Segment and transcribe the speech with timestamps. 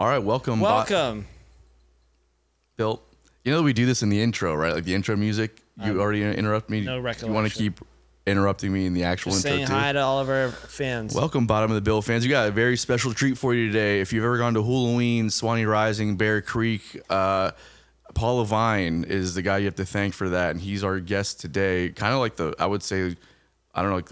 [0.00, 1.26] All right, welcome, Bo- Welcome.
[2.78, 3.02] Bill.
[3.44, 4.72] You know we do this in the intro, right?
[4.72, 5.60] Like the intro music.
[5.84, 6.78] You already interrupt me.
[6.78, 7.80] Um, no You want to keep
[8.26, 9.74] interrupting me in the actual Just intro saying too?
[9.74, 11.14] hi to all of our fans.
[11.14, 12.24] Welcome, bottom of the bill fans.
[12.24, 14.00] You got a very special treat for you today.
[14.00, 17.50] If you've ever gone to Hulaween, Suwannee Rising, Bear Creek, uh,
[18.14, 21.40] Paul Levine is the guy you have to thank for that, and he's our guest
[21.40, 21.90] today.
[21.90, 23.16] Kind of like the, I would say,
[23.74, 24.10] I don't know, like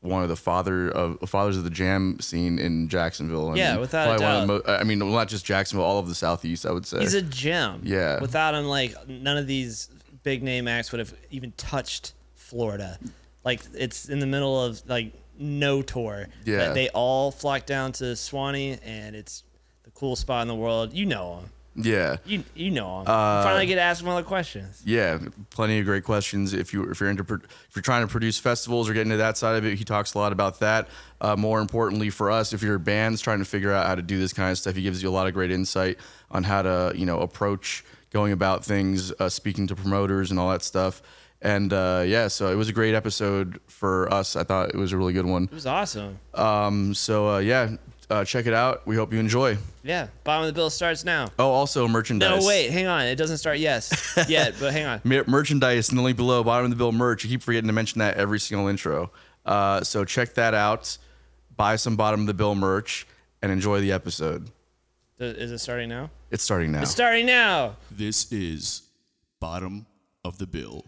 [0.00, 3.50] one of the father of fathers of the jam scene in Jacksonville.
[3.50, 4.66] I Yeah, mean, without a probably one of the doubt.
[4.66, 6.64] mo- I mean, not just Jacksonville, all of the Southeast.
[6.64, 7.00] I would say.
[7.00, 7.82] He's a gem.
[7.84, 8.18] Yeah.
[8.20, 9.88] Without him, like none of these
[10.22, 12.98] big name acts would have even touched Florida.
[13.44, 16.28] Like it's in the middle of like no tour.
[16.44, 16.72] Yeah.
[16.72, 19.44] They all flock down to Suwannee, and it's
[19.84, 20.92] the coolest spot in the world.
[20.94, 21.50] You know him.
[21.84, 22.16] Yeah.
[22.24, 23.06] You you know him.
[23.06, 24.82] Uh, finally get to ask him all the questions.
[24.84, 25.18] Yeah,
[25.50, 26.52] plenty of great questions.
[26.52, 29.36] If you if you're into if you're trying to produce festivals or get into that
[29.36, 30.88] side of it, he talks a lot about that.
[31.20, 34.18] Uh, more importantly for us, if you're bands trying to figure out how to do
[34.18, 35.98] this kind of stuff, he gives you a lot of great insight
[36.30, 40.50] on how to you know approach going about things, uh, speaking to promoters and all
[40.50, 41.02] that stuff.
[41.42, 44.36] And uh, yeah, so it was a great episode for us.
[44.36, 45.44] I thought it was a really good one.
[45.44, 46.18] It was awesome.
[46.34, 47.76] Um, so uh, yeah,
[48.10, 48.86] uh, check it out.
[48.86, 49.56] We hope you enjoy.
[49.82, 50.08] Yeah.
[50.24, 51.28] Bottom of the bill starts now.
[51.38, 52.40] Oh, also merchandise.
[52.40, 53.02] No, wait, hang on.
[53.06, 55.00] It doesn't start yes yet, but hang on.
[55.04, 57.24] Mer- merchandise and the link below, bottom of the bill merch.
[57.24, 59.10] You keep forgetting to mention that every single intro.
[59.46, 60.98] Uh, so check that out.
[61.56, 63.06] Buy some bottom of the bill merch
[63.42, 64.50] and enjoy the episode.
[65.18, 66.10] Is it starting now?
[66.30, 66.82] It's starting now.
[66.82, 67.76] It's starting now.
[67.90, 68.82] This is
[69.38, 69.86] Bottom
[70.22, 70.84] of the Bill.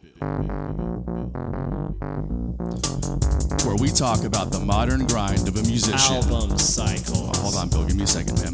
[3.65, 6.17] Where we talk about the modern grind of a musician.
[6.17, 7.31] Album cycle.
[7.35, 8.53] Oh, hold on, Bill, give me a second, man.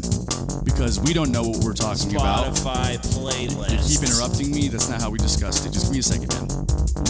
[0.63, 2.55] Because we don't know what we're talking about.
[2.55, 3.91] Spotify playlist.
[3.91, 4.69] You keep interrupting me.
[4.69, 5.73] That's not how we discussed it.
[5.73, 6.47] Just give me a second, man.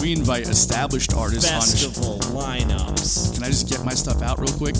[0.02, 1.66] We invite established artists on the.
[1.66, 3.34] Festival lineups.
[3.34, 4.74] Can I just get my stuff out real quick?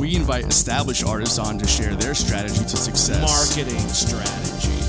[0.00, 3.20] We invite established artists on to share their strategy to success.
[3.20, 3.86] Marketing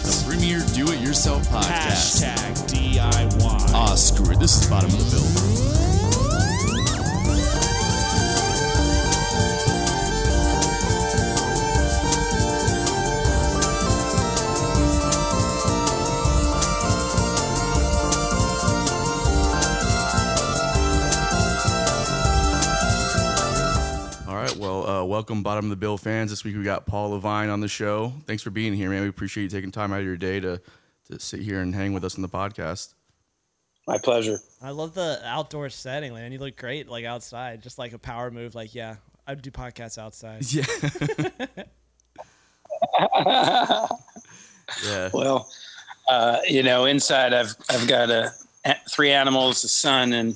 [0.05, 0.23] strategies.
[0.23, 2.23] Premier Do It Yourself podcast.
[2.23, 3.71] Hashtag DIY.
[3.73, 4.39] Ah, screw it.
[4.39, 6.14] This is the bottom of the bill.
[24.85, 26.29] Well, uh, welcome, bottom of the bill fans.
[26.29, 28.13] This week we got Paul Levine on the show.
[28.27, 29.01] Thanks for being here, man.
[29.01, 30.61] We appreciate you taking time out of your day to
[31.09, 32.93] to sit here and hang with us in the podcast.
[33.87, 34.37] My pleasure.
[34.61, 36.31] I love the outdoor setting, man.
[36.31, 38.53] You look great, like outside, just like a power move.
[38.53, 40.45] Like, yeah, I'd do podcasts outside.
[40.53, 40.65] Yeah.
[44.85, 45.09] yeah.
[45.13, 45.49] Well,
[46.07, 48.31] uh, you know, inside I've I've got a,
[48.87, 50.35] three animals, a son, and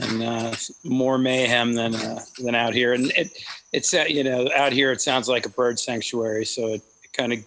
[0.00, 2.92] and uh, more mayhem than uh, than out here.
[2.94, 3.30] And it
[3.72, 6.44] it's uh, you know out here it sounds like a bird sanctuary.
[6.44, 7.44] So it, it kind of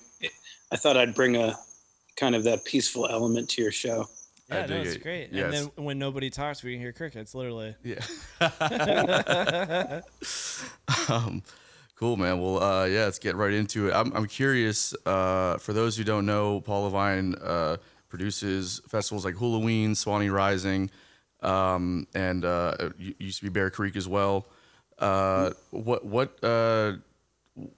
[0.71, 1.55] I thought I'd bring a
[2.15, 4.07] kind of that peaceful element to your show.
[4.49, 5.03] Yeah, no, it's it.
[5.03, 5.29] great.
[5.31, 5.45] Yes.
[5.45, 7.75] And then when nobody talks, we can hear crickets, literally.
[7.83, 8.01] Yeah.
[11.09, 11.43] um,
[11.95, 12.41] cool, man.
[12.41, 13.93] Well, uh, yeah, let's get right into it.
[13.93, 14.93] I'm, I'm curious.
[15.05, 17.77] Uh, for those who don't know, Paul Levine uh,
[18.09, 20.91] produces festivals like Hulaween, Suwannee Rising,
[21.43, 24.47] um, and uh, used to be Bear Creek as well.
[24.97, 26.93] Uh, what what uh,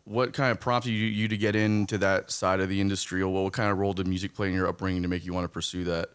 [0.05, 3.31] what kind of prompted you, you to get into that side of the industry, or
[3.43, 5.49] what kind of role did music play in your upbringing to make you want to
[5.49, 6.09] pursue that?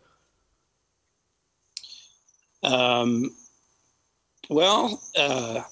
[2.63, 3.35] Um,
[4.49, 5.63] well, uh,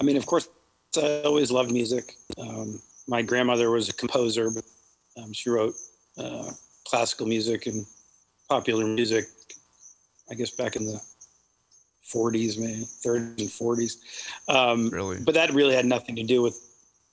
[0.00, 0.48] I mean, of course,
[0.96, 2.14] I always loved music.
[2.38, 4.64] Um, my grandmother was a composer, but
[5.22, 5.74] um, she wrote
[6.18, 6.50] uh,
[6.84, 7.86] classical music and
[8.48, 9.24] popular music.
[10.30, 11.00] I guess back in the
[12.12, 13.96] 40s, maybe 30s and 40s.
[14.48, 15.18] Um, Really?
[15.20, 16.58] But that really had nothing to do with,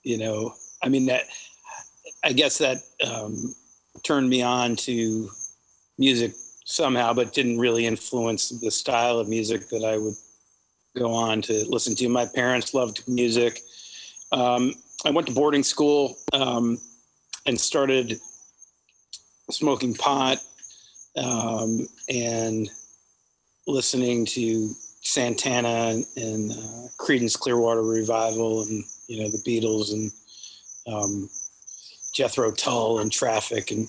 [0.02, 1.24] you know, I mean that.
[2.22, 3.54] I guess that um,
[4.02, 5.30] turned me on to
[5.98, 6.32] music
[6.64, 10.14] somehow, but didn't really influence the style of music that I would
[10.96, 12.08] go on to listen to.
[12.08, 13.60] My parents loved music.
[14.32, 16.78] Um, I went to boarding school um,
[17.46, 18.18] and started
[19.50, 20.38] smoking pot
[21.16, 22.70] um, and
[23.66, 30.10] listening to Santana and, uh, Creedence Clearwater Revival and you know the Beatles and
[30.86, 31.28] um,
[32.14, 33.86] Jethro Tull and Traffic and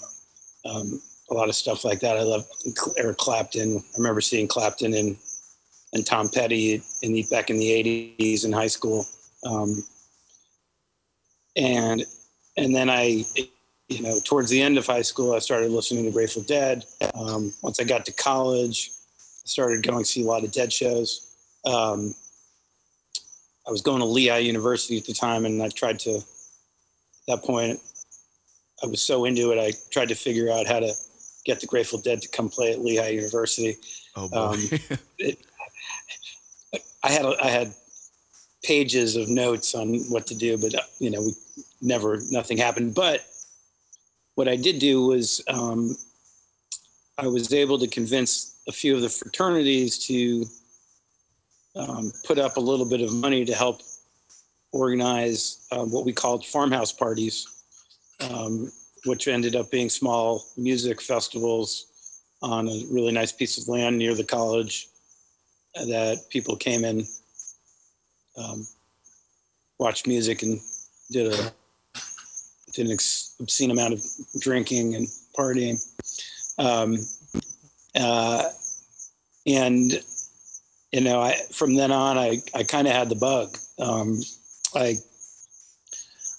[0.66, 2.18] um, a lot of stuff like that.
[2.18, 2.46] I love
[2.98, 3.78] Eric Clapton.
[3.78, 5.18] I remember seeing Clapton and
[5.94, 9.06] and Tom Petty in the back in the '80s in high school,
[9.46, 9.84] um,
[11.56, 12.04] and
[12.58, 13.24] and then I,
[13.88, 16.86] you know, towards the end of high school, I started listening to Grateful Dead.
[17.14, 18.92] Um, once I got to college,
[19.46, 21.32] started going to see a lot of Dead shows.
[21.66, 22.14] Um,
[23.68, 26.24] I was going to Lehigh University at the time, and I tried to, at
[27.28, 27.80] that point,
[28.84, 30.94] I was so into it, I tried to figure out how to
[31.46, 33.78] get the Grateful Dead to come play at Lehigh University.
[34.16, 34.38] Oh boy.
[34.38, 34.60] Um,
[37.04, 37.74] I had I had
[38.64, 41.34] pages of notes on what to do, but uh, you know, we
[41.82, 42.96] never nothing happened.
[42.96, 43.26] But
[44.34, 45.96] what I did do was um,
[47.18, 50.46] I was able to convince a few of the fraternities to
[51.76, 53.82] um, put up a little bit of money to help
[54.72, 57.64] organize uh, what we called farmhouse parties,
[58.30, 58.72] um,
[59.06, 61.88] which ended up being small music festivals
[62.42, 64.88] on a really nice piece of land near the college
[65.76, 67.06] that people came in,
[68.38, 68.68] um,
[69.78, 70.60] watched music, and
[71.12, 71.52] did a
[72.74, 72.98] did an
[73.40, 74.04] obscene amount of
[74.40, 75.08] drinking and
[75.38, 75.82] partying.
[76.58, 76.98] Um,
[77.96, 78.50] uh,
[79.48, 79.92] and
[80.92, 83.58] you know, I from then on, I I kind of had the bug.
[83.80, 84.22] Um,
[84.76, 84.98] I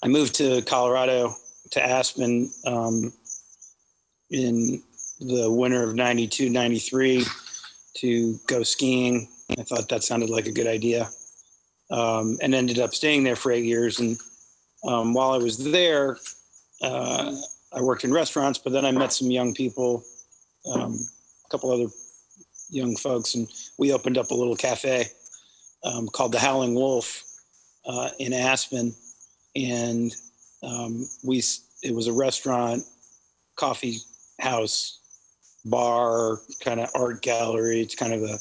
[0.03, 1.35] I moved to Colorado
[1.71, 3.13] to Aspen um,
[4.29, 4.81] in
[5.19, 7.25] the winter of 92, 93
[7.97, 9.27] to go skiing.
[9.57, 11.09] I thought that sounded like a good idea.
[11.89, 13.99] Um, and ended up staying there for eight years.
[13.99, 14.17] And
[14.83, 16.17] um, while I was there,
[16.81, 17.33] uh,
[17.73, 20.03] I worked in restaurants, but then I met some young people,
[20.69, 20.99] um,
[21.47, 21.91] a couple other
[22.69, 23.47] young folks, and
[23.77, 25.05] we opened up a little cafe
[25.83, 27.23] um, called the Howling Wolf
[27.85, 28.93] uh, in Aspen.
[29.55, 30.13] And
[30.63, 31.41] um, we,
[31.83, 32.83] it was a restaurant,
[33.55, 33.99] coffee
[34.39, 34.99] house,
[35.65, 37.81] bar, kind of art gallery.
[37.81, 38.37] It's kind of a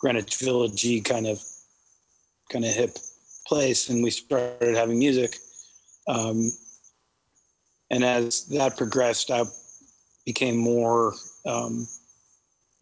[0.00, 1.42] Greenwich Village kind of
[2.50, 2.96] kind of hip
[3.46, 5.36] place, and we started having music.
[6.08, 6.52] Um,
[7.90, 9.42] and as that progressed, I
[10.24, 11.14] became more,
[11.44, 11.86] um,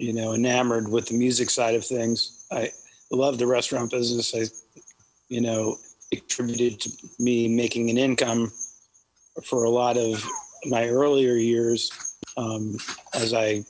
[0.04, 2.46] you know, enamored with the music side of things.
[2.52, 2.70] I
[3.10, 4.34] love the restaurant business.
[4.34, 4.44] I,
[5.28, 5.76] you know,
[6.12, 8.52] attributed to me making an income
[9.44, 10.22] for a lot of
[10.66, 11.90] my earlier years
[12.36, 12.76] um,
[13.14, 13.64] as I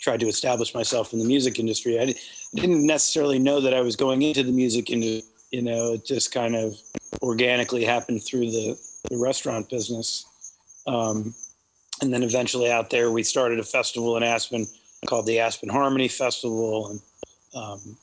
[0.00, 2.00] tried to establish myself in the music industry.
[2.00, 2.14] I
[2.54, 5.28] didn't necessarily know that I was going into the music industry.
[5.50, 6.78] You know, it just kind of
[7.22, 8.78] organically happened through the,
[9.10, 10.24] the restaurant business.
[10.86, 11.34] Um,
[12.00, 14.66] and then eventually out there, we started a festival in Aspen
[15.06, 16.88] called the Aspen Harmony Festival.
[16.88, 17.00] And,
[17.54, 17.96] um,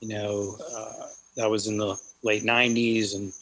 [0.00, 3.14] you know, uh, that was in the late 90s.
[3.16, 3.32] And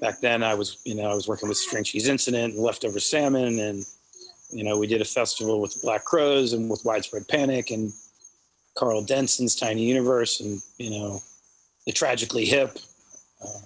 [0.00, 3.00] back then I was, you know, I was working with String Cheese Incident and Leftover
[3.00, 3.84] Salmon and
[4.54, 7.92] you know, we did a festival with Black Crowes and with Widespread Panic and
[8.76, 11.20] Karl Denson's Tiny Universe and, you know,
[11.86, 12.78] the Tragically Hip.
[13.42, 13.58] Uh,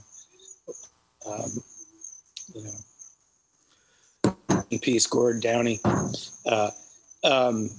[1.31, 1.51] um,
[2.55, 2.73] you know,
[4.81, 5.81] Peace, Gord Downie.
[6.47, 6.71] Uh,
[7.25, 7.71] um,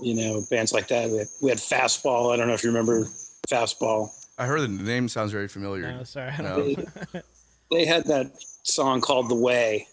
[0.00, 1.10] you know, bands like that.
[1.10, 2.32] We had, we had Fastball.
[2.32, 3.06] I don't know if you remember
[3.48, 4.10] Fastball.
[4.38, 5.92] I heard the name sounds very familiar.
[5.92, 6.32] No, sorry.
[6.40, 6.62] No.
[6.62, 6.76] They,
[7.70, 9.86] they had that song called The Way.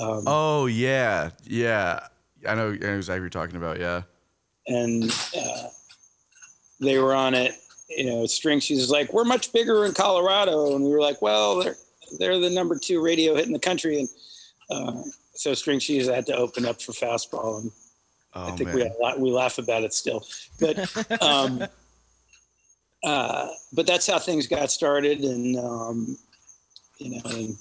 [0.00, 2.08] Um, Oh yeah, yeah.
[2.48, 3.78] I know, I know exactly what you're talking about.
[3.78, 4.02] Yeah.
[4.66, 5.04] and
[5.38, 5.68] uh,
[6.80, 7.52] they were on it.
[7.88, 11.22] You know, String Cheese was like, "We're much bigger in Colorado," and we were like,
[11.22, 11.76] "Well, they're
[12.18, 14.08] they're the number two radio hit in the country," and
[14.70, 15.02] uh,
[15.34, 17.70] so String Cheese had to open up for Fastball, and
[18.34, 18.76] Oh I think man.
[18.76, 20.26] we a lot, we laugh about it still,
[20.60, 21.64] but um,
[23.04, 26.18] uh, but that's how things got started, and um,
[26.98, 27.56] you know, and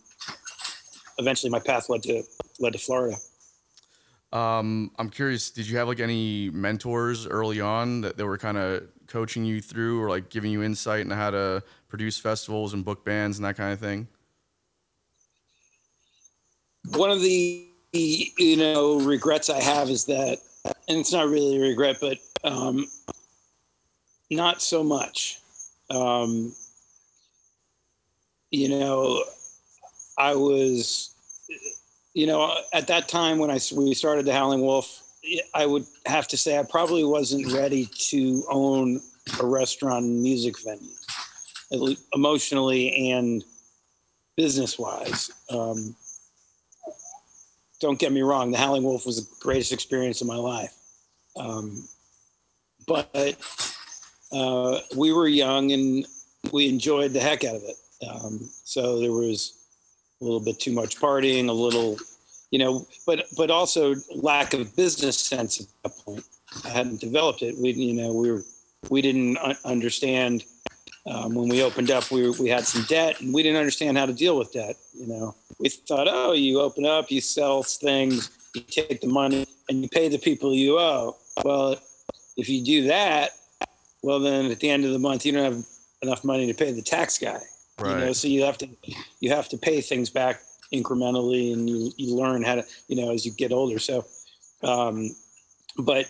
[1.20, 2.24] eventually my path led to
[2.60, 3.18] led to Florida.
[4.32, 5.52] Um, I'm curious.
[5.52, 9.62] Did you have like any mentors early on that, that were kind of coaching you
[9.62, 13.46] through, or like giving you insight into how to produce festivals and book bands and
[13.46, 14.08] that kind of thing?
[16.90, 21.62] one of the you know regrets I have is that, and it's not really a
[21.62, 22.88] regret, but um,
[24.30, 25.40] not so much.
[25.90, 26.54] Um,
[28.52, 29.24] you know,
[30.18, 31.16] I was,
[32.14, 35.04] you know, at that time when I we started the Howling Wolf,
[35.54, 39.02] I would have to say I probably wasn't ready to own
[39.40, 43.44] a restaurant and music venue, emotionally and
[44.36, 45.32] business wise.
[45.50, 45.96] Um,
[47.84, 50.74] don't get me wrong, the Howling Wolf was the greatest experience of my life.
[51.36, 51.84] Um,
[52.88, 53.10] but
[54.32, 56.06] uh, we were young and
[56.52, 57.76] we enjoyed the heck out of it.
[58.10, 59.68] Um, so there was
[60.22, 61.98] a little bit too much partying, a little,
[62.52, 66.24] you know, but but also lack of business sense at that point.
[66.64, 67.56] I hadn't developed it.
[67.58, 68.44] We, you know, we were
[68.90, 70.46] we didn't understand
[71.06, 72.12] um, when we opened up.
[72.12, 74.78] We we had some debt, and we didn't understand how to deal with debt.
[74.94, 79.48] You know, we thought, oh, you open up, you sell things, you take the money,
[79.70, 81.16] and you pay the people you owe.
[81.44, 81.78] Well,
[82.36, 83.32] if you do that,
[84.02, 85.66] well, then at the end of the month, you don't have
[86.02, 87.40] enough money to pay the tax guy.
[87.80, 88.16] You know, Right.
[88.16, 88.68] so you have to
[89.20, 90.42] you have to pay things back
[90.74, 93.80] incrementally and you, you learn how to, you know, as you get older.
[93.80, 94.06] So,
[94.64, 95.16] um,
[95.80, 96.06] but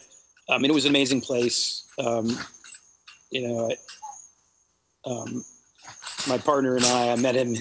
[0.50, 1.88] I mean, it was an amazing place.
[2.00, 2.38] Um,
[3.30, 3.72] you know,
[5.06, 5.46] I, um,
[6.28, 7.56] my partner and I, I met him,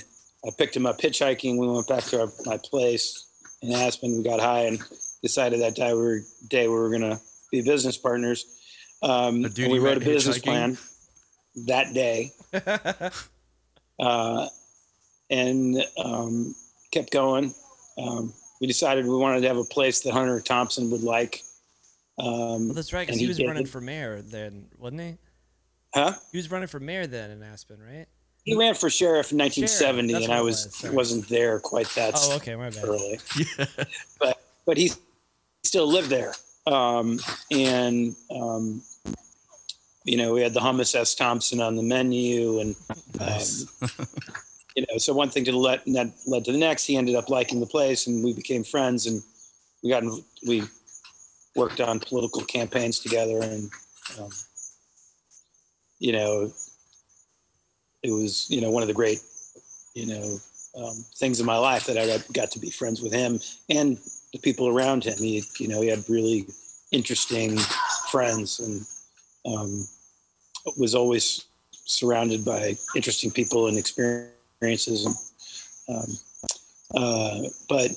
[0.44, 1.58] I picked him up hitchhiking.
[1.58, 3.26] We went back to our, my place
[3.62, 4.16] in Aspen.
[4.16, 4.82] We got high and
[5.22, 7.20] decided that day we were, day we were going to
[7.50, 8.44] be business partners.
[9.02, 10.78] Um, and we you wrote a met business plan
[11.66, 12.32] that day.
[14.00, 14.48] uh,
[15.30, 16.54] and um,
[16.92, 17.54] kept going.
[17.98, 21.42] Um, we decided we wanted to have a place that Hunter Thompson would like.
[22.18, 23.48] Um, Well, that's right, because and he was did.
[23.48, 25.16] running for mayor then, wasn't he?
[25.94, 26.14] Huh?
[26.30, 28.06] He was running for mayor then in Aspen, right?
[28.44, 32.36] He ran for sheriff in 1970, that's and I was wasn't there quite that Oh,
[32.36, 32.84] okay, my bad.
[32.84, 33.20] early.
[33.36, 33.66] Yeah.
[34.18, 34.90] But but he
[35.64, 36.34] still lived there,
[36.66, 37.20] um,
[37.52, 38.82] and um,
[40.04, 42.74] you know we had the hummus S Thompson on the menu, and
[43.18, 43.66] Nice.
[43.82, 43.90] um,
[44.76, 46.84] you know so one thing to let and that led to the next.
[46.86, 49.22] He ended up liking the place, and we became friends, and
[49.84, 50.64] we got in- we
[51.54, 53.70] worked on political campaigns together, and
[54.18, 54.30] um,
[56.00, 56.52] you know
[58.02, 59.20] it was you know one of the great
[59.94, 60.38] you know
[60.76, 63.98] um, things in my life that I got, to be friends with him and
[64.32, 65.18] the people around him.
[65.18, 66.46] He, you know, he had really
[66.90, 67.58] interesting
[68.10, 68.86] friends and
[69.54, 69.86] um,
[70.78, 75.06] was always surrounded by interesting people and experiences.
[75.88, 76.16] And, um,
[76.96, 77.90] uh, but,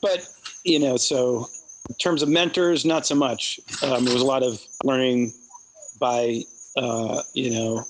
[0.00, 0.28] but
[0.64, 1.48] you know, so
[1.88, 3.58] in terms of mentors, not so much.
[3.82, 5.32] Um, there was a lot of learning
[5.98, 6.42] by,
[6.76, 7.84] uh, you know,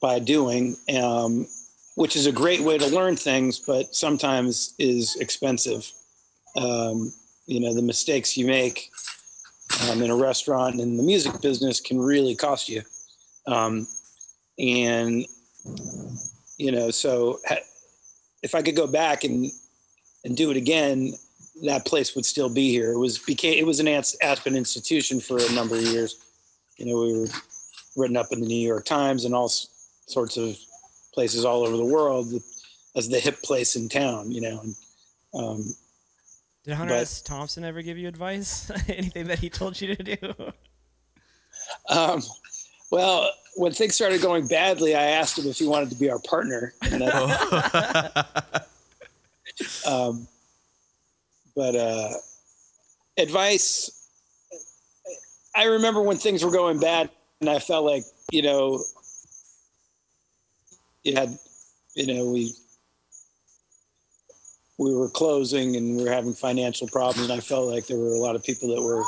[0.00, 0.76] by doing.
[0.98, 1.46] Um,
[1.96, 5.90] which is a great way to learn things, but sometimes is expensive.
[6.56, 7.12] Um,
[7.46, 8.90] you know, the mistakes you make
[9.88, 12.82] um, in a restaurant and in the music business can really cost you.
[13.46, 13.86] Um,
[14.58, 15.24] and,
[16.58, 17.64] you know, so ha-
[18.42, 19.50] if I could go back and,
[20.24, 21.14] and do it again,
[21.64, 22.92] that place would still be here.
[22.92, 26.16] It was became it was an Aspen institution for a number of years.
[26.76, 27.28] You know, we were
[27.96, 29.50] written up in the New York Times and all
[30.06, 30.56] sorts of
[31.12, 32.32] places all over the world
[32.96, 34.60] as the hip place in town, you know.
[34.60, 34.74] And,
[35.34, 35.64] um,
[36.64, 37.20] Did Hunter But- S.
[37.22, 38.70] Thompson ever give you advice?
[38.88, 40.34] Anything that he told you to do?
[41.88, 42.22] um,
[42.90, 46.20] well, when things started going badly, I asked him if he wanted to be our
[46.20, 46.72] partner.
[46.82, 48.66] That,
[49.86, 50.28] um,
[51.56, 52.10] but uh,
[53.18, 54.08] advice,
[55.54, 57.10] I remember when things were going bad,
[57.40, 58.78] and I felt like you know,
[61.06, 61.38] it had,
[61.94, 62.52] you know, we
[64.78, 68.12] we were closing and we were having financial problems, and I felt like there were
[68.12, 69.02] a lot of people that were.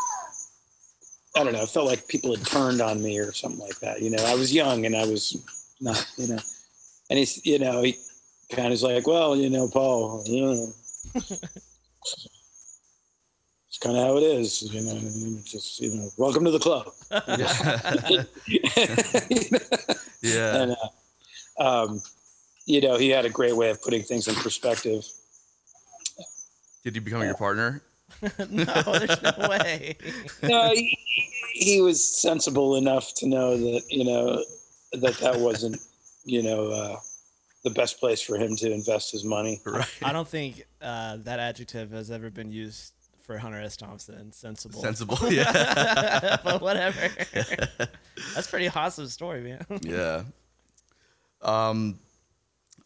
[1.37, 1.63] I don't know.
[1.63, 4.01] It felt like people had turned on me or something like that.
[4.01, 5.37] You know, I was young and I was
[5.81, 6.39] not, you know,
[7.11, 7.97] and he's, you know, he
[8.51, 10.73] kind of is like, well, you know, Paul, you know,
[11.15, 11.39] it's
[13.79, 14.97] kind of how it is, you know,
[15.39, 16.91] it's just, you know, welcome to the club.
[18.49, 19.59] You know?
[20.23, 20.63] yeah.
[20.63, 20.89] and, uh,
[21.59, 22.01] um,
[22.67, 25.05] you know, he had a great way of putting things in perspective.
[26.85, 27.83] Did he become your partner?
[28.51, 29.97] no, there's no way.
[30.43, 30.97] No, he,
[31.53, 34.45] he was sensible enough to know that, you know,
[34.93, 35.81] that that wasn't,
[36.25, 36.97] you know, uh,
[37.65, 39.61] the best place for him to invest his money.
[39.65, 39.87] Right.
[40.03, 43.77] I don't think uh, that adjective has ever been used for Hunter S.
[43.77, 44.33] Thompson.
[44.33, 44.81] Sensible.
[44.81, 45.19] Sensible.
[45.31, 46.39] Yeah.
[46.43, 47.09] but whatever.
[48.35, 49.65] That's a pretty awesome story, man.
[49.83, 50.23] yeah.
[51.43, 51.99] Um,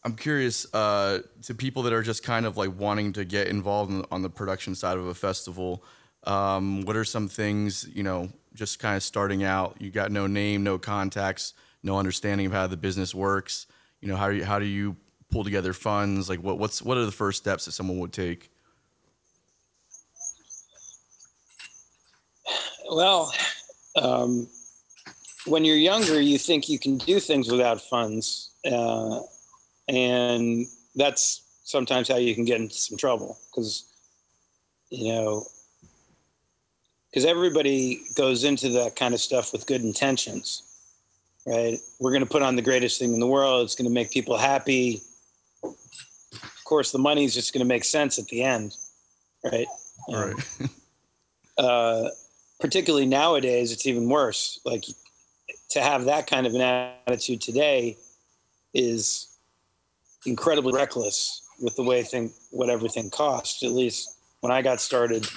[0.03, 3.91] I'm curious uh, to people that are just kind of like wanting to get involved
[3.91, 5.83] in, on the production side of a festival.
[6.25, 9.77] Um, what are some things you know, just kind of starting out?
[9.79, 13.65] You got no name, no contacts, no understanding of how the business works.
[14.01, 14.97] You know, how do you, how do you
[15.31, 16.29] pull together funds?
[16.29, 18.49] Like, what what's what are the first steps that someone would take?
[22.89, 23.33] Well,
[23.95, 24.47] um,
[25.45, 28.51] when you're younger, you think you can do things without funds.
[28.65, 29.19] Uh,
[29.87, 33.91] and that's sometimes how you can get into some trouble because,
[34.89, 35.45] you know,
[37.09, 40.63] because everybody goes into that kind of stuff with good intentions,
[41.45, 41.77] right?
[41.99, 43.65] We're going to put on the greatest thing in the world.
[43.65, 45.01] It's going to make people happy.
[45.63, 48.75] Of course, the money is just going to make sense at the end,
[49.43, 49.67] right?
[50.11, 50.69] Um, Right.
[51.57, 52.09] uh,
[52.59, 54.59] particularly nowadays, it's even worse.
[54.65, 54.85] Like
[55.73, 57.97] to have that kind of an attitude today
[58.73, 59.37] is
[60.25, 63.63] incredibly reckless with the way thing what everything costs.
[63.63, 65.27] At least when I got started,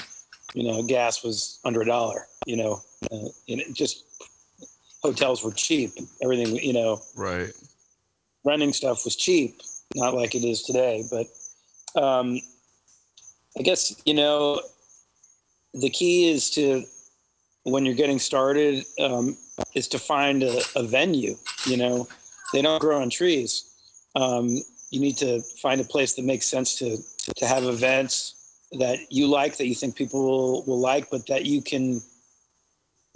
[0.54, 2.26] you know, gas was under a dollar.
[2.46, 4.04] You know, uh, and it just
[5.02, 5.92] hotels were cheap.
[6.22, 7.50] Everything, you know, right.
[8.44, 9.60] renting stuff was cheap.
[9.94, 11.04] not like it is today.
[11.10, 11.26] But
[12.00, 12.40] um,
[13.58, 14.60] I guess you know
[15.72, 16.84] the key is to
[17.66, 19.36] when you're getting started um,
[19.74, 21.34] is to find a, a, venue.
[21.66, 22.08] You know,
[22.52, 23.64] they don't grow on trees.
[24.14, 24.48] Um,
[24.90, 26.98] you need to find a place that makes sense to
[27.34, 28.34] to have events
[28.78, 32.00] that you like, that you think people will, will like, but that you can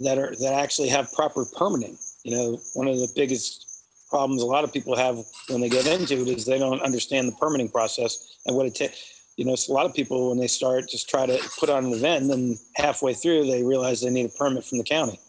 [0.01, 1.97] that are that actually have proper permitting.
[2.23, 3.67] You know, one of the biggest
[4.09, 5.17] problems a lot of people have
[5.47, 8.75] when they get into it is they don't understand the permitting process and what it
[8.75, 11.69] takes you know, so a lot of people when they start just try to put
[11.69, 14.83] on an event, and then halfway through they realize they need a permit from the
[14.83, 15.19] county.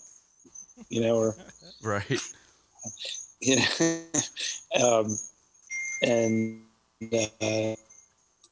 [0.88, 1.36] You know, or
[1.82, 2.20] right.
[3.40, 4.02] You know,
[5.00, 5.16] um,
[6.02, 6.62] and
[7.40, 7.76] uh,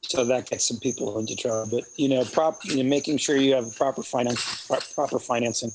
[0.03, 1.67] so that gets some people into trouble.
[1.71, 5.71] But you know, prop, you know, making sure you have a proper finance, proper financing,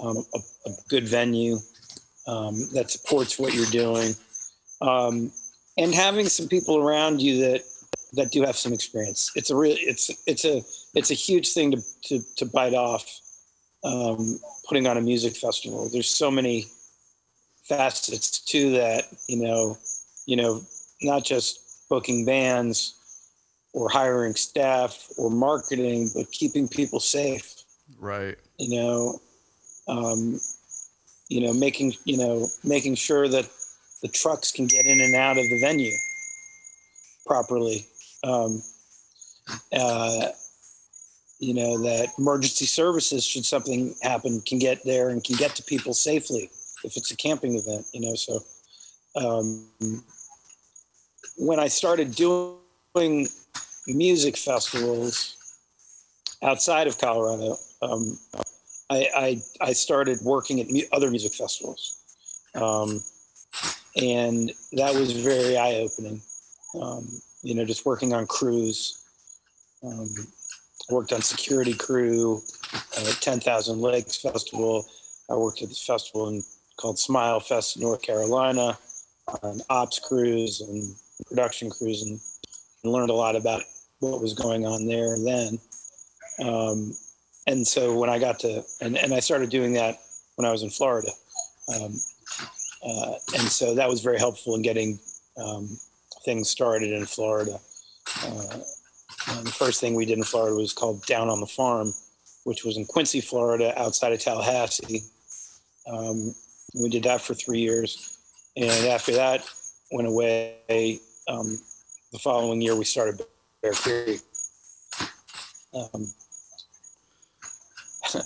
[0.00, 1.58] um, a, a, good venue
[2.26, 4.14] um, that supports what you're doing,
[4.80, 5.30] um,
[5.78, 7.62] and having some people around you that
[8.16, 9.30] that do have some experience.
[9.34, 10.62] It's a real it's it's a
[10.94, 13.04] it's a huge thing to to, to bite off
[13.84, 15.88] um, putting on a music festival.
[15.92, 16.66] There's so many
[17.64, 19.78] facets to that, you know,
[20.26, 20.62] you know,
[21.02, 22.94] not just booking bands
[23.72, 27.62] or hiring staff or marketing, but keeping people safe.
[27.98, 28.36] Right.
[28.58, 29.20] You know,
[29.88, 30.40] um,
[31.28, 33.48] you know, making you know making sure that
[34.02, 35.94] the trucks can get in and out of the venue
[37.26, 37.86] properly
[38.24, 38.62] um,
[39.72, 40.28] uh,
[41.38, 45.62] you know, that emergency services, should something happen, can get there and can get to
[45.62, 46.50] people safely
[46.84, 48.14] if it's a camping event, you know.
[48.14, 48.40] So
[49.16, 49.66] um,
[51.36, 53.28] when I started doing
[53.86, 55.36] music festivals
[56.42, 58.18] outside of Colorado, um,
[58.90, 62.00] I, I, I, started working at other music festivals.
[62.54, 63.02] Um,
[63.96, 66.20] and that was very eye opening.
[66.80, 67.08] Um,
[67.44, 69.00] you know, just working on crews.
[69.84, 70.08] Um,
[70.90, 72.42] worked on security crew
[72.74, 74.86] uh, at 10,000 Lakes Festival.
[75.30, 76.42] I worked at this festival in,
[76.76, 78.76] called Smile Fest in North Carolina
[79.42, 80.94] on ops crews and
[81.26, 82.20] production crews and,
[82.82, 83.62] and learned a lot about
[84.00, 85.58] what was going on there then.
[86.46, 86.92] Um,
[87.46, 89.98] and so when I got to, and, and I started doing that
[90.36, 91.10] when I was in Florida.
[91.74, 91.94] Um,
[92.86, 94.98] uh, and so that was very helpful in getting
[95.38, 95.78] um,
[96.24, 97.58] things started in Florida.
[98.24, 98.58] Uh,
[99.42, 101.92] the first thing we did in Florida was called Down on the Farm,
[102.44, 105.02] which was in Quincy, Florida, outside of Tallahassee.
[105.86, 106.34] Um,
[106.74, 108.18] we did that for three years,
[108.56, 109.46] and after that
[109.92, 111.00] went away.
[111.28, 111.58] Um,
[112.12, 113.22] the following year, we started
[113.62, 114.20] Bear Creek.
[115.74, 116.06] Um,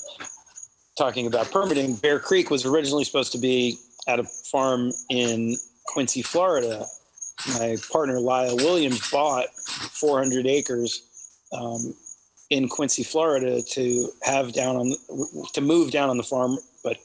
[0.98, 5.56] talking about permitting, Bear Creek was originally supposed to be at a farm in
[5.86, 6.86] Quincy, Florida,
[7.46, 11.02] my partner Lyle Williams bought 400 acres
[11.52, 11.94] um,
[12.50, 14.94] in Quincy, Florida, to have down on
[15.52, 16.96] to move down on the farm, but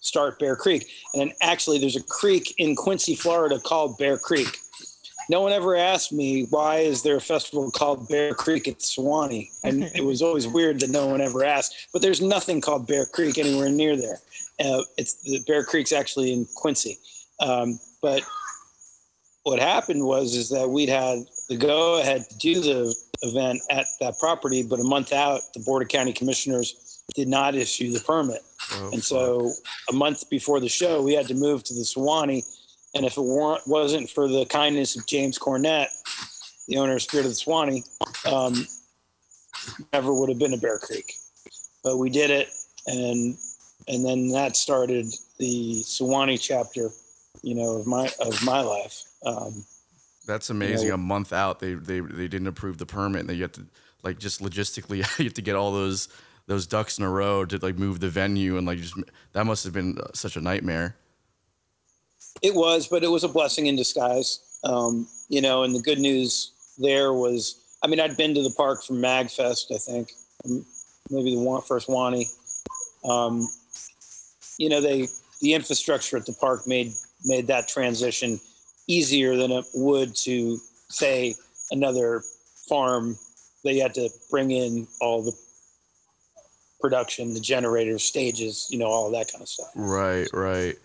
[0.00, 0.88] start Bear Creek.
[1.12, 4.58] And then actually, there's a creek in Quincy, Florida called Bear Creek.
[5.30, 9.50] No one ever asked me why is there a festival called Bear Creek at Suwannee,
[9.62, 11.88] and it was always weird that no one ever asked.
[11.92, 14.20] But there's nothing called Bear Creek anywhere near there.
[14.58, 16.98] Uh, it's the Bear Creek's actually in Quincy,
[17.40, 18.22] um, but
[19.48, 23.86] what happened was is that we'd had the go ahead to do the event at
[23.98, 28.00] that property, but a month out, the Board of County Commissioners did not issue the
[28.00, 28.42] permit.
[28.72, 29.50] Oh, and so
[29.88, 32.44] a month before the show, we had to move to the Suwannee.
[32.94, 35.88] And if it weren't, wasn't for the kindness of James Cornett,
[36.68, 37.84] the owner of Spirit of the Suwannee,
[38.26, 38.66] um,
[39.94, 41.10] never would have been a Bear Creek.
[41.82, 42.50] But we did it,
[42.86, 43.38] and
[43.88, 45.06] and then that started
[45.38, 46.90] the Suwannee chapter,
[47.42, 49.02] you know, of my of my life.
[49.24, 49.64] Um,
[50.26, 50.86] That's amazing.
[50.86, 53.42] you know- a month out, they they they didn't approve the permit, and then you
[53.42, 53.66] have to
[54.02, 56.08] like just logistically, you have to get all those
[56.46, 58.94] those ducks in a row to like move the venue, and like just
[59.32, 60.96] that must have been uh, such a nightmare.
[62.42, 64.40] It was, but it was a blessing in disguise.
[64.64, 68.54] Um, you know, and the good news there was, I mean, I'd been to the
[68.56, 70.12] park from MagFest, I think,
[70.44, 70.64] um,
[71.10, 72.26] maybe the one, first Wanee.
[73.04, 73.46] Um,
[74.58, 75.08] you know, they
[75.40, 76.92] the infrastructure at the park made
[77.24, 78.40] made that transition
[78.86, 81.34] easier than it would to say
[81.70, 82.22] another
[82.68, 83.16] farm
[83.64, 85.32] that you had to bring in all the
[86.80, 89.68] production, the generators, stages, you know, all that kind of stuff.
[89.74, 90.76] Right, right.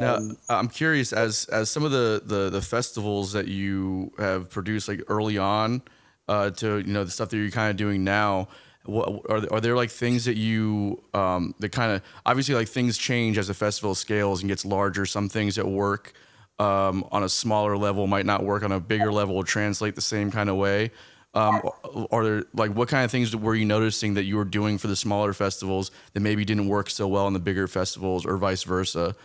[0.00, 4.48] Now, Um, I'm curious as as some of the, the the festivals that you have
[4.48, 5.82] produced like early on
[6.28, 8.48] uh, to you know the stuff that you're kind of doing now.
[8.84, 12.68] What, are there, are there like things that you um, that kind of obviously like
[12.68, 15.06] things change as the festival scales and gets larger.
[15.06, 16.14] Some things that work
[16.58, 20.00] um, on a smaller level might not work on a bigger level or translate the
[20.00, 20.90] same kind of way.
[21.34, 21.62] Um,
[22.10, 24.88] are there like what kind of things were you noticing that you were doing for
[24.88, 28.64] the smaller festivals that maybe didn't work so well in the bigger festivals, or vice
[28.64, 29.16] versa?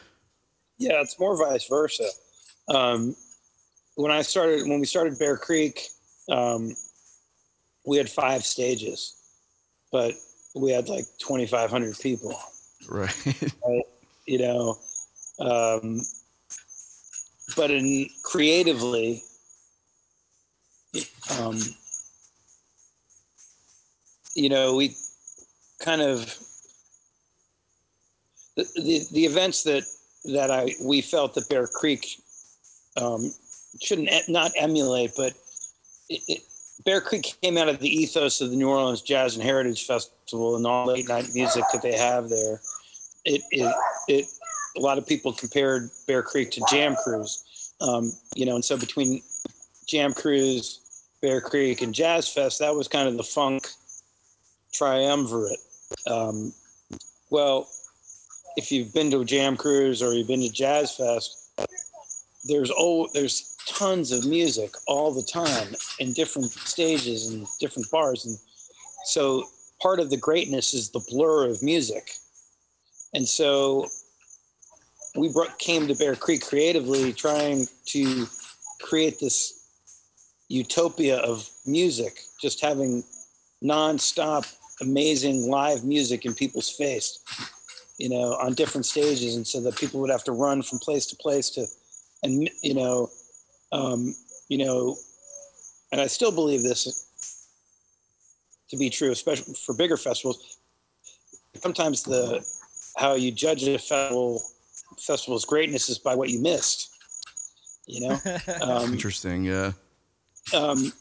[0.78, 2.08] Yeah, it's more vice versa.
[2.70, 3.14] Um,
[3.96, 5.86] when I started, when we started Bear Creek,
[6.30, 6.76] um,
[7.86, 9.16] we had five stages,
[9.92, 10.14] but
[10.56, 12.38] we had like 2,500 people.
[12.90, 13.16] Right.
[13.66, 13.84] right?
[14.26, 14.78] You know,
[15.40, 16.02] um,
[17.56, 19.24] but in creatively,
[21.40, 21.58] um,
[24.36, 24.96] you know, we
[25.80, 26.38] kind of
[28.56, 29.84] the, the, the events that
[30.26, 32.22] that I we felt that Bear Creek
[32.98, 33.34] um,
[33.82, 35.34] shouldn't not emulate, but
[36.10, 36.42] it, it,
[36.88, 40.56] Bear Creek came out of the ethos of the New Orleans Jazz and Heritage Festival
[40.56, 42.62] and all late night music that they have there.
[43.26, 43.76] It it,
[44.08, 44.26] it
[44.78, 48.78] a lot of people compared Bear Creek to Jam Cruise, um, you know, and so
[48.78, 49.22] between
[49.86, 53.68] Jam Cruise, Bear Creek, and Jazz Fest, that was kind of the funk
[54.72, 55.60] triumvirate.
[56.10, 56.54] Um,
[57.32, 57.68] well,
[58.56, 61.52] if you've been to Jam Cruise or you've been to Jazz Fest,
[62.46, 68.26] there's oh there's tons of music all the time in different stages and different bars,
[68.26, 68.38] and
[69.06, 69.46] so
[69.82, 72.12] part of the greatness is the blur of music,
[73.14, 73.88] and so
[75.16, 78.28] we brought, came to Bear Creek creatively, trying to
[78.82, 79.54] create this
[80.48, 83.04] utopia of music, just having
[83.64, 87.20] nonstop amazing live music in people's face
[87.98, 91.06] you know, on different stages, and so that people would have to run from place
[91.08, 91.66] to place to,
[92.24, 93.10] and you know,
[93.72, 94.16] um,
[94.50, 94.98] you know,
[95.92, 97.08] and I still believe this
[98.70, 100.58] to be true, especially for bigger festivals.
[101.62, 102.46] Sometimes the
[102.98, 104.42] how you judge a festival
[105.00, 106.90] festival's greatness is by what you missed.
[107.86, 108.20] You know,
[108.62, 109.46] um, Interesting.
[109.46, 109.72] Yeah.
[110.54, 110.92] um,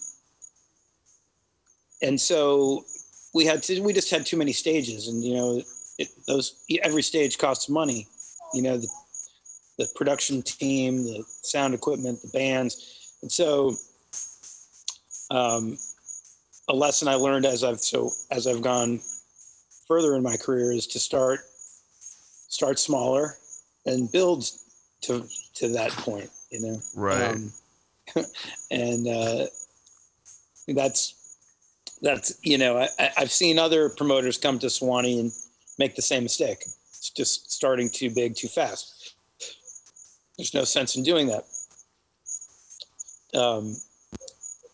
[2.02, 2.85] and so
[3.35, 5.62] we had to, we just had too many stages, and you know,
[5.98, 8.07] it, those every stage costs money.
[8.55, 8.88] You know, the,
[9.78, 13.74] the production team, the sound equipment, the bands, and so
[15.30, 15.76] um,
[16.68, 19.00] a lesson I learned as I've so as I've gone
[19.86, 21.40] further in my career is to start
[22.48, 23.36] start smaller
[23.84, 24.50] and build
[25.02, 26.30] to to that point.
[26.50, 27.34] You know, Right.
[27.34, 27.52] Um,
[28.70, 29.46] and uh,
[30.68, 31.14] that's
[32.02, 35.32] that's you know I, I've seen other promoters come to Suwannee and
[35.78, 36.58] make the same mistake.
[36.90, 38.95] It's just starting too big too fast.
[40.37, 41.44] There's no sense in doing that.
[43.38, 43.77] Um,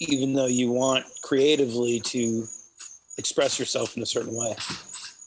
[0.00, 2.46] even though you want creatively to
[3.18, 4.54] express yourself in a certain way.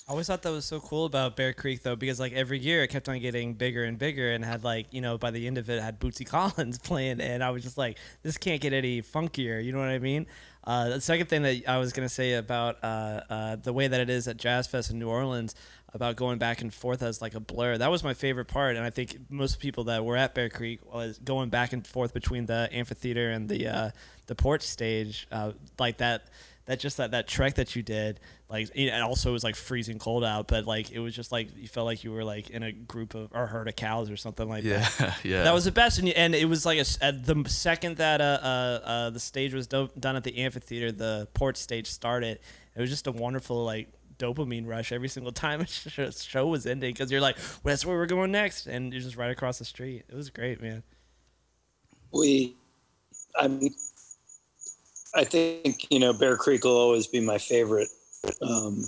[0.08, 2.84] I always thought that was so cool about Bear Creek though, because like every year
[2.84, 5.58] it kept on getting bigger and bigger, and had like you know by the end
[5.58, 9.02] of it had Bootsy Collins playing, and I was just like, this can't get any
[9.02, 9.64] funkier.
[9.64, 10.28] You know what I mean?
[10.66, 14.00] Uh, the second thing that I was gonna say about uh, uh, the way that
[14.00, 15.56] it is at Jazz Fest in New Orleans
[15.94, 17.78] about going back and forth as like a blur.
[17.78, 20.80] That was my favorite part, and I think most people that were at Bear Creek
[20.94, 23.92] was going back and forth between the amphitheater and the uh,
[24.28, 26.28] the porch stage, uh, like that
[26.66, 30.24] that just that that trek that you did like it also was like freezing cold
[30.24, 32.72] out but like it was just like you felt like you were like in a
[32.72, 34.88] group of or herd of cows or something like Yeah.
[35.00, 35.44] that Yeah.
[35.44, 38.22] that was the best and, and it was like a s at the second that
[38.22, 42.40] uh, uh, uh, the stage was do- done at the amphitheater the port stage started
[42.76, 45.62] it was just a wonderful like dopamine rush every single time
[45.98, 49.02] a show was ending because you're like well, that's where we're going next and you're
[49.02, 50.82] just right across the street it was great man
[52.12, 52.56] We,
[53.38, 53.76] I mean,
[55.16, 57.90] I think you know Bear Creek will always be my favorite
[58.42, 58.84] um,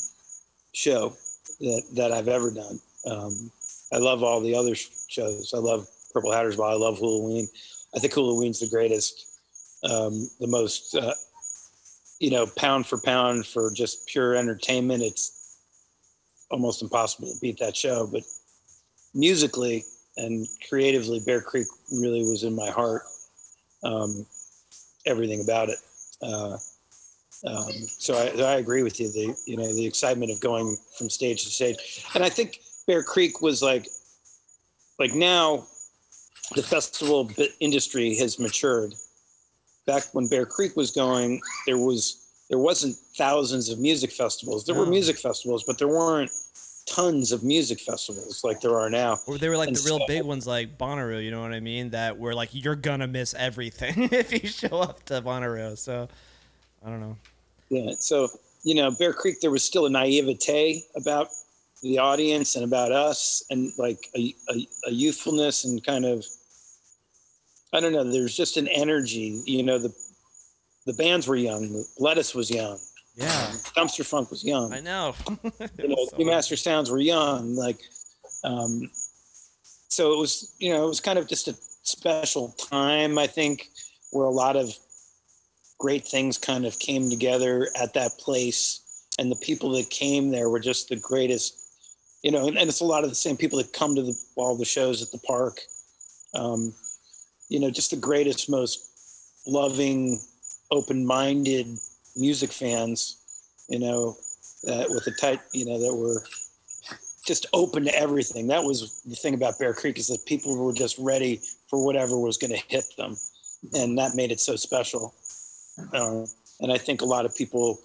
[0.73, 1.15] show
[1.59, 2.79] that that I've ever done.
[3.05, 3.51] Um,
[3.93, 5.53] I love all the other shows.
[5.53, 6.71] I love Purple Hatters Ball.
[6.71, 7.47] I love Hulaween.
[7.95, 9.39] I think Hulaween's the greatest,
[9.83, 11.13] um, the most, uh,
[12.19, 15.03] you know, pound for pound for just pure entertainment.
[15.03, 15.57] It's
[16.51, 18.07] almost impossible to beat that show.
[18.11, 18.23] But
[19.13, 19.85] musically
[20.17, 23.03] and creatively, Bear Creek really was in my heart.
[23.83, 24.25] Um,
[25.05, 25.77] everything about it.
[26.21, 26.57] Uh,
[27.45, 29.11] um, so I, I agree with you.
[29.11, 33.03] The you know the excitement of going from stage to stage, and I think Bear
[33.03, 33.87] Creek was like,
[34.97, 35.67] like now,
[36.55, 38.93] the festival industry has matured.
[39.85, 44.65] Back when Bear Creek was going, there was there wasn't thousands of music festivals.
[44.65, 46.31] There were music festivals, but there weren't
[46.87, 49.17] tons of music festivals like there are now.
[49.27, 51.23] Or they were like And the real so- big ones, like Bonnaroo.
[51.23, 51.89] You know what I mean?
[51.91, 55.77] That were like you're gonna miss everything if you show up to Bonnaroo.
[55.77, 56.07] So
[56.85, 57.17] I don't know.
[57.69, 57.91] Yeah.
[57.99, 58.29] So,
[58.63, 61.27] you know, Bear Creek, there was still a naivete about
[61.83, 66.25] the audience and about us and like a, a, a youthfulness and kind of,
[67.73, 68.03] I don't know.
[68.09, 69.41] There's just an energy.
[69.45, 69.93] You know, the
[70.85, 71.83] the bands were young.
[71.99, 72.79] Lettuce was young.
[73.17, 74.71] Yeah, Dumpstaphunk was young.
[74.71, 75.15] I know.
[75.79, 77.55] you know, So- Remaster Sounds were young.
[77.55, 77.79] Like,
[78.43, 78.91] um,
[79.89, 83.69] so it was, you know, it was kind of just a special time, I think,
[84.11, 84.69] where a lot of
[85.79, 88.81] great things kind of came together at that place.
[89.17, 91.57] And the people that came there were just the greatest,
[92.21, 94.13] you know, and, and it's a lot of the same people that come to the,
[94.35, 95.59] all the shows at the park.
[96.35, 96.71] Um,
[97.49, 100.19] you know, just the greatest, most loving,
[100.69, 101.79] open minded
[102.17, 103.17] music fans,
[103.69, 104.17] you know,
[104.63, 106.23] that with a tight, you know, that were
[107.25, 108.47] just open to everything.
[108.47, 112.17] That was the thing about Bear Creek is that people were just ready for whatever
[112.17, 113.15] was going to hit them,
[113.73, 115.13] and that made it so special.
[115.93, 116.25] Um,
[116.61, 117.79] and I think a lot of people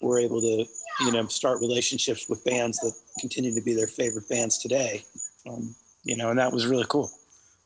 [0.00, 0.64] were able to,
[1.00, 5.04] you know, start relationships with bands that continue to be their favorite bands today.
[5.48, 7.10] Um, you know, and that was really cool.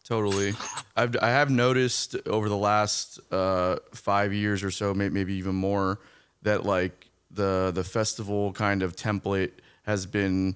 [0.07, 0.55] Totally.
[0.97, 5.57] I've I have noticed over the last uh, five years or so, may, maybe even
[5.57, 5.99] more,
[6.43, 9.51] that like the the festival kind of template
[9.83, 10.55] has been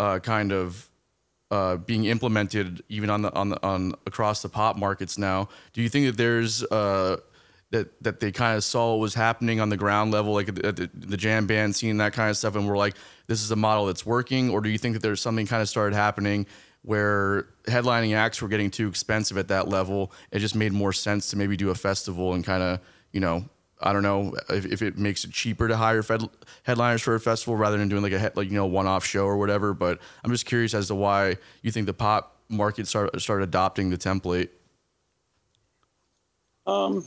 [0.00, 0.88] uh, kind of
[1.50, 5.50] uh, being implemented even on the on the on across the pop markets now.
[5.74, 7.18] Do you think that there's uh,
[7.70, 10.76] that that they kind of saw what was happening on the ground level, like at
[10.76, 12.94] the, the jam band scene, that kind of stuff, and we're like,
[13.26, 15.68] this is a model that's working, or do you think that there's something kind of
[15.68, 16.46] started happening
[16.82, 20.12] where headlining acts were getting too expensive at that level?
[20.30, 22.80] It just made more sense to maybe do a festival and kind of,
[23.12, 23.44] you know,
[23.80, 26.28] I don't know if, if it makes it cheaper to hire fed,
[26.64, 29.24] headliners for a festival rather than doing like a head, like you know one-off show
[29.24, 29.72] or whatever.
[29.72, 33.90] But I'm just curious as to why you think the pop market started started adopting
[33.90, 34.48] the template.
[36.66, 37.06] Um,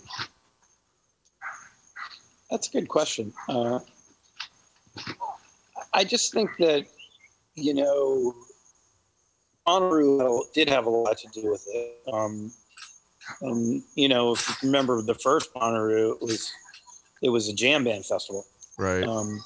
[2.50, 3.34] that's a good question.
[3.48, 3.80] Uh,
[5.94, 6.86] I just think that,
[7.56, 8.34] you know,
[9.72, 12.02] Bonnaroo did have a lot to do with it.
[12.12, 12.52] Um,
[13.42, 16.52] and, you know, if you remember the first Bonnaroo, it was,
[17.22, 18.46] it was a jam band festival.
[18.78, 19.04] Right.
[19.04, 19.42] Um,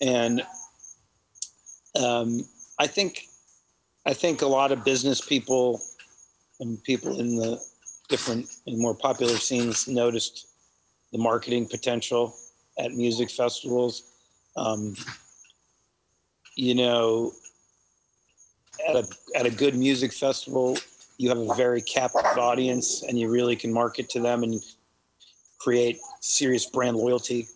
[0.00, 0.42] and
[2.02, 2.44] um,
[2.78, 3.24] I think
[4.06, 5.80] I think a lot of business people
[6.60, 7.60] and people in the
[8.08, 10.46] different and more popular scenes noticed
[11.12, 12.34] the marketing potential
[12.78, 14.04] at music festivals.
[14.56, 14.96] Um,
[16.56, 17.32] you know,
[18.86, 20.76] at a at a good music festival,
[21.16, 24.62] you have a very captive audience, and you really can market to them and
[25.58, 27.48] create serious brand loyalty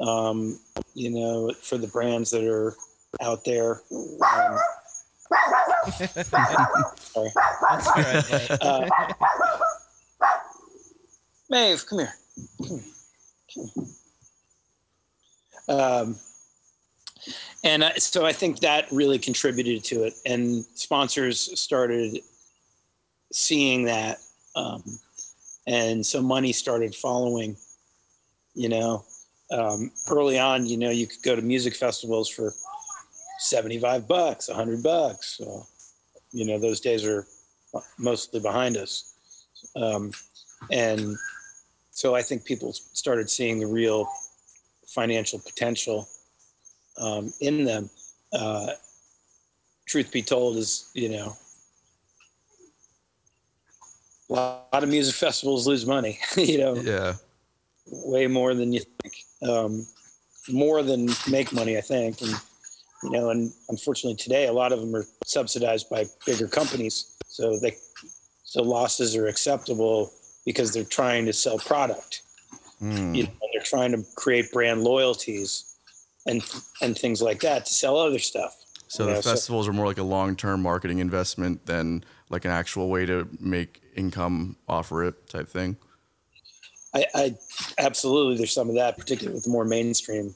[0.00, 0.58] um,
[0.94, 2.74] you know, for the brands that are
[3.20, 3.82] out there.
[3.92, 4.58] Um,
[6.98, 7.30] sorry.
[7.92, 8.50] Right.
[8.60, 8.88] Uh,
[11.48, 12.14] Maeve, come here.
[12.58, 12.80] Come
[13.74, 13.84] here.
[15.68, 16.16] Um,
[17.64, 22.18] and I, so I think that really contributed to it, and sponsors started
[23.32, 24.18] seeing that,
[24.54, 24.82] um,
[25.66, 27.56] and so money started following.
[28.58, 29.04] You know,
[29.50, 32.54] um, early on, you know, you could go to music festivals for
[33.38, 35.36] seventy-five bucks, hundred bucks.
[35.36, 35.66] So,
[36.32, 37.26] you know, those days are
[37.98, 39.12] mostly behind us.
[39.76, 40.12] Um,
[40.72, 41.18] and
[41.90, 44.08] so I think people started seeing the real
[44.86, 46.08] financial potential
[46.98, 47.90] um, in them.
[48.32, 48.68] Uh,
[49.86, 51.36] truth be told, is you know,
[54.30, 56.18] a lot of music festivals lose money.
[56.36, 57.14] you know, yeah.
[57.86, 59.14] way more than you think,
[59.48, 59.86] um,
[60.48, 62.20] more than make money, I think.
[62.20, 62.34] And
[63.02, 67.58] you know, and unfortunately today, a lot of them are subsidized by bigger companies, so
[67.58, 67.76] they
[68.42, 70.12] so losses are acceptable
[70.44, 72.22] because they're trying to sell product.
[72.78, 73.14] Hmm.
[73.14, 75.75] You know, and they're trying to create brand loyalties
[76.26, 76.42] and
[76.82, 78.56] and things like that to sell other stuff.
[78.88, 82.88] So the so- festivals are more like a long-term marketing investment than like an actual
[82.88, 85.76] way to make income off rip type thing.
[86.94, 87.36] I, I
[87.78, 90.34] absolutely there's some of that, particularly with the more mainstream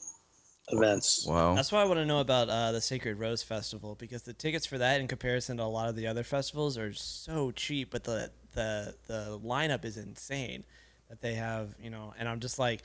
[0.67, 1.25] events.
[1.25, 1.55] Wow.
[1.55, 4.65] That's why I want to know about uh, the Sacred Rose Festival because the tickets
[4.65, 8.03] for that, in comparison to a lot of the other festivals, are so cheap, but
[8.03, 10.63] the the the lineup is insane
[11.09, 11.73] that they have.
[11.81, 12.83] You know, and I'm just like,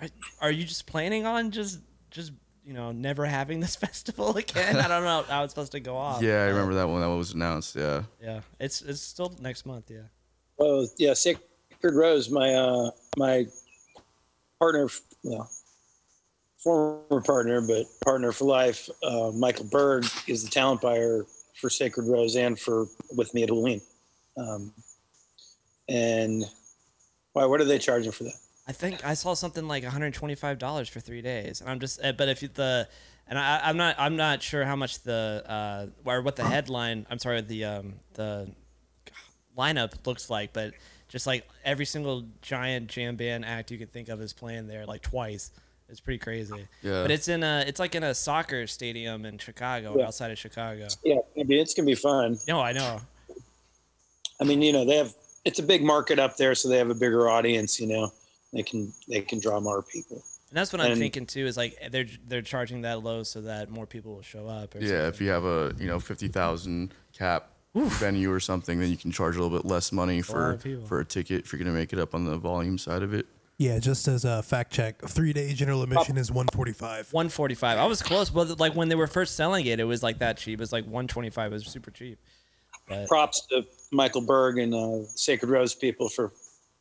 [0.00, 0.08] are,
[0.40, 2.32] are you just planning on just just
[2.64, 4.76] you know never having this festival again?
[4.76, 6.22] I don't know how it's supposed to go off.
[6.22, 7.76] yeah, I remember that one that was announced.
[7.76, 8.02] Yeah.
[8.22, 9.90] Yeah, it's it's still next month.
[9.90, 10.08] Yeah.
[10.56, 11.42] Well, yeah, Sacred
[11.82, 13.46] Rose, my uh, my
[14.58, 14.88] partner,
[15.24, 15.50] well,
[16.58, 22.06] former partner, but partner for life, uh, Michael Berg is the talent buyer for Sacred
[22.06, 23.80] Rose and for with me at Hulaween.
[24.36, 24.72] Um,
[25.88, 26.44] and
[27.32, 27.46] why?
[27.46, 28.34] What are they charging for that?
[28.70, 32.00] I think I saw something like $125 for three days, and I'm just.
[32.04, 32.86] uh, But if you, the,
[33.26, 37.04] and I, I'm not, I'm not sure how much the, uh, or what the headline.
[37.10, 38.48] I'm sorry, the, um, the,
[39.58, 40.72] lineup looks like, but
[41.08, 44.86] just like every single giant jam band act you can think of is playing there
[44.86, 45.50] like twice.
[45.88, 46.68] It's pretty crazy.
[46.82, 47.02] Yeah.
[47.02, 50.06] But it's in a it's like in a soccer stadium in Chicago, Yeah.
[50.06, 50.86] outside of Chicago.
[51.04, 52.38] Yeah, I mean it's gonna be fun.
[52.46, 53.00] No, I know.
[54.40, 55.12] I mean, you know, they have
[55.44, 57.80] it's a big market up there, so they have a bigger audience.
[57.80, 58.12] You know,
[58.52, 60.22] they can they can draw more people.
[60.50, 61.46] And that's what I'm And- thinking too.
[61.46, 64.74] Is like they're they're charging that low so that more people will show up.
[64.74, 65.06] Or Yeah, something.
[65.06, 69.12] if you have a you know fifty thousand cap venue or something, then you can
[69.12, 70.86] charge a little bit less money lot for of people.
[70.86, 73.26] for a ticket if you're gonna make it up on the volume side of it.
[73.58, 77.12] Yeah, just as a fact check, three day general admission is 145.
[77.12, 77.78] 145.
[77.78, 80.38] I was close, but like when they were first selling it, it was like that
[80.38, 80.58] cheap.
[80.58, 81.52] It was like 125.
[81.52, 82.18] It was super cheap.
[82.88, 86.32] But Props to Michael Berg and uh, Sacred Rose people for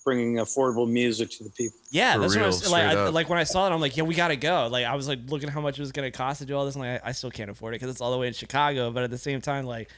[0.06, 1.78] bringing affordable music to the people.
[1.92, 2.84] yeah, For that's what I was like.
[2.98, 4.68] I, like when I saw it, I'm like, yeah, we gotta go.
[4.72, 6.66] Like I was like looking at how much it was gonna cost to do all
[6.66, 8.34] this, and like I, I still can't afford it because it's all the way in
[8.34, 8.92] Chicago.
[8.92, 9.90] But at the same time, like,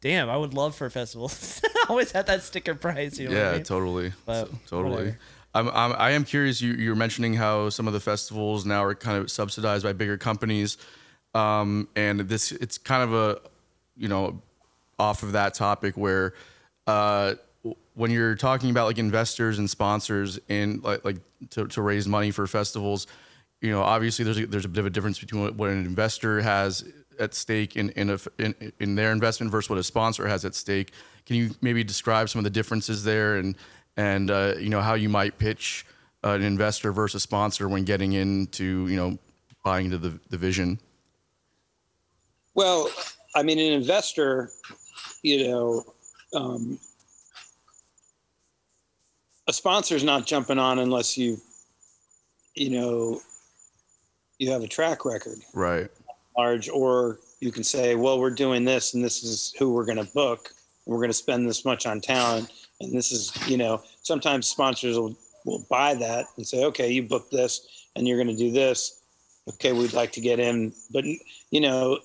[0.00, 1.60] damn, I would love for festivals.
[1.88, 3.18] Always had that sticker price.
[3.18, 3.62] You know yeah, I mean?
[3.64, 4.90] totally, But So- totally.
[4.94, 5.18] whatever.
[5.52, 6.60] I'm, I'm I am curious.
[6.62, 10.16] You you're mentioning how some of the festivals now are kind of subsidized by bigger
[10.16, 10.78] companies,
[11.34, 13.40] um, and this it's kind of a
[13.96, 14.40] you know
[14.98, 16.34] off of that topic where
[16.86, 17.38] uh, w-
[18.00, 21.18] when you're talking about like investors and sponsors and like like
[21.50, 23.06] to, to raise money for festivals,
[23.60, 26.40] you know obviously there's a, there's a bit of a difference between what, an investor
[26.40, 26.82] has
[27.18, 30.54] at stake in in, a, in in their investment versus what a sponsor has at
[30.54, 30.92] stake.
[31.26, 33.54] Can you maybe describe some of the differences there and
[33.98, 35.84] and uh, you know how you might pitch
[36.24, 39.18] an investor versus a sponsor when getting into you know
[39.62, 40.78] buying into the, the vision?
[42.54, 42.90] Well,
[43.34, 44.50] I mean, an investor,
[45.22, 45.84] you know,
[46.34, 46.78] um,
[49.50, 51.36] a sponsor's not jumping on unless you,
[52.54, 53.20] you know,
[54.38, 55.90] you have a track record Right.
[56.38, 59.98] large, or you can say, well, we're doing this and this is who we're going
[59.98, 60.50] to book.
[60.86, 62.48] We're going to spend this much on talent.
[62.80, 67.02] And this is, you know, sometimes sponsors will, will buy that and say, okay, you
[67.02, 69.02] book this and you're going to do this.
[69.48, 70.72] Okay, we'd like to get in.
[70.92, 71.04] But,
[71.50, 71.98] you know,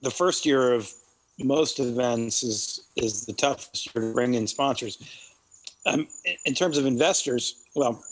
[0.00, 0.90] the first year of
[1.38, 4.98] most events is is the toughest year to bring in sponsors.
[5.86, 6.06] Um,
[6.44, 8.02] in- terms of investors, well,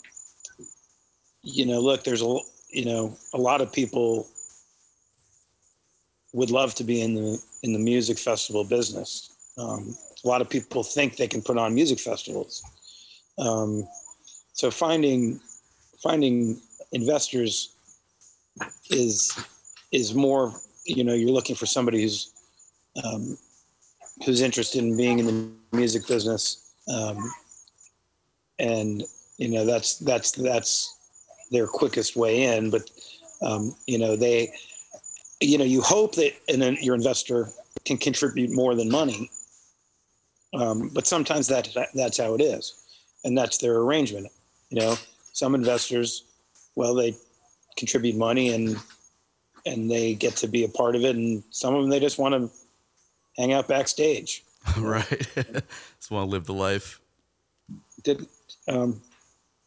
[1.41, 2.37] you know, look, there's a
[2.69, 4.27] you know a lot of people
[6.33, 9.29] would love to be in the in the music festival business.
[9.57, 12.63] Um, a lot of people think they can put on music festivals.
[13.37, 13.87] Um,
[14.53, 15.39] so finding
[16.01, 16.59] finding
[16.91, 17.75] investors
[18.89, 19.37] is
[19.91, 20.53] is more
[20.85, 22.33] you know you're looking for somebody who's
[23.03, 23.37] um,
[24.25, 27.31] who's interested in being in the music business um,
[28.59, 29.03] and
[29.37, 30.97] you know that's that's that's
[31.51, 32.89] their quickest way in but
[33.41, 34.53] um, you know they
[35.41, 37.49] you know you hope that an, your investor
[37.85, 39.29] can contribute more than money
[40.53, 42.73] um, but sometimes that that's how it is
[43.23, 44.27] and that's their arrangement
[44.69, 44.95] you know
[45.33, 46.23] some investors
[46.75, 47.15] well they
[47.77, 48.77] contribute money and
[49.65, 52.19] and they get to be a part of it and some of them they just
[52.19, 52.49] want to
[53.37, 54.43] hang out backstage
[54.77, 55.27] right.
[55.35, 56.99] Just want to live the life.
[58.03, 58.27] did
[58.67, 59.01] um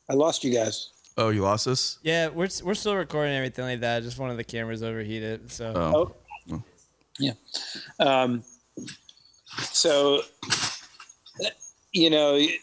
[0.08, 1.98] i lost you guys Oh, you lost us.
[2.02, 4.02] Yeah, we're we're still recording everything like that.
[4.02, 5.50] Just one of the cameras overheated.
[5.50, 6.60] So Oh,
[7.18, 7.32] yeah
[7.98, 8.44] um
[9.72, 10.20] so
[11.92, 12.58] you know you,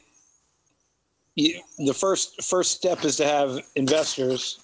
[1.33, 4.59] you, the first first step is to have investors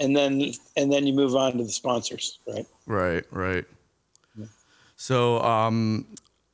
[0.00, 3.64] and then and then you move on to the sponsors right right, right.
[4.96, 6.06] So, um,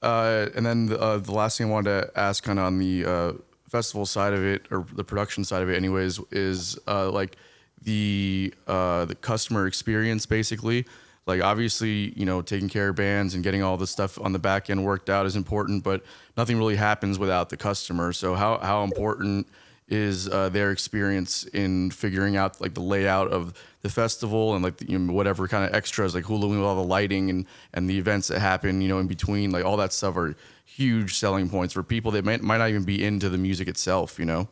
[0.03, 2.79] uh, and then the, uh, the last thing I wanted to ask, kind of on
[2.79, 3.33] the uh,
[3.71, 7.37] festival side of it, or the production side of it, anyways, is uh, like
[7.83, 10.87] the uh, the customer experience, basically.
[11.27, 14.39] Like, obviously, you know, taking care of bands and getting all the stuff on the
[14.39, 16.03] back end worked out is important, but
[16.37, 18.13] nothing really happens without the customer.
[18.13, 19.47] So, how how important
[19.91, 23.53] is uh, their experience in figuring out like the layout of
[23.83, 26.77] the festival and like the, you know, whatever kind of extras like hula with all
[26.77, 29.93] the lighting and and the events that happen you know in between like all that
[29.93, 30.37] stuff are
[30.77, 34.19] huge selling points for people that might, might not even be into the music itself
[34.19, 34.49] you know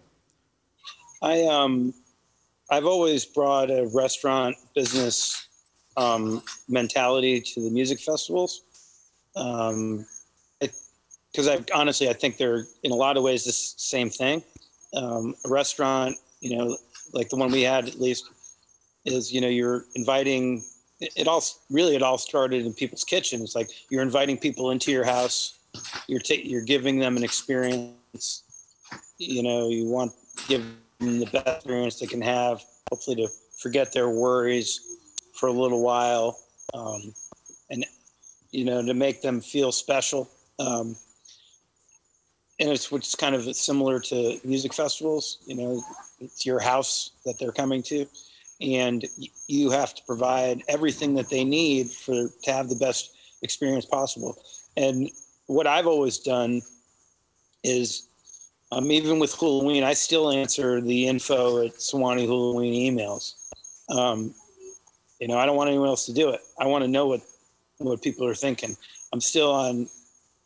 [1.23, 1.95] I um
[2.71, 5.49] I've always brought a restaurant business
[5.97, 8.63] um, mentality to the music festivals.
[9.37, 10.07] Um,
[11.31, 14.43] because I honestly I think they're in a lot of ways the same thing.
[14.95, 16.77] Um, a restaurant, you know,
[17.13, 18.31] like the one we had at least,
[19.05, 20.65] is you know you're inviting.
[21.01, 23.41] It, all really it all started in people's kitchen.
[23.43, 25.58] It's like you're inviting people into your house.
[26.07, 28.43] You're ta- you're giving them an experience.
[29.19, 30.13] You know, you want
[30.47, 30.65] give
[31.01, 32.63] them the best experience they can have.
[32.91, 34.81] Hopefully, to forget their worries
[35.35, 36.39] for a little while,
[36.75, 37.13] um,
[37.71, 37.85] and
[38.51, 40.29] you know, to make them feel special.
[40.59, 40.97] Um,
[42.61, 45.39] and it's which is kind of similar to music festivals.
[45.47, 45.83] You know,
[46.21, 48.07] it's your house that they're coming to,
[48.61, 49.05] and
[49.47, 54.37] you have to provide everything that they need for to have the best experience possible.
[54.77, 55.11] And
[55.49, 56.63] what I've always done
[57.65, 58.09] is,
[58.71, 63.35] um, even with Hulaween, I still answer the info at Suwannee Hulaween emails.
[63.91, 64.35] Um,
[65.19, 66.41] you know, I don't want anyone else to do it.
[66.61, 67.23] I want to know what
[67.79, 68.77] what people are thinking.
[69.13, 69.89] I'm still on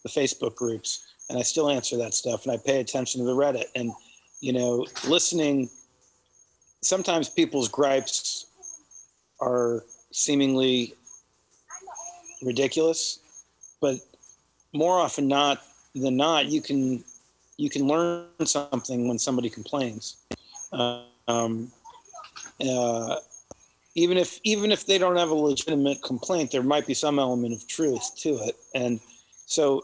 [0.02, 3.34] the Facebook groups and I still answer that stuff and I pay attention to the
[3.34, 3.92] Reddit and
[4.40, 5.70] you know, listening
[6.82, 8.46] sometimes people's gripes
[9.40, 10.94] are seemingly
[12.42, 13.20] ridiculous,
[13.80, 13.96] but
[14.72, 15.62] more often not
[15.94, 17.04] than not you can
[17.56, 20.16] you can learn something when somebody complains.
[20.72, 21.70] Um,
[22.60, 23.16] uh,
[23.94, 27.54] even if even if they don't have a legitimate complaint, there might be some element
[27.54, 28.56] of truth to it.
[28.74, 29.00] And
[29.46, 29.82] so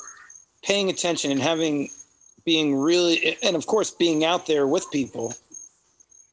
[0.62, 1.90] paying attention and having
[2.44, 5.34] being really and of course being out there with people,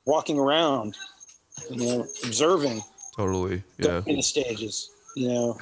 [0.06, 0.96] walking around,
[1.70, 2.82] you know, observing
[3.16, 3.64] Totally.
[3.78, 4.02] Yeah.
[4.06, 5.58] in the stages, you know,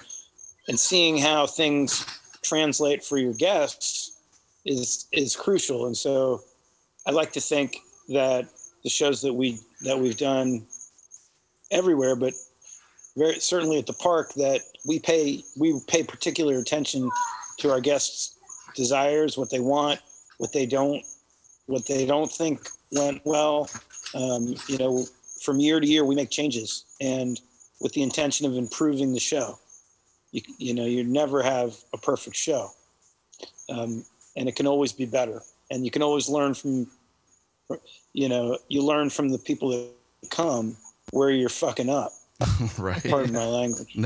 [0.67, 2.05] and seeing how things
[2.43, 4.17] translate for your guests
[4.65, 5.87] is is crucial.
[5.87, 6.41] And so
[7.05, 7.77] I like to think
[8.09, 8.47] that
[8.83, 10.65] the shows that we that we've done
[11.71, 12.33] everywhere, but
[13.17, 17.09] very certainly at the park, that we pay we pay particular attention
[17.59, 18.37] to our guests'
[18.75, 19.99] desires, what they want,
[20.37, 21.03] what they don't,
[21.67, 23.69] what they don't think went well.
[24.15, 25.05] Um, you know,
[25.41, 27.39] from year to year, we make changes, and
[27.81, 29.59] with the intention of improving the show.
[30.33, 32.71] You you know, you never have a perfect show,
[33.69, 34.03] um,
[34.35, 36.87] and it can always be better, and you can always learn from.
[38.11, 39.89] You know, you learn from the people that
[40.29, 40.75] come
[41.11, 42.11] where you're fucking up.
[42.77, 43.03] right.
[43.09, 43.95] Pardon my language.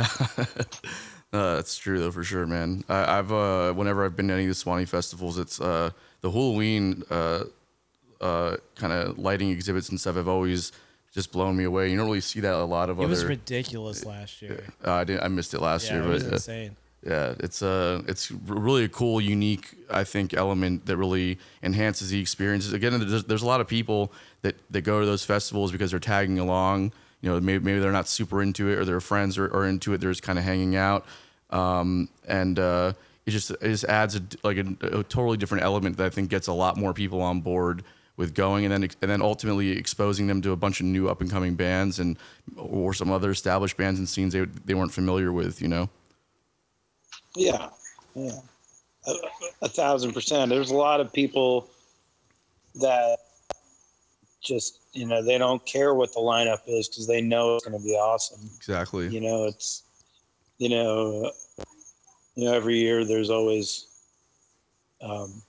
[1.34, 2.86] No, that's true though for sure, man.
[2.88, 6.32] I, I've uh, whenever I've been to any of the Suwannee festivals, it's uh, the
[6.32, 7.44] Hulaween uh,
[8.24, 10.16] uh, kind of lighting exhibits and stuff.
[10.16, 10.72] I've always
[11.18, 11.90] just blown me away.
[11.90, 13.12] You don't really see that a lot of It other.
[13.12, 14.64] It was ridiculous last year.
[14.86, 15.24] uh, I didn't.
[15.24, 16.76] I missed it last Yeah, year, it was but uh, insane.
[17.04, 22.22] yeah, it's a it's really a cool, unique, I think, element that really enhances the
[22.22, 22.72] experience.
[22.72, 24.12] Again, there's, there's a lot of people
[24.44, 26.92] that, that go to those festivals because they're tagging along.
[27.22, 29.94] You know, maybe, maybe they're not super into it, or their friends are, are into
[29.94, 29.98] it.
[30.00, 31.04] They're just kind of hanging out,
[31.50, 32.94] um, and uh,
[33.26, 36.30] it just it just adds a, like a, a totally different element that I think
[36.30, 37.84] gets a lot more people on board
[38.18, 41.22] with going, and then and then ultimately exposing them to a bunch of new up
[41.22, 42.18] and coming bands and
[42.58, 45.62] or some other established bands and scenes they they weren't familiar with.
[45.62, 45.90] You know.
[47.36, 47.70] Yeah,
[48.16, 48.40] yeah,
[49.08, 49.14] a,
[49.62, 50.50] a thousand percent.
[50.50, 51.70] There's a lot of people
[52.76, 53.20] that
[54.44, 57.80] just you know they don't care what the lineup is because they know it's going
[57.80, 58.50] to be awesome.
[58.58, 59.08] Exactly.
[59.08, 59.84] You know, it's
[60.58, 61.32] you know,
[62.36, 63.88] you know, every year there's always,
[65.02, 65.42] um,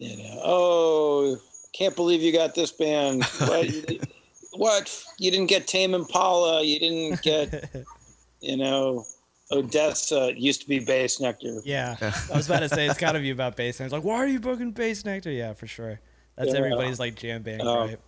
[0.00, 1.36] you know, oh,
[1.72, 3.22] can't believe you got this band.
[3.24, 3.68] What?
[3.70, 4.00] you,
[4.54, 5.04] what?
[5.18, 6.62] You didn't get Tame Impala.
[6.64, 7.70] You didn't get,
[8.40, 9.04] you know,
[9.52, 10.40] ODESZA.
[10.40, 11.60] Used to be Bassnectar.
[11.64, 11.96] Yeah,
[12.32, 13.78] I was about to say it's got to be about bass.
[13.78, 15.36] And it's like, why are you booking Bassnectar?
[15.36, 16.00] Yeah, for sure.
[16.36, 16.58] That's Yeah.
[16.58, 18.00] everybody's like jam band, Um, right?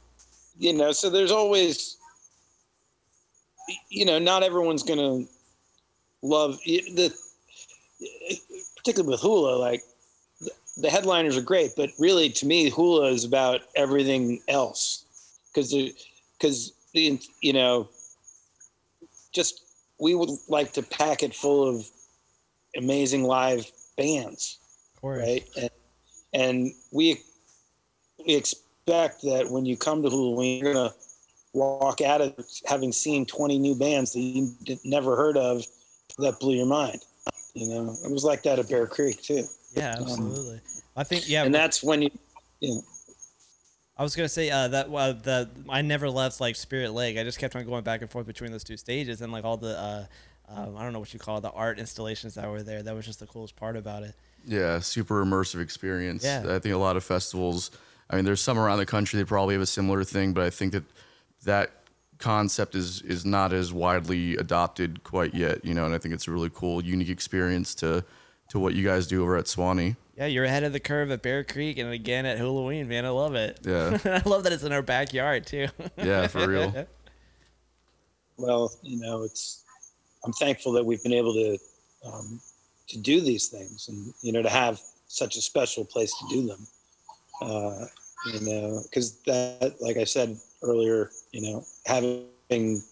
[0.59, 1.97] you know so there's always
[3.89, 5.25] you know not everyone's gonna
[6.23, 7.11] love the
[8.77, 9.83] particularly with hula like
[10.77, 15.05] the headliners are great but really to me hula is about everything else
[15.53, 15.75] because
[16.39, 17.89] because the you know
[19.33, 19.65] just
[20.01, 21.87] we would like to pack it full of
[22.77, 24.59] amazing live bands
[25.03, 25.45] right?
[25.57, 25.71] And,
[26.33, 27.21] and we
[28.27, 30.95] we expect that when you come to Hula, you're gonna
[31.53, 32.35] walk out of
[32.67, 34.55] having seen 20 new bands that you
[34.85, 35.65] never heard of
[36.19, 37.05] that blew your mind.
[37.55, 39.45] You know, it was like that at Bear Creek too,
[39.75, 40.61] Yeah, absolutely.
[40.97, 41.45] I think yeah.
[41.45, 42.11] and that's when you,
[42.61, 42.83] you know,
[43.97, 47.19] I was gonna say uh, that uh, the I never left like Spirit Lake.
[47.19, 49.57] I just kept on going back and forth between those two stages, and like all
[49.57, 50.05] the uh,
[50.49, 52.83] um, I don't know what you call it, the art installations that were there.
[52.83, 54.15] That was just the coolest part about it.
[54.45, 56.25] Yeah, super immersive experience.
[56.25, 56.45] Yeah.
[56.49, 57.71] I think a lot of festivals.
[58.11, 60.51] I mean, there's some around the country that probably have a similar thing, but I
[60.51, 60.85] think that
[61.45, 61.71] that
[62.19, 65.65] concept is is not as widely adopted quite yet.
[65.65, 68.05] You know, and I think it's a really cool, unique experience to
[68.53, 69.97] to what you guys do over at Suwannee.
[70.15, 73.07] Yeah, you're ahead of the curve at Bear Creek and again at Hulaween, man.
[73.07, 73.61] I love it.
[73.65, 73.97] Yeah.
[74.05, 75.69] I love that it's in our backyard too.
[75.97, 76.87] Yeah, for real.
[78.37, 79.65] well, you know, it's.
[80.25, 81.59] I'm thankful that we've been able to
[82.05, 82.41] um,
[82.89, 86.47] to do these things, and you know, to have such a special place to do
[86.47, 86.67] them.
[87.41, 87.87] Uh,
[88.27, 92.83] you know, because that, like I said earlier, you know, having the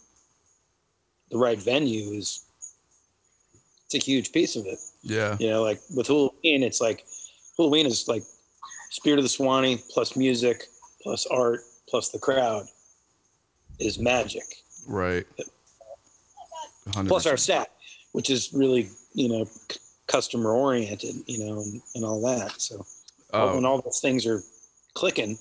[1.34, 2.46] right venue is
[3.90, 4.78] it's a huge piece of it.
[5.02, 5.36] Yeah.
[5.40, 7.04] You know, like with Hulaween, it's like
[7.58, 8.22] Hulaween is like
[8.90, 10.66] Spirit of the Suwannee plus music
[11.02, 12.66] plus art plus the crowd
[13.78, 14.44] is magic.
[14.86, 15.26] Right.
[16.90, 17.08] 100%.
[17.08, 17.70] Plus our set,
[18.12, 22.60] which is really you know c- customer oriented, you know, and, and all that.
[22.60, 22.84] So
[23.32, 24.42] Oh, when all those things are
[24.94, 25.38] clicking,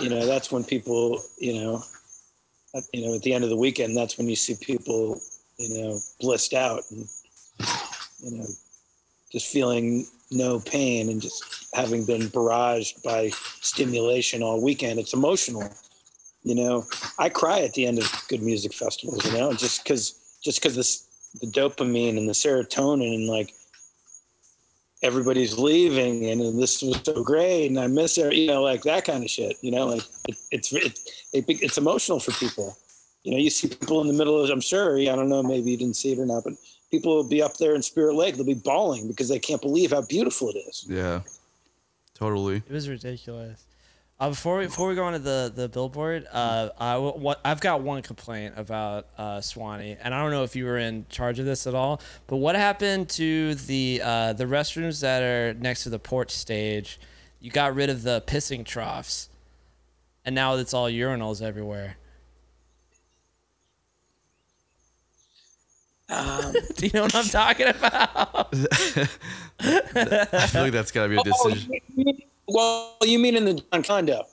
[0.00, 1.82] you know, that's when people, you know,
[2.74, 5.20] at, you know, at the end of the weekend, that's when you see people,
[5.60, 7.06] you know, blissed out and,
[8.20, 8.46] you know,
[9.30, 13.30] just feeling no pain and just having been barraged by
[13.60, 14.98] stimulation all weekend.
[14.98, 15.68] It's emotional.
[16.42, 16.86] You know,
[17.18, 20.74] I cry at the end of good music festivals, you know, just cause, just cause
[20.74, 21.06] this,
[21.40, 23.52] the dopamine and the serotonin and like,
[25.02, 29.04] everybody's leaving and this was so great and I miss her, you know, like that
[29.04, 30.98] kind of shit, you know, like it, it's, it,
[31.32, 32.76] it, it's emotional for people.
[33.22, 35.70] You know, you see people in the middle of, I'm sure, I don't know, maybe
[35.70, 36.54] you didn't see it or not, but
[36.90, 38.36] people will be up there in Spirit Lake.
[38.36, 40.86] They'll be bawling because they can't believe how beautiful it is.
[40.88, 41.20] yeah.
[42.14, 42.56] Totally.
[42.56, 43.64] It was ridiculous.
[44.18, 47.40] Uh, before we, before we go on to the the billboard, uh, I w- what
[47.42, 51.06] I've got one complaint about uh, Suwannee, and I don't know if you were in
[51.08, 52.02] charge of this at all.
[52.26, 57.00] But what happened to the uh, the restrooms that are next to the porch stage?
[57.40, 59.30] You got rid of the pissing troughs,
[60.26, 61.96] and now it's all urinals everywhere.
[66.10, 68.48] Um, Do you know what I'm talking about?
[69.60, 71.72] I feel like that's got to be a decision.
[72.48, 74.24] well, you mean in the John Condo?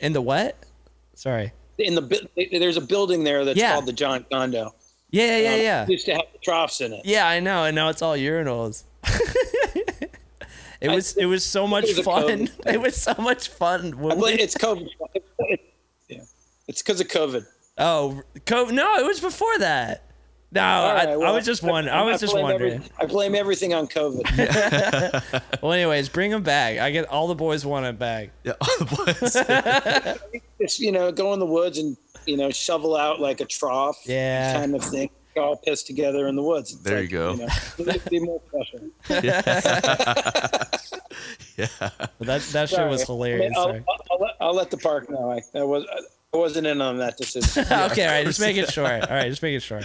[0.00, 0.56] In the what?
[1.14, 1.52] Sorry.
[1.78, 3.72] In the there's a building there that's Yeah.
[3.72, 4.74] called the John Condo.
[5.10, 5.86] Yeah, yeah, yeah, Um, yeah.
[5.88, 7.02] Used to have troughs in it.
[7.04, 8.84] Yeah, I know, and now it's all urinals.
[10.80, 12.48] it was it was so much was fun.
[12.66, 13.92] It was so much fun.
[13.94, 14.88] I When it's COVID.
[16.08, 16.18] Yeah,
[16.68, 17.46] it's because of COVID.
[17.78, 20.02] oh, co- no, it was before that.
[20.54, 21.88] No, All I, right, I was just one.
[21.88, 22.90] I was just blame every- wondering.
[23.00, 24.22] I blame everything on COVID.
[25.62, 26.78] Well, anyways, bring them back.
[26.78, 28.30] I get all the boys want it back.
[28.44, 28.52] Yeah.
[28.60, 29.36] boys.
[30.60, 31.96] Just you know, go in the woods and
[32.26, 34.52] you know, shovel out like a trough, Yeah.
[34.54, 35.10] kind of thing.
[35.36, 36.72] All pissed together in the woods.
[36.74, 37.48] It's There you like,
[37.78, 37.84] go.
[37.86, 38.88] know, be more special.
[41.56, 41.70] yeah.
[42.18, 43.52] But that that shit was hilarious.
[43.56, 43.84] I'll, Sorry.
[43.88, 45.32] I'll, I'll, let, I'll let the park know.
[45.32, 45.84] I, I was
[46.32, 47.62] I wasn't in on that decision.
[47.64, 48.90] okay, all right, just make it short.
[49.08, 49.84] All right, just make it short.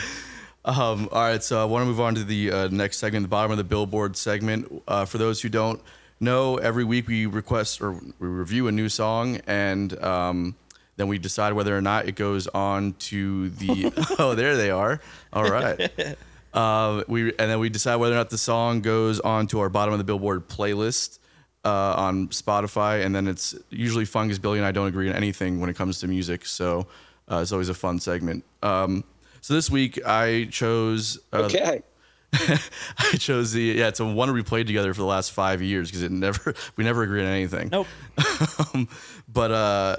[0.65, 3.29] Um, all right, so I want to move on to the uh, next segment, the
[3.29, 4.83] bottom of the billboard segment.
[4.87, 5.81] Uh, for those who don't
[6.19, 10.55] know, every week we request or we review a new song, and um,
[10.97, 13.93] then we decide whether or not it goes on to the.
[14.19, 14.99] oh, there they are.
[15.33, 15.91] All right.
[16.51, 19.69] Uh, we and then we decide whether or not the song goes on to our
[19.69, 21.19] bottom of the billboard playlist
[21.63, 25.59] uh, on Spotify, and then it's usually Fungus Billy and I don't agree on anything
[25.59, 26.87] when it comes to music, so
[27.31, 28.43] uh, it's always a fun segment.
[28.63, 29.03] Um,
[29.41, 31.83] so this week I chose uh, Okay.
[32.33, 35.89] I chose the yeah it's a one we played together for the last five years
[35.89, 37.69] because it never we never agreed on anything.
[37.69, 37.87] Nope.
[38.73, 38.87] um,
[39.27, 39.95] but uh,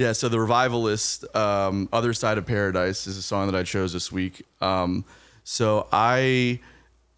[0.00, 3.92] yeah, so the revivalist, um, "Other Side of Paradise" is a song that I chose
[3.92, 4.46] this week.
[4.60, 5.04] Um,
[5.44, 6.60] so I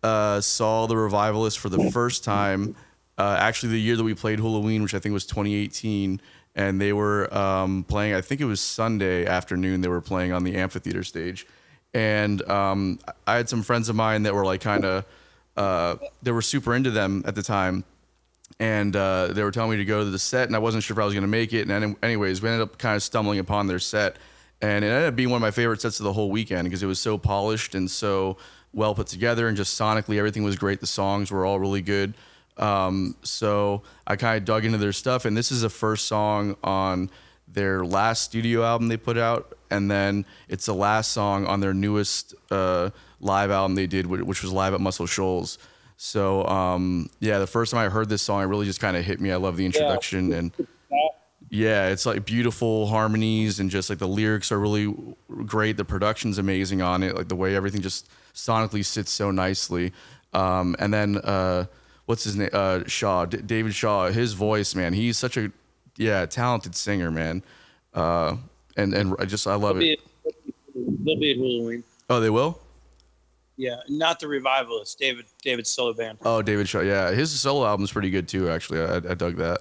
[0.02, 2.74] uh, saw the revivalist for the first time,
[3.18, 6.20] uh, actually the year that we played Hulaween, which I think was 2018,
[6.56, 8.14] and they were um, playing.
[8.14, 9.80] I think it was Sunday afternoon.
[9.80, 11.46] They were playing on the amphitheater stage,
[11.94, 15.04] and um, I had some friends of mine that were like kind of.
[15.56, 17.84] Uh, they were super into them at the time,
[18.58, 20.94] and uh, they were telling me to go to the set, and I wasn't sure
[20.94, 21.68] if I was going to make it.
[21.68, 24.16] And anyways, we ended up kind of stumbling upon their set,
[24.62, 26.82] and it ended up being one of my favorite sets of the whole weekend because
[26.82, 28.38] it was so polished and so
[28.72, 30.80] well put together, and just sonically everything was great.
[30.80, 32.14] The songs were all really good.
[32.56, 36.56] Um, so I kind of dug into their stuff, and this is the first song
[36.62, 37.10] on
[37.48, 41.74] their last studio album they put out, and then it's the last song on their
[41.74, 45.58] newest uh, live album they did, which was live at Muscle Shoals.
[45.96, 49.04] So um, yeah, the first time I heard this song, it really just kind of
[49.04, 49.30] hit me.
[49.32, 50.52] I love the introduction and
[51.48, 54.94] yeah, it's like beautiful harmonies and just like the lyrics are really
[55.44, 55.76] great.
[55.76, 59.92] The production's amazing on it, like the way everything just sonically sits so nicely.
[60.32, 61.66] Um, and then uh,
[62.06, 62.48] what's his name?
[62.52, 64.10] Uh, Shaw, D- David Shaw.
[64.10, 65.52] His voice, man, he's such a
[65.98, 67.42] yeah talented singer, man.
[67.92, 68.36] Uh,
[68.76, 70.00] and and I just I love They'll it.
[70.24, 70.52] be,
[71.04, 71.82] they'll be at Hulaween.
[72.10, 72.58] Oh, they will.
[73.56, 76.18] Yeah, not the revivalist, David David solo band.
[76.24, 76.80] Oh, David Shaw.
[76.80, 78.48] Yeah, his solo album's pretty good too.
[78.48, 79.60] Actually, I, I dug that.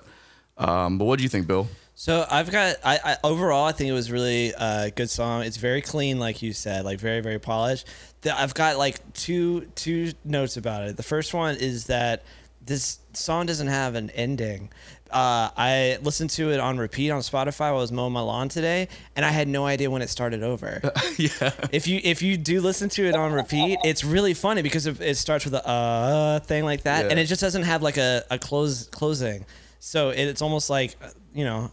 [0.58, 1.68] Um, but what do you think, Bill?
[1.96, 5.44] So I've got I, I overall I think it was really a good song.
[5.44, 7.86] It's very clean, like you said, like very very polished.
[8.22, 10.98] The, I've got like two two notes about it.
[10.98, 12.24] The first one is that
[12.66, 14.72] this song doesn't have an ending.
[15.12, 18.50] Uh, I listened to it on repeat on Spotify while I was mowing my lawn
[18.50, 20.82] today, and I had no idea when it started over.
[21.18, 21.52] yeah.
[21.72, 25.00] if you if you do listen to it on repeat, it's really funny because it,
[25.02, 28.24] it starts with a uh thing like that, and it just doesn't have like a,
[28.32, 29.46] a close closing.
[29.80, 31.72] So it, it's almost like uh, you know,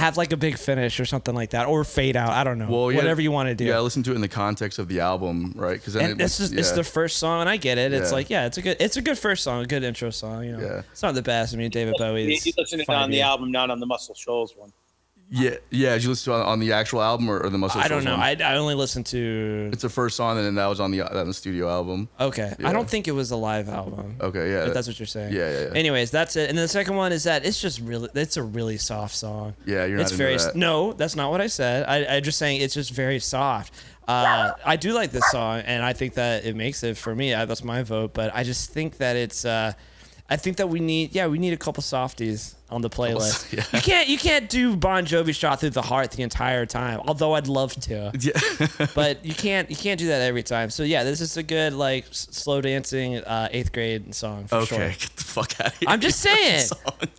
[0.00, 2.30] have like a big finish or something like that, or fade out.
[2.30, 2.68] I don't know.
[2.68, 3.64] Well, yeah, whatever you want to do.
[3.64, 5.74] Yeah, listen to it in the context of the album, right?
[5.74, 7.92] Because and this is it's the first song, and I get it.
[7.92, 8.16] It's Yeah.
[8.16, 10.44] like yeah, it's a good it's a good first song, a good intro song.
[10.44, 10.82] You know, Yeah.
[10.90, 11.54] it's not the best.
[11.54, 12.24] I mean, David Bowie.
[12.24, 12.46] Bowie's.
[12.46, 14.72] you listen to it on the album, not on the Muscle Shoals one.
[15.30, 15.94] Yeah, yeah.
[15.94, 17.86] Did you listen to it on, on the actual album or, or the Muscle I
[17.88, 18.16] don't know.
[18.16, 19.70] I, I only listened to.
[19.72, 22.08] it's the first song, and then that was on the on the studio album.
[22.18, 22.68] Okay, Yeah.
[22.68, 24.16] I don't think it was a live album.
[24.20, 24.66] Okay, yeah.
[24.66, 25.32] If that's what you're saying.
[25.32, 25.78] Yeah, yeah, yeah.
[25.78, 26.48] Anyways, that's it.
[26.50, 29.54] And then the second one is that it's just really, it's a really soft song.
[29.64, 30.56] Yeah, you're not It's into very that.
[30.56, 31.84] no, that's not what I said.
[31.86, 33.72] I, I just saying it's just very soft.
[34.08, 37.32] Uh, I do like this song, and I think that it makes it for me.
[37.34, 38.12] I, that's my vote.
[38.14, 39.44] But I just think that it's.
[39.44, 39.74] Uh,
[40.30, 43.52] I think that we need, yeah, we need a couple softies on the playlist.
[43.52, 43.64] yeah.
[43.72, 47.00] You can't, you can't do Bon Jovi "Shot Through the Heart" the entire time.
[47.04, 48.86] Although I'd love to Yeah.
[48.94, 50.70] but you can't you can't do that every time.
[50.70, 54.56] So yeah, this is a good like s- slow dancing uh, eighth grade song for
[54.58, 54.88] okay, sure.
[54.90, 55.88] get the fuck out of here.
[55.88, 56.68] I'm just saying,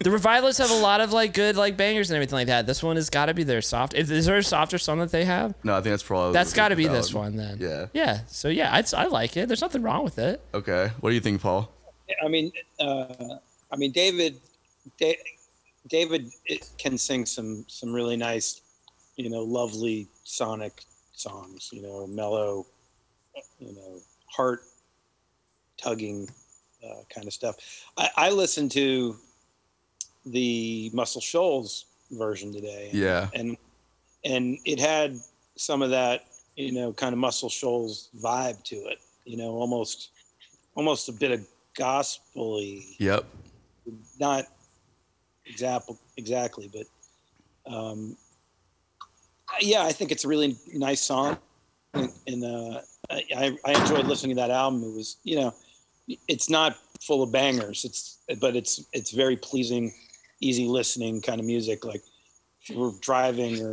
[0.01, 2.65] the revivalists have a lot of like good like bangers and everything like that.
[2.65, 3.93] This one has got to be their soft.
[3.93, 5.53] If is there a softer song that they have?
[5.65, 7.57] no, I think that's probably That's got to be this one then.
[7.59, 7.87] Yeah.
[7.91, 8.21] Yeah.
[8.27, 9.47] So yeah, I'd, I like it.
[9.49, 10.39] There's nothing wrong with it.
[10.53, 10.91] Okay.
[11.01, 11.69] What do you think, Paul?
[12.23, 13.05] I mean, uh,
[13.71, 14.39] I mean, David,
[14.99, 15.19] da-
[15.87, 16.31] David
[16.77, 18.61] can sing some some really nice,
[19.15, 20.83] you know, lovely sonic
[21.13, 21.69] songs.
[21.71, 22.65] You know, mellow,
[23.59, 24.61] you know, heart
[25.77, 26.29] tugging
[26.83, 27.55] uh, kind of stuff.
[27.97, 29.15] I, I listened to
[30.25, 32.89] the Muscle Shoals version today.
[32.91, 33.29] and- Yeah.
[33.33, 33.57] and
[34.23, 35.19] and it had
[35.55, 38.99] some of that, you know, kind of Muscle Shoals vibe to it.
[39.25, 40.09] You know, almost
[40.75, 41.45] almost a bit of
[41.75, 42.83] gospel-y.
[42.99, 43.25] Yep.
[44.19, 44.45] not
[45.45, 48.15] exactly exactly but um
[49.59, 51.37] yeah i think it's a really nice song.
[51.93, 54.83] And, and uh I, I enjoyed listening to that album.
[54.83, 55.53] It was you know
[56.27, 57.83] it's not full of bangers.
[57.83, 59.93] It's but it's it's very pleasing
[60.39, 61.83] easy listening kind of music.
[61.83, 62.01] Like
[62.61, 63.71] if you were driving or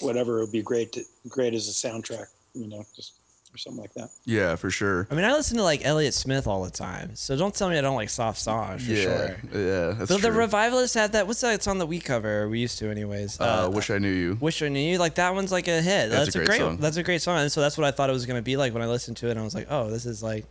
[0.00, 3.20] whatever it would be great to great as a soundtrack you know just
[3.56, 5.08] or something like that Yeah, for sure.
[5.10, 7.78] I mean, I listen to like Elliott Smith all the time, so don't tell me
[7.78, 9.02] I don't like soft songs for yeah.
[9.02, 9.36] sure.
[9.54, 9.94] Yeah.
[9.98, 11.26] That's But the revivalists had that.
[11.26, 12.42] What's that song that we cover?
[12.42, 13.40] Or we used to, anyways.
[13.40, 14.36] uh, wish I knew you.
[14.40, 14.98] Wish I Knew You.
[14.98, 16.10] Like that one's like a hit.
[16.10, 16.60] That's That's, a a great great.
[16.60, 16.76] song.
[16.78, 17.38] That's a great song.
[17.38, 19.28] And so that's what I thought it was gonna be like when I listened to
[19.28, 19.32] it.
[19.32, 20.44] and I was like, oh, this is like,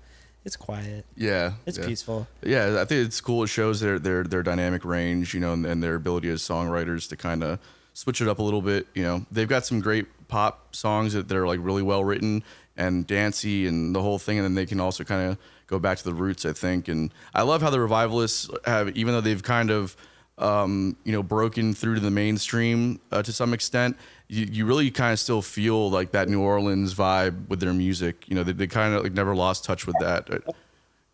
[0.43, 1.05] it's quiet.
[1.15, 1.53] Yeah.
[1.65, 1.85] It's yeah.
[1.85, 2.27] peaceful.
[2.43, 3.43] Yeah, I think it's cool.
[3.43, 7.09] It shows their their their dynamic range, you know, and, and their ability as songwriters
[7.09, 7.59] to kind of
[7.93, 8.87] switch it up a little bit.
[8.93, 12.43] You know, they've got some great pop songs that they're like really well written
[12.77, 15.97] and dancey and the whole thing, and then they can also kind of go back
[15.97, 16.45] to the roots.
[16.45, 19.95] I think, and I love how the revivalists have, even though they've kind of
[20.37, 23.97] um, you know broken through to the mainstream uh, to some extent.
[24.27, 28.27] You, you really kind of still feel like that New Orleans vibe with their music.
[28.27, 30.27] You know, they, they kind of like never lost touch with that.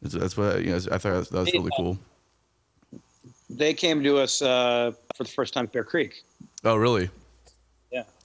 [0.02, 0.78] That's, that's what you know.
[0.92, 2.00] I thought that was really cool.
[3.50, 6.24] they came to us uh for the first time at bear creek
[6.64, 7.10] Oh, really?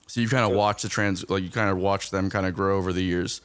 [0.06, 2.54] So you kind of watched the trans, like you kind of watched them kind of
[2.54, 3.40] grow over the years.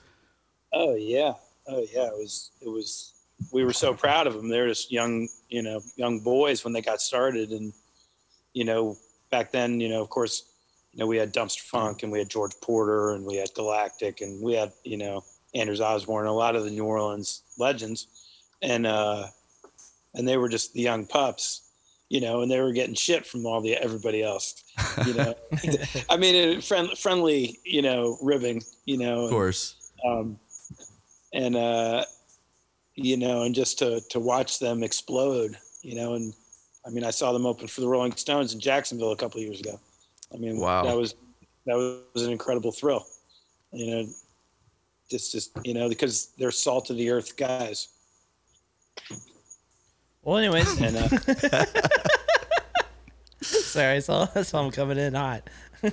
[0.73, 1.33] Oh yeah,
[1.67, 2.07] oh yeah.
[2.07, 3.13] It was it was.
[3.51, 4.49] We were so proud of them.
[4.49, 7.73] They were just young, you know, young boys when they got started, and
[8.53, 8.97] you know,
[9.31, 10.43] back then, you know, of course,
[10.93, 14.43] you know, we had Dumpstaphunk and we had George Porter and we had Galactic and
[14.43, 15.23] we had you know
[15.55, 18.07] Anders Osborne, a lot of the New Orleans legends,
[18.61, 19.27] and uh,
[20.13, 21.70] and they were just the young pups,
[22.11, 24.65] you know, and they were getting shit from all the everybody else,
[25.07, 25.33] you know.
[26.09, 29.75] I mean, it, friend, friendly, you know, ribbing, you know, Of course.
[30.05, 30.37] um,
[31.33, 32.03] and uh,
[32.95, 36.33] you know, and just to to watch them explode, you know, and
[36.85, 39.45] I mean, I saw them open for the Rolling Stones in Jacksonville a couple of
[39.45, 39.79] years ago.
[40.33, 40.83] I mean, Wow.
[40.83, 41.15] that was
[41.65, 41.77] that
[42.13, 43.05] was an incredible thrill,
[43.71, 44.05] you know.
[45.09, 47.87] Just, just you know, because they're salt of the earth guys,
[50.23, 51.07] Well, anyways, and uh,
[53.41, 55.49] sorry, I saw, I saw him coming in hot.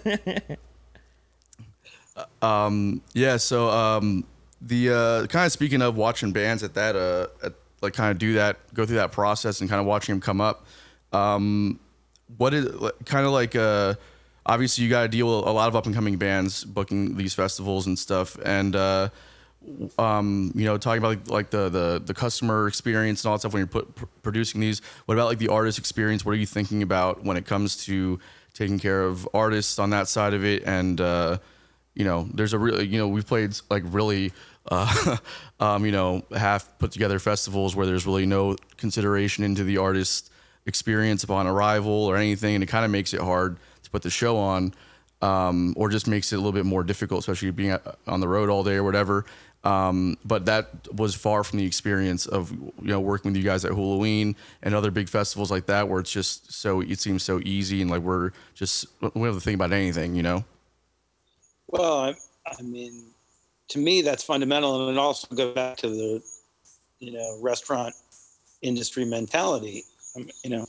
[2.43, 3.37] Um, yeah.
[3.37, 4.25] So um,
[4.61, 8.19] the uh, kind of speaking of watching bands at that, uh, at, like kind of
[8.19, 10.67] do that, go through that process, and kind of watching them come up.
[11.13, 11.79] Um,
[12.37, 12.67] what is
[13.05, 13.95] kind of like uh,
[14.45, 17.35] obviously you got to deal with a lot of up and coming bands booking these
[17.35, 19.11] festivals and stuff, and uh,
[19.99, 23.41] um, you know, talking about like, like the, the the customer experience and all that
[23.41, 24.81] stuff when you're put, pr- producing these.
[25.07, 26.25] What about like the artist experience?
[26.25, 28.19] What are you thinking about when it comes to
[28.55, 30.63] taking care of artists on that side of it?
[30.65, 31.39] And uh,
[31.95, 34.33] you know, there's a really, you know, we've played like really,
[34.71, 35.17] uh,
[35.61, 40.31] um, you know, half put together festivals where there's really no consideration into the artist
[40.67, 44.11] experience upon arrival or anything, and it kind of makes it hard to put the
[44.11, 44.73] show on,
[45.23, 48.29] um, or just makes it a little bit more difficult, especially being uh, on the
[48.29, 49.25] road all day or whatever.
[49.65, 53.65] Um, but that was far from the experience of you know working with you guys
[53.65, 57.41] at Hulaween and other big festivals like that, where it's just so it seems so
[57.45, 60.45] easy and like we're just we don't have to think about anything, you know.
[61.67, 62.15] Well, I,
[62.47, 63.11] I mean,
[63.69, 66.23] to me, that's fundamental, and it also goes back to the,
[67.01, 67.95] you know, restaurant
[68.63, 69.85] industry mentality.
[70.17, 70.67] Um, you know,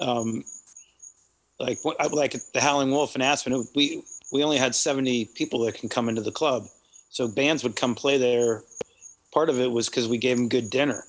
[0.00, 0.44] um,
[1.58, 5.88] like like the Howling Wolf in Aspen, we we only had seventy people that can
[5.88, 6.66] come into the club,
[7.10, 8.62] so bands would come play there.
[9.32, 11.04] Part of it was because we gave them good dinner,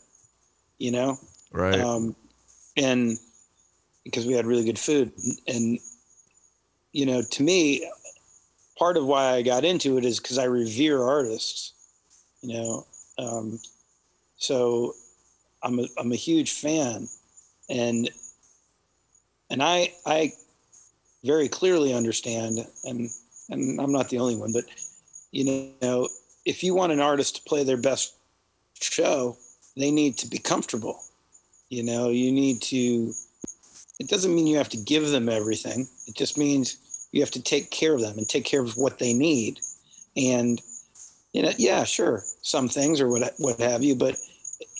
[0.78, 1.18] you know,
[1.52, 1.80] Right.
[1.80, 2.16] um,
[2.78, 3.18] and
[4.04, 5.12] because we had really good food
[5.48, 5.80] and
[6.92, 7.88] you know to me
[8.78, 11.74] part of why i got into it is because i revere artists
[12.42, 12.86] you know
[13.18, 13.60] um,
[14.38, 14.94] so
[15.64, 17.08] i'm a, I'm a huge fan
[17.70, 18.10] and
[19.50, 20.32] and i i
[21.24, 23.10] very clearly understand and
[23.50, 24.64] and i'm not the only one but
[25.32, 26.08] you know
[26.46, 28.16] if you want an artist to play their best
[28.80, 29.38] show
[29.78, 31.02] they need to be comfortable
[31.72, 33.14] you know, you need to,
[33.98, 35.88] it doesn't mean you have to give them everything.
[36.06, 39.00] It just means you have to take care of them and take care of what
[39.00, 39.62] they need.
[40.18, 40.62] And,
[41.32, 44.18] you know, yeah, sure, some things or what, what have you, but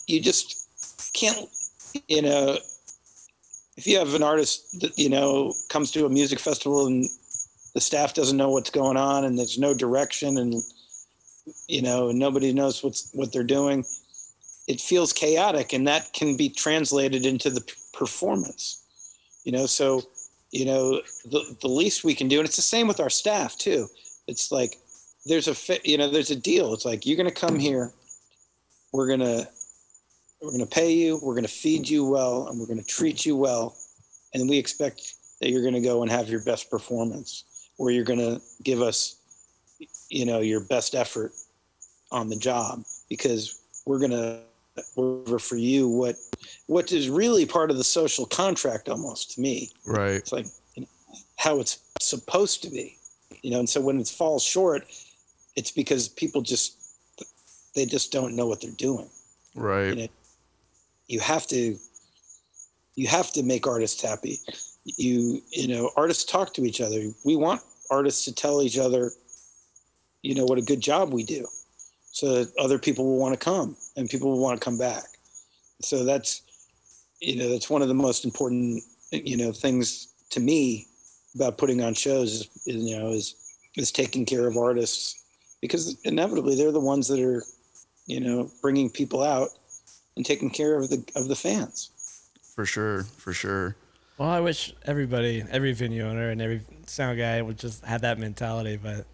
[0.06, 1.48] you just can't,
[2.10, 2.58] you know,
[3.78, 7.06] if you have an artist that, you know, comes to a music festival and
[7.74, 10.56] the staff doesn't know what's going on and there's no direction and,
[11.68, 13.84] you know, nobody knows what's, what they're doing
[14.68, 17.62] it feels chaotic and that can be translated into the
[17.94, 18.78] performance.
[19.44, 20.04] You know so
[20.52, 23.58] you know the, the least we can do and it's the same with our staff
[23.58, 23.88] too.
[24.28, 24.78] It's like
[25.26, 26.74] there's a fi- you know there's a deal.
[26.74, 27.92] It's like you're going to come here
[28.94, 29.48] we're going to
[30.42, 32.86] we're going to pay you we're going to feed you well and we're going to
[32.86, 33.76] treat you well
[34.34, 37.46] and we expect that you're going to go and have your best performance
[37.82, 39.16] or you're going to give us
[40.10, 41.32] you know your best effort
[42.12, 44.40] on the job because we're going to
[44.96, 46.16] over for you what
[46.68, 50.22] what is really part of the social contract almost to me right.
[50.22, 50.88] it's like you know,
[51.38, 52.96] how it's supposed to be
[53.42, 54.84] you know and so when it falls short
[55.56, 56.78] it's because people just
[57.76, 59.10] they just don't know what they're doing
[59.56, 59.88] Right.
[59.88, 60.08] you know,
[61.08, 61.78] you have to
[62.96, 64.38] you have to make artists happy
[64.86, 67.62] you you know artists talk to each other we want
[67.92, 69.12] artists to tell each other
[70.24, 71.46] you know what a good job we do
[72.12, 75.04] so that other people will want to come and people will want to come back
[75.82, 76.42] so that's
[77.20, 78.82] you know that's one of the most important
[79.12, 80.88] you know things to me
[81.36, 83.36] about putting on shows is, you know is
[83.78, 85.24] is taking care of artists
[85.62, 87.44] because inevitably they're the ones that are
[88.08, 89.50] you know bringing people out
[90.16, 91.90] and taking care of the of the fans
[92.56, 93.04] For sure.
[93.18, 93.76] For sure.
[94.18, 98.20] Well, I wish everybody, every venue owner and every sound guy would just have that
[98.20, 98.78] mentality.
[98.82, 99.06] But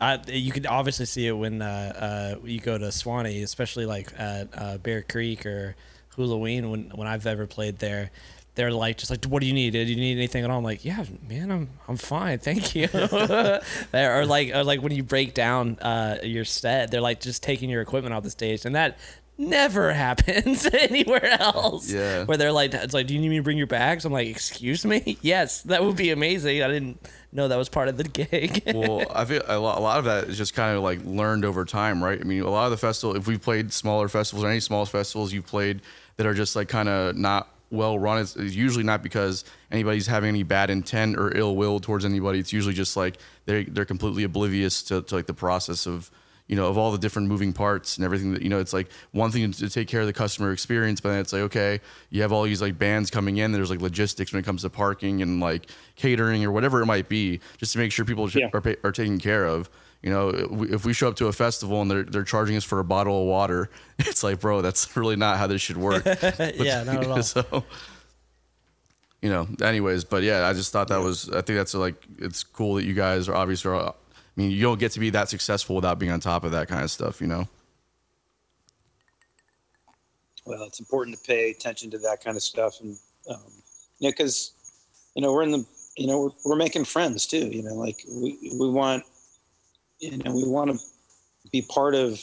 [0.00, 4.12] I, you can obviously see it when uh, uh, you go to Suwannee, especially like
[4.18, 5.76] at uh, Bear Creek or
[6.16, 6.70] Hulaween.
[6.70, 8.10] When when I've ever played there,
[8.54, 9.70] they're like just like, "What do you need?
[9.70, 12.88] Do you need anything at all?" I'm like, "Yeah, man, I'm I'm fine, thank you."
[13.94, 17.70] or like or like when you break down uh, your set, they're like just taking
[17.70, 18.98] your equipment off the stage, and that
[19.38, 22.24] never happens anywhere else Yeah.
[22.24, 24.04] where they're like, it's like, do you need me to bring your bags?
[24.04, 25.16] I'm like, excuse me?
[25.22, 26.62] Yes, that would be amazing.
[26.62, 27.00] I didn't
[27.32, 28.62] know that was part of the gig.
[28.74, 31.44] well, I feel a lot, a lot of that is just kind of like learned
[31.44, 32.20] over time, right?
[32.20, 34.84] I mean, a lot of the festival, if we've played smaller festivals or any small
[34.86, 35.82] festivals you've played
[36.16, 40.06] that are just like kind of not well run, it's, it's usually not because anybody's
[40.06, 42.38] having any bad intent or ill will towards anybody.
[42.38, 46.10] It's usually just like they're, they're completely oblivious to, to like the process of
[46.48, 48.88] you know of all the different moving parts and everything that you know it's like
[49.12, 51.80] one thing to take care of the customer experience but then it's like okay
[52.10, 54.70] you have all these like bands coming in there's like logistics when it comes to
[54.70, 58.48] parking and like catering or whatever it might be just to make sure people Yeah.
[58.52, 59.68] are, are taken care of
[60.02, 60.30] you know
[60.70, 63.20] if we show up to a festival and they're, they're charging us for a bottle
[63.22, 63.68] of water
[63.98, 67.22] it's like bro that's really not how this should work yeah, not at all.
[67.22, 67.64] so
[69.20, 72.44] you know anyways but yeah i just thought that was i think that's like it's
[72.44, 73.94] cool that you guys are obviously are,
[74.38, 76.68] i mean you don't get to be that successful without being on top of that
[76.68, 77.48] kind of stuff you know?
[80.44, 82.96] Well it's important to pay attention to that kind of stuff and
[83.28, 83.42] um,
[83.98, 84.52] you know because
[85.14, 85.66] you know we're in the
[85.96, 89.02] you know we're, we're making friends too you know like we, we want
[89.98, 90.78] you know we want to
[91.50, 92.22] be part of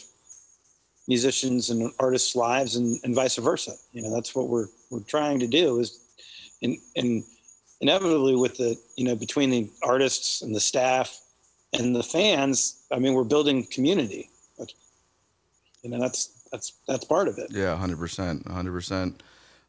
[1.08, 3.74] musicians and artists lives and, and vice versa.
[3.92, 6.00] You know that's what we're we're trying to do is
[6.62, 7.24] and and
[7.82, 11.20] inevitably with the you know between the artists and the staff
[11.74, 14.30] and the fans i mean we're building community
[15.84, 19.14] you know that's that's that's part of it yeah 100% 100%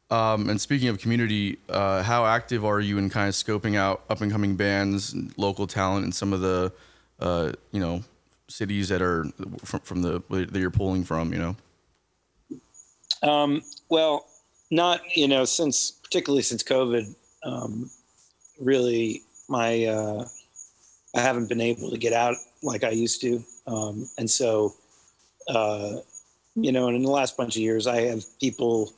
[0.08, 4.04] Um, and speaking of community, uh, how active are you in kind of scoping out
[4.08, 6.72] up and coming bands, local talent, and some of the,
[7.18, 8.04] uh, you know,
[8.46, 9.26] cities that are
[9.64, 11.32] from, from the that you're pulling from?
[11.32, 11.56] You
[13.22, 13.28] know.
[13.28, 14.26] Um, well,
[14.70, 17.90] not you know since particularly since COVID, um,
[18.60, 20.24] really my uh,
[21.16, 24.74] I haven't been able to get out like I used to, um, and so
[25.48, 25.96] uh,
[26.54, 28.92] you know, and in the last bunch of years, I have people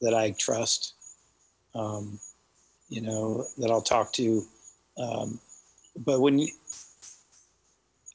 [0.00, 0.94] that I trust,
[1.74, 2.18] um,
[2.88, 4.42] you know, that I'll talk to.
[4.98, 5.38] Um,
[5.96, 6.48] but when you,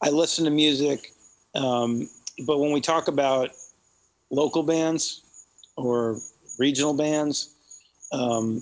[0.01, 1.11] I listen to music,
[1.55, 2.09] um,
[2.45, 3.51] but when we talk about
[4.29, 5.21] local bands
[5.77, 6.17] or
[6.59, 7.55] regional bands,
[8.11, 8.61] um,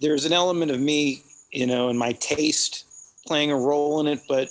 [0.00, 2.86] there's an element of me, you know, and my taste
[3.26, 4.20] playing a role in it.
[4.28, 4.48] But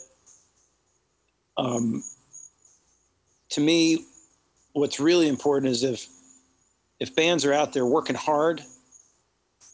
[1.57, 2.03] um,
[3.49, 4.05] to me,
[4.73, 6.07] what's really important is if
[6.99, 8.61] if bands are out there working hard,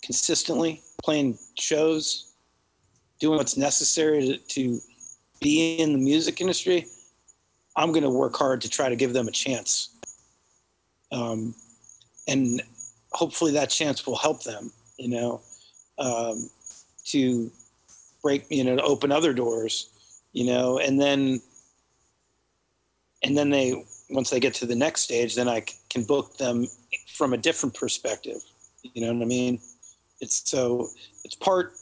[0.02, 2.32] consistently playing shows,
[3.20, 4.80] doing what's necessary to, to
[5.42, 6.88] be in the music industry,
[7.76, 9.90] I'm going to work hard to try to give them a chance.
[11.12, 11.54] Um,
[12.28, 12.62] and
[13.12, 15.42] hopefully that chance will help them, you know,
[16.00, 16.50] um,
[17.08, 17.52] to
[18.22, 19.90] break, you know, to open other doors,
[20.34, 21.42] you know, and then,
[23.24, 26.66] and then they, once they get to the next stage, then i can book them
[27.08, 28.42] from a different perspective.
[28.94, 29.60] You know what I mean?
[30.22, 30.88] It's so,
[31.24, 31.74] it's part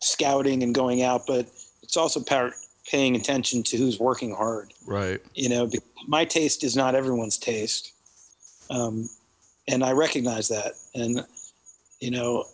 [0.00, 1.46] scouting and going out, but
[1.82, 2.54] it's also part
[2.90, 5.20] paying attention to who's working hard Right.
[5.34, 5.70] you know
[6.06, 7.92] my taste is not everyone's taste
[8.68, 9.08] um,
[9.68, 11.24] and i recognize that and
[12.00, 12.44] you know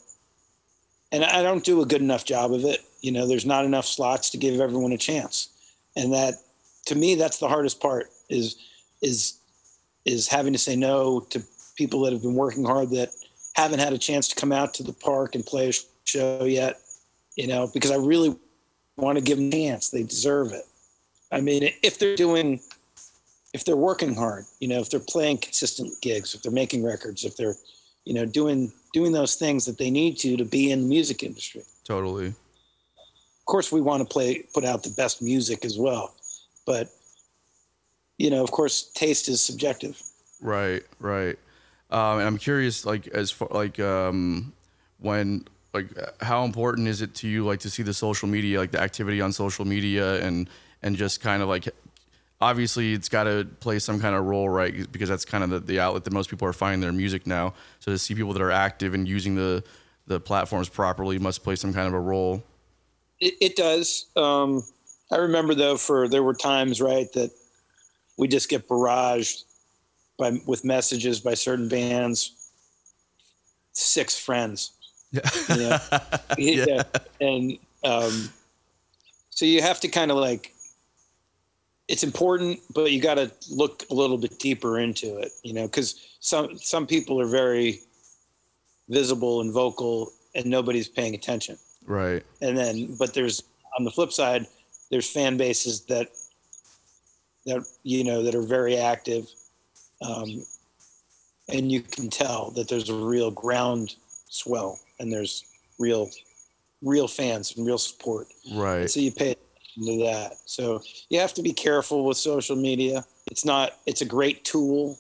[1.13, 2.81] and i don't do a good enough job of it.
[3.01, 5.49] You know there's not enough slots to give everyone a chance.
[5.97, 6.35] And that
[6.87, 8.57] to me that's the hardest part is
[9.03, 9.39] is
[10.05, 11.43] is having to say no to
[11.77, 13.11] people that have been working hard that
[13.55, 15.73] haven't had a chance to come out to the park and play a
[16.05, 16.81] show yet
[17.37, 18.37] you know because i really
[19.01, 19.91] want to give them a chance.
[19.91, 20.65] They deserve it.
[21.33, 22.61] I mean, if they're doing,
[23.53, 27.25] if they're working hard, you know, if they're playing consistent gigs, if they're making records,
[27.25, 27.55] if they're,
[28.05, 31.23] you know, doing doing those things that they need to to be in the music
[31.23, 31.63] industry.
[31.85, 32.29] Totally.
[32.29, 32.35] Of
[33.47, 36.15] course, we want to play put out the best music as well,
[36.67, 36.89] but
[38.19, 40.01] you know, of course, taste is subjective.
[40.43, 41.39] Right, right.
[41.91, 44.53] Um, and I'm curious, like, as far like um,
[44.99, 45.89] when like
[46.21, 49.21] how important is it to you, like, to see the social media, like the activity
[49.21, 50.49] on social media, and
[50.83, 51.69] and just kind of like,
[52.41, 54.91] obviously, it's got to play some kind of role, right?
[54.91, 57.55] Because that's kind of the, the outlet that most people are finding their music now.
[57.81, 59.63] So to see people that are active and using the
[60.07, 62.43] the platforms properly must play some kind of a role.
[63.21, 64.07] It, it does.
[64.17, 64.65] Um,
[65.13, 67.31] I remember though, for there were times right that
[68.19, 69.45] we just get barraged
[70.19, 72.33] by with messages by certain bands.
[73.73, 74.73] Six friends.
[75.13, 75.21] Yeah.
[76.39, 76.65] Yeah.
[76.67, 76.83] yeah.
[77.21, 78.31] And um,
[79.31, 80.55] so you have to kind of like,
[81.91, 85.67] it's important, but you got to look a little bit deeper into it, you know,
[85.67, 87.81] because some some people are very
[88.89, 91.59] visible and vocal, and nobody's paying attention.
[91.85, 92.23] Right.
[92.41, 93.43] And then, but there's
[93.77, 94.47] on the flip side,
[94.93, 96.09] there's fan bases that
[97.45, 99.27] that you know that are very active,
[100.01, 100.45] um,
[101.49, 103.97] and you can tell that there's a real ground
[104.29, 105.45] swell and there's
[105.81, 106.09] real
[106.83, 108.83] real fans and real support Right.
[108.83, 110.37] And so you pay attention to that.
[110.47, 113.05] So you have to be careful with social media.
[113.31, 114.99] It's not it's a great tool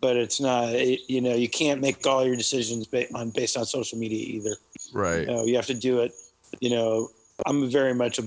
[0.00, 3.56] but it's not it, you know you can't make all your decisions ba- on based
[3.56, 4.56] on social media either.
[4.92, 5.20] Right.
[5.20, 6.12] you know you have to do it
[6.60, 7.08] you know
[7.46, 8.24] i'm very much a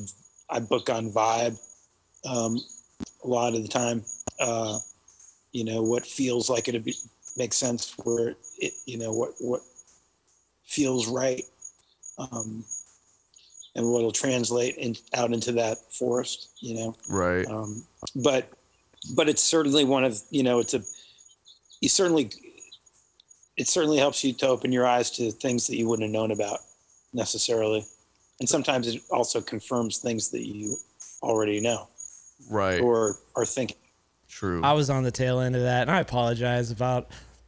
[0.49, 1.59] i book on vibe
[2.25, 2.59] um,
[3.23, 4.03] a lot of the time
[4.39, 4.79] uh,
[5.51, 6.95] you know what feels like it be,
[7.37, 9.61] makes sense where it you know what what
[10.65, 11.45] feels right.
[12.17, 12.63] Um,
[13.75, 17.45] and what will translate in, out into that forest you know Right.
[17.47, 17.83] um,
[18.15, 18.49] but
[19.15, 20.81] but it's certainly one of you know it's a
[21.81, 22.31] you certainly
[23.57, 26.31] it certainly helps you to open your eyes to things that you wouldn't have known
[26.31, 26.59] about
[27.13, 27.85] necessarily
[28.39, 30.75] and sometimes it also confirms things that you
[31.21, 31.87] already know
[32.49, 32.81] Right.
[32.81, 33.77] or are thinking
[34.27, 34.61] True.
[34.63, 37.07] I was on the tail end of that, and I apologize about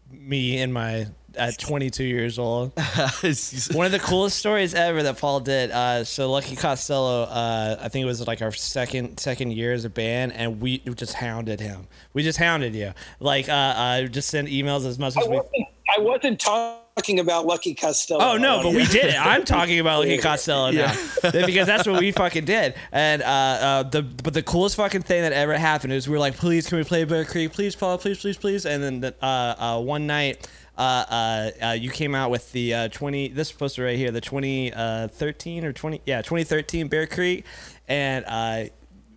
[0.10, 2.74] me and my at 22 years old.
[3.72, 5.72] One of the coolest stories ever that Paul did.
[5.72, 9.86] Uh, so Lucky Costello, uh, I think it was like our second second year as
[9.86, 11.88] a band, and we just hounded him.
[12.14, 12.94] We just hounded you.
[13.20, 15.36] Like, uh, uh just sent emails as much I as we.
[15.38, 15.68] wasn't,
[15.98, 18.24] I wasn't talking about Lucky Costello.
[18.24, 19.20] Oh no, but we did it.
[19.20, 22.76] I'm talking about Lucky Costello now because that's what we fucking did.
[22.92, 26.20] And uh, uh, the but the coolest fucking thing that ever happened is we were
[26.20, 27.54] like, please, can we play Bear Creek?
[27.54, 28.66] Please, Paul, please, please, please.
[28.66, 30.48] And then uh, uh, one night.
[30.78, 34.22] Uh, uh, uh, you came out with the uh, 20 this poster right here the
[34.22, 37.46] 2013 or 20 yeah 2013 bear creek.
[37.88, 38.66] And uh,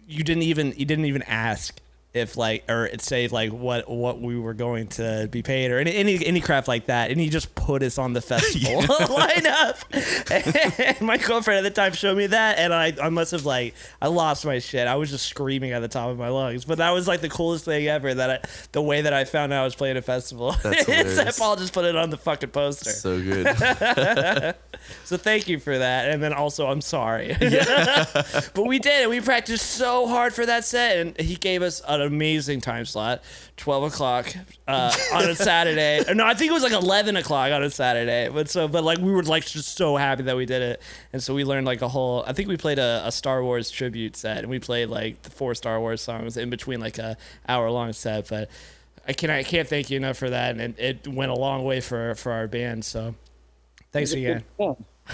[0.07, 1.79] you didn't even you didn't even ask
[2.13, 5.79] if like or it say like what what we were going to be paid or
[5.79, 8.83] any any, any crap like that and he just put us on the festival.
[9.11, 9.81] Lineup
[10.99, 13.75] and my girlfriend at the time showed me that and I, I must have like
[14.03, 14.89] I lost my shit.
[14.89, 16.65] I was just screaming at the top of my lungs.
[16.65, 19.53] But that was like the coolest thing ever that I the way that I found
[19.53, 20.53] out I was playing a festival.
[20.63, 21.37] That's that.
[21.39, 22.91] Paul just put it on the fucking poster.
[22.91, 23.47] So good.
[25.05, 27.37] so thank you for that, and then also I'm sorry.
[27.39, 29.11] but we did it.
[29.11, 33.23] We practiced so hard for that set, and he gave us an amazing time slot,
[33.57, 34.35] twelve o'clock
[34.67, 36.03] uh, on a Saturday.
[36.15, 38.29] no, I think it was like eleven o'clock on a Saturday.
[38.29, 40.83] But so, but like we were like just so happy that we did it,
[41.13, 42.25] and so we learned like a whole.
[42.27, 45.31] I think we played a, a Star Wars tribute set, and we played like the
[45.31, 47.17] four Star Wars songs in between like a
[47.49, 48.51] hour long set, but.
[49.09, 51.81] I can I can't thank you enough for that, and it went a long way
[51.81, 52.85] for for our band.
[52.85, 53.15] So,
[53.93, 54.45] thanks again.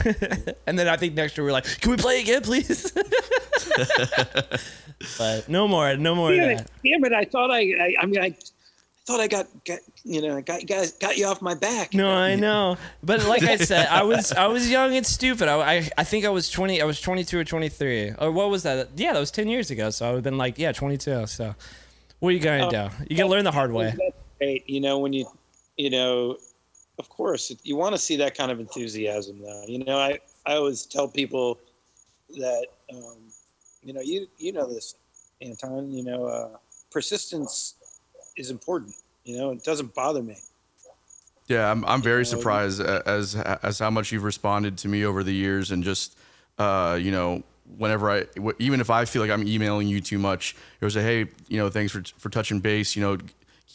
[0.66, 2.90] And then I think next year we're like, can we play again, please?
[5.18, 6.70] but no more, no more of Damn it, that.
[6.84, 7.12] damn it!
[7.12, 8.36] I thought I, I, I mean, I, I
[9.06, 11.94] thought I got, got, you know, got you guys got you off my back.
[11.94, 15.46] No, I know, but like I said, I was I was young and stupid.
[15.48, 16.82] I, I I think I was twenty.
[16.82, 18.88] I was twenty two or twenty three, or what was that?
[18.96, 19.90] Yeah, that was ten years ago.
[19.90, 21.26] So I would have been like, yeah, twenty two.
[21.26, 21.54] So
[22.18, 22.88] what are you gonna oh, do?
[23.08, 23.94] You gotta learn the hard way.
[23.96, 24.68] That's great.
[24.68, 25.26] You know, when you,
[25.76, 26.38] you know,
[26.98, 29.64] of course, you want to see that kind of enthusiasm, though.
[29.66, 31.58] You know, I, I always tell people
[32.38, 33.18] that, um,
[33.82, 34.94] you know, you, you know this,
[35.42, 35.92] Anton.
[35.92, 36.56] You know, uh,
[36.90, 37.74] persistence
[38.36, 38.94] is important.
[39.24, 40.36] You know, it doesn't bother me.
[41.48, 45.22] Yeah, I'm I'm very know, surprised as as how much you've responded to me over
[45.22, 46.16] the years, and just
[46.58, 47.42] uh, you know,
[47.76, 48.24] whenever I,
[48.58, 51.68] even if I feel like I'm emailing you too much, you'll say, hey, you know,
[51.68, 52.96] thanks for for touching base.
[52.96, 53.18] You know,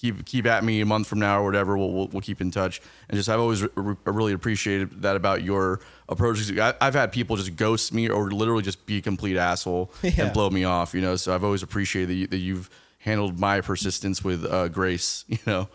[0.01, 1.77] keep keep at me a month from now or whatever.
[1.77, 2.81] We'll we'll, we'll keep in touch.
[3.07, 5.79] And just I've always re- re- really appreciated that about your
[6.09, 6.51] approach.
[6.57, 10.13] I, I've had people just ghost me or literally just be a complete asshole Yeah.
[10.25, 10.93] and blow me off.
[10.95, 14.67] You know, so I've always appreciated that, you, that you've handled my persistence with uh,
[14.67, 15.23] grace.
[15.29, 15.69] You know.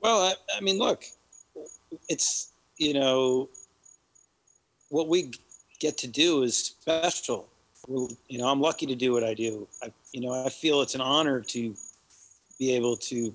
[0.00, 1.04] Well, I, I mean, look,
[2.08, 3.48] it's you know,
[4.88, 5.32] what we
[5.80, 7.48] get to do is special.
[7.86, 9.66] Well, You know, I'm lucky to do what I do.
[9.82, 11.74] I, you know, I feel it's an honor to
[12.58, 13.34] be able to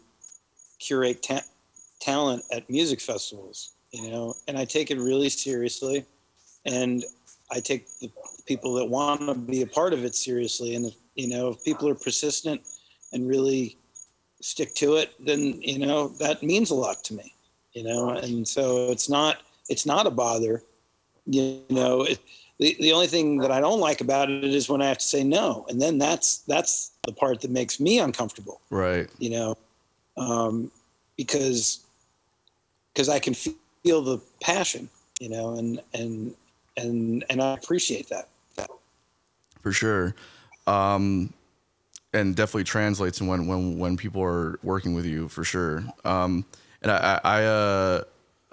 [0.80, 1.42] curate ta-
[2.00, 3.74] talent at music festivals.
[3.92, 6.06] You know, and I take it really seriously,
[6.66, 7.04] and
[7.52, 8.12] I take the
[8.48, 10.76] people that want to be a part of it seriously.
[10.76, 12.62] And if, you know, if people are persistent
[13.12, 13.78] and really
[14.42, 17.34] stick to it, then you know that means a lot to me.
[17.74, 19.38] You know, and so it's not
[19.70, 20.64] it's not a bother.
[21.26, 22.20] You know, it,
[22.60, 25.06] the the only thing that I don't like about it is when I have to
[25.06, 28.62] say no, and then that's that's the part that makes me uncomfortable.
[28.70, 29.10] Right.
[29.20, 29.58] You know,
[30.18, 30.72] um,
[31.18, 31.80] because
[32.94, 34.90] because I can feel the passion.
[35.20, 36.36] You know, and and
[36.78, 38.30] and and I appreciate that.
[39.62, 40.14] for sure
[40.68, 41.34] um
[42.14, 46.46] and definitely translates when when when people are working with you for sure um
[46.82, 48.04] and i i, I uh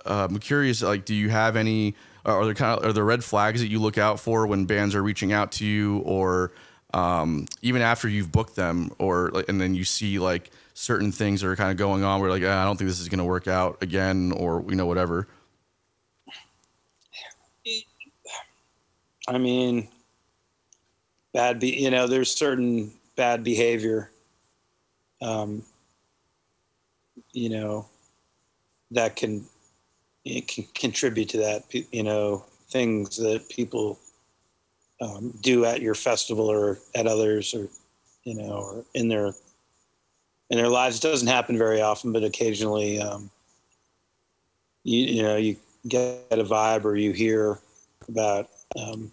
[0.07, 1.95] i'm curious like do you have any
[2.25, 4.95] are there kind of are there red flags that you look out for when bands
[4.95, 6.53] are reaching out to you or
[6.95, 11.49] um even after you've booked them or and then you see like certain things that
[11.49, 13.25] are kind of going on where like ah, i don't think this is going to
[13.25, 15.27] work out again or you know whatever?
[19.29, 19.89] I mean,
[21.33, 24.11] bad be you know, there's certain bad behavior,
[25.23, 25.63] um,
[27.33, 27.87] you know,
[28.91, 29.47] that can
[30.25, 31.65] it can contribute to that.
[31.93, 33.99] You know, things that people
[35.01, 37.69] um, do at your festival or at others, or
[38.25, 39.33] you know, or in their
[40.51, 40.99] in their lives.
[40.99, 43.31] It doesn't happen very often, but occasionally, um,
[44.85, 45.57] you you know, you
[45.89, 47.59] get a vibe or you hear
[48.09, 48.49] about
[48.79, 49.11] um,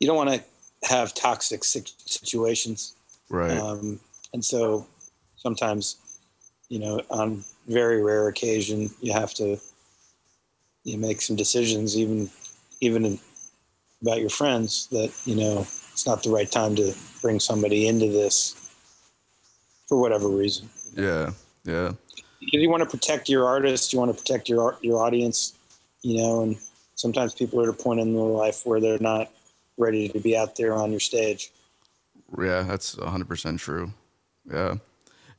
[0.00, 0.42] you don't want to
[0.88, 2.94] have toxic situations
[3.30, 3.98] right um,
[4.34, 4.86] and so
[5.36, 5.96] sometimes
[6.68, 9.58] you know on very rare occasion you have to
[10.84, 12.30] you make some decisions even
[12.80, 13.18] even
[14.02, 18.06] about your friends that you know it's not the right time to bring somebody into
[18.06, 18.70] this
[19.88, 21.30] for whatever reason yeah
[21.64, 21.92] yeah
[22.52, 25.54] you want to protect your artist, you want to protect your your audience,
[26.02, 26.56] you know, and
[26.94, 29.30] sometimes people are at a point in their life where they're not
[29.76, 31.50] ready to be out there on your stage.
[32.38, 33.92] Yeah, that's 100% true.
[34.50, 34.76] Yeah.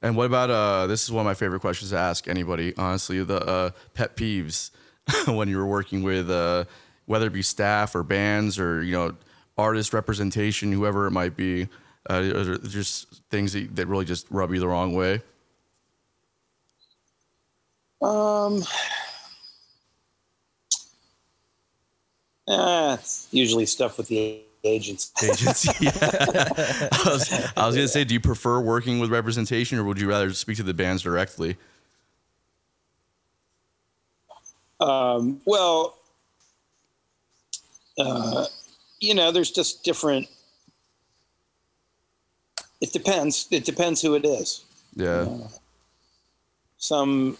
[0.05, 0.85] And what about uh?
[0.85, 2.75] This is one of my favorite questions to ask anybody.
[2.77, 4.69] Honestly, the uh, pet peeves
[5.25, 6.65] when you were working with uh,
[7.07, 9.15] whether it be staff or bands or you know
[9.57, 11.67] artist representation, whoever it might be.
[12.07, 15.23] Uh, just things that, that really just rub you the wrong way.
[17.99, 18.63] Um,
[22.47, 22.97] uh,
[23.31, 25.11] usually stuff with the agents.
[25.23, 25.69] Agency.
[26.01, 30.09] I, was, I was gonna say, do you prefer working with representation, or would you
[30.09, 31.57] rather speak to the bands directly?
[34.79, 35.97] Um, well,
[37.97, 38.45] uh,
[38.99, 40.27] you know, there's just different.
[42.81, 43.47] It depends.
[43.51, 44.63] It depends who it is.
[44.95, 45.27] Yeah.
[46.77, 47.37] Some,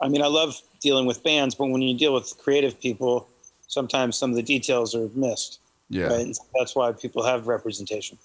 [0.00, 3.28] I mean, I love dealing with bands, but when you deal with creative people,
[3.66, 5.58] sometimes some of the details are missed.
[5.94, 6.06] Yeah.
[6.06, 6.26] Right?
[6.26, 8.18] And that's why people have representation.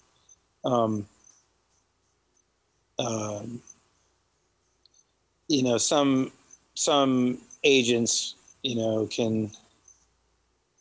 [0.65, 1.05] Um,
[2.97, 3.61] um,
[5.47, 6.31] you know, some
[6.73, 9.51] some agents, you know, can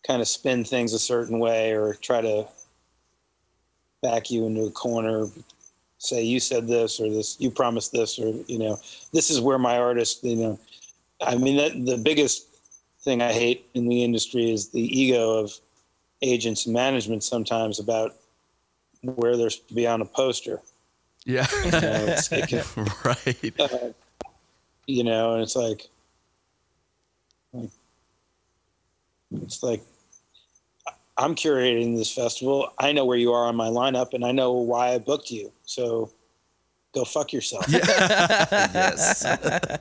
[0.06, 2.46] kind of spin things a certain way or try to
[4.02, 5.26] back you into a corner,
[5.98, 8.80] say you said this or this, you promised this, or you know,
[9.12, 10.58] this is where my artist, you know,
[11.20, 12.46] I mean, that, the biggest
[13.02, 15.52] thing I hate in the industry is the ego of
[16.22, 18.14] agents and management sometimes about
[19.02, 20.60] where they're to be on a poster.
[21.24, 21.46] Yeah.
[21.64, 22.64] You know, it's, it can,
[23.04, 23.60] right.
[23.60, 23.92] uh,
[24.86, 25.88] you know, and it's like,
[27.52, 27.70] like,
[29.42, 29.82] it's like,
[31.16, 32.72] I'm curating this festival.
[32.78, 35.52] I know where you are on my lineup, and I know why I booked you.
[35.64, 36.12] So,
[36.94, 37.66] go fuck yourself.
[37.68, 39.24] yes.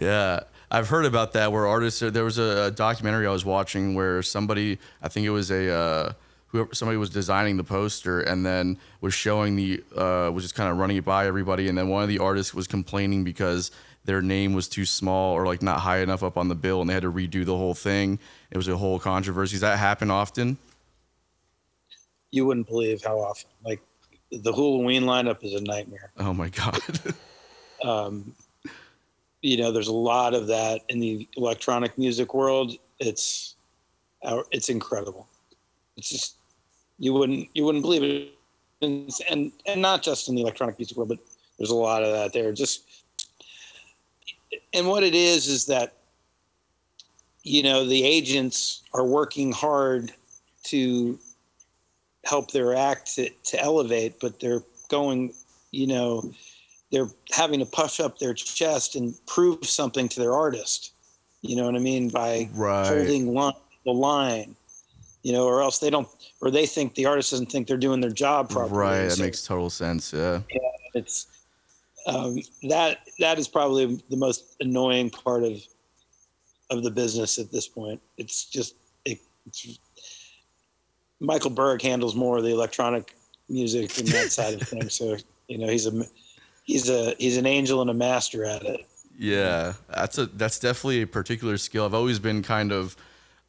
[0.00, 0.40] yeah.
[0.70, 4.78] I've heard about that where artists there was a, documentary I was watching where somebody
[5.02, 6.12] I think it was a uh,
[6.48, 10.70] whoever somebody was designing the poster and then was showing the uh, was just kind
[10.70, 13.70] of running it by everybody and then one of the artists was complaining because
[14.04, 16.90] their name was too small or like not high enough up on the bill and
[16.90, 18.18] they had to redo the whole thing.
[18.50, 19.54] It was a whole controversy.
[19.54, 20.58] Does that happen often?
[22.30, 23.48] You wouldn't believe how often.
[23.64, 23.80] Like
[24.30, 26.12] the Hulaween lineup is a nightmare.
[26.18, 26.80] Oh my god.
[27.84, 28.34] um,
[29.44, 32.72] you know, there's a lot of that in the electronic music world.
[32.98, 33.56] It's
[34.22, 35.28] uh, it's incredible.
[35.98, 36.36] It's just
[36.98, 38.32] you wouldn't you wouldn't believe it,
[38.80, 41.18] and and, and not just in the electronic music world, but
[41.58, 42.52] there's a lot of that there.
[42.52, 43.04] Just
[44.72, 45.92] and what it is is that
[47.42, 50.10] you know the agents are working hard
[50.64, 51.18] to
[52.24, 55.34] help their act to, to elevate, but they're going,
[55.70, 56.32] you know,
[56.94, 60.92] they're having to puff up their chest and prove something to their artist.
[61.42, 62.08] You know what I mean?
[62.08, 62.86] By Right.
[62.86, 63.52] holding line,
[63.84, 64.54] the line,
[65.22, 66.08] you know, or else they don't,
[66.40, 68.78] or they think the artist doesn't think they're doing their job properly.
[68.78, 69.02] right.
[69.08, 70.12] That So makes total sense.
[70.12, 70.40] Yeah.
[70.94, 71.26] it's
[72.06, 72.38] um,
[72.68, 75.60] that that is probably the most annoying part of
[76.70, 78.00] of the business at this point.
[78.16, 78.74] It's just
[79.04, 79.78] it, it's,
[81.20, 83.14] Michael Berg handles more of the electronic
[83.48, 84.94] music and that side of things.
[84.94, 85.16] So
[85.48, 85.92] you know he's a
[86.64, 88.84] he's a he's an angel and a master at it.
[89.16, 91.84] Yeah, that's a that's definitely a particular skill.
[91.84, 92.96] I've always been kind of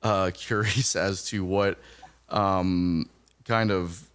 [0.04, 1.80] uh, curious as to what
[2.30, 3.10] um,
[3.46, 4.08] kind of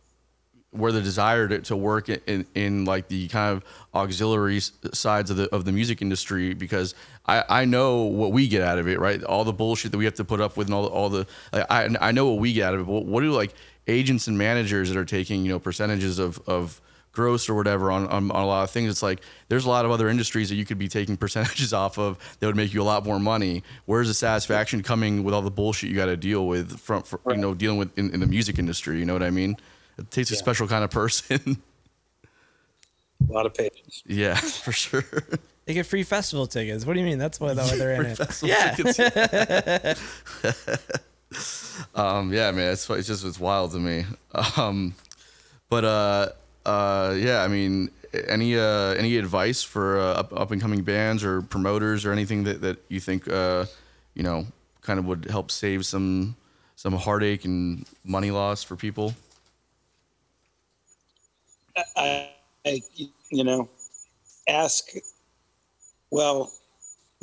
[0.73, 5.29] where the desire to, to work in, in, in like the kind of auxiliary sides
[5.29, 6.95] of the of the music industry because
[7.27, 10.05] I, I know what we get out of it right all the bullshit that we
[10.05, 12.39] have to put up with and all the, all the like, I I know what
[12.39, 13.53] we get out of it but what do like
[13.89, 16.81] agents and managers that are taking you know percentages of of
[17.21, 18.89] gross or whatever on, on, on a lot of things.
[18.91, 21.99] It's like there's a lot of other industries that you could be taking percentages off
[21.99, 23.63] of that would make you a lot more money.
[23.85, 27.21] Where's the satisfaction coming with all the bullshit you got to deal with from, for,
[27.29, 28.99] you know, dealing with in, in the music industry?
[28.99, 29.59] You know what I mean?
[29.99, 31.61] It takes a special kind of person.
[33.29, 34.03] A lot of patience.
[34.07, 34.35] yeah,
[34.65, 35.05] for sure.
[35.67, 36.87] They get free festival tickets.
[36.87, 37.19] What do you mean?
[37.19, 38.43] That's why why they're in it.
[38.43, 38.75] Yeah.
[38.75, 38.99] tickets.
[41.95, 44.07] um, yeah, man, it's it's just it's wild to me.
[44.57, 44.95] Um,
[45.69, 46.29] but uh,
[46.65, 47.91] uh, yeah, I mean,
[48.29, 52.45] any uh, any advice for uh, up, up and coming bands or promoters or anything
[52.45, 53.67] that, that you think uh,
[54.15, 54.47] you know
[54.83, 56.37] kind of would help save some
[56.77, 59.15] some heartache and money loss for people?
[61.97, 62.31] I,
[62.67, 62.83] I
[63.31, 63.69] you know
[64.49, 64.91] ask
[66.11, 66.53] well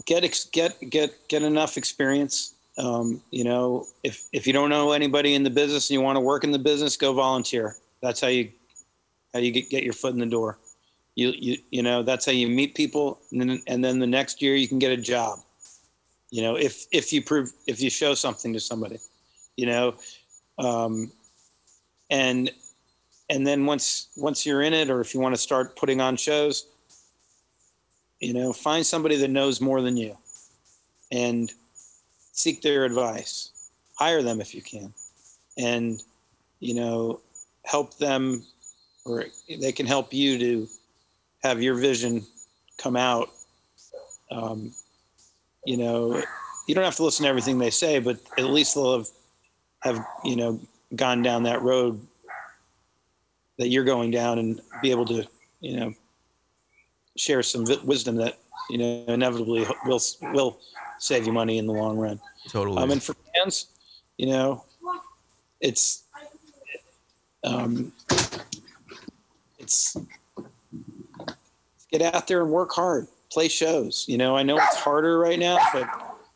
[0.05, 4.93] get ex, get get get enough experience um, you know if if you don't know
[4.93, 8.21] anybody in the business and you want to work in the business go volunteer that's
[8.21, 8.49] how you
[9.33, 10.57] how you get, get your foot in the door
[11.15, 14.41] you you you know that's how you meet people and then and then the next
[14.41, 15.39] year you can get a job
[16.29, 18.99] you know if if you prove if you show something to somebody
[19.55, 19.95] you know
[20.59, 21.11] um,
[22.09, 22.51] and
[23.29, 26.15] and then once once you're in it or if you want to start putting on
[26.15, 26.67] shows
[28.19, 30.17] you know, find somebody that knows more than you
[31.11, 31.53] and
[32.31, 33.51] seek their advice.
[33.95, 34.93] Hire them if you can.
[35.57, 36.01] And,
[36.59, 37.21] you know,
[37.63, 38.43] help them
[39.09, 40.67] or they can help you to
[41.43, 42.25] have your vision
[42.77, 43.29] come out.
[44.31, 44.73] Um,
[45.65, 46.21] you know,
[46.67, 49.07] you don't have to listen to everything they say, but at least they'll have,
[49.81, 50.59] have you know,
[50.95, 52.05] gone down that road
[53.57, 55.27] that you're going down and be able to,
[55.61, 55.93] you know,
[57.17, 58.37] share some wisdom that
[58.69, 59.99] you know inevitably will
[60.33, 60.59] will
[60.99, 62.19] save you money in the long run.
[62.49, 62.81] Totally.
[62.81, 63.67] Um, and for fans,
[64.17, 64.63] you know,
[65.59, 66.03] it's
[67.43, 67.91] um,
[69.67, 69.97] it's
[71.91, 74.05] get out there and work hard, play shows.
[74.07, 75.87] You know, I know it's harder right now, but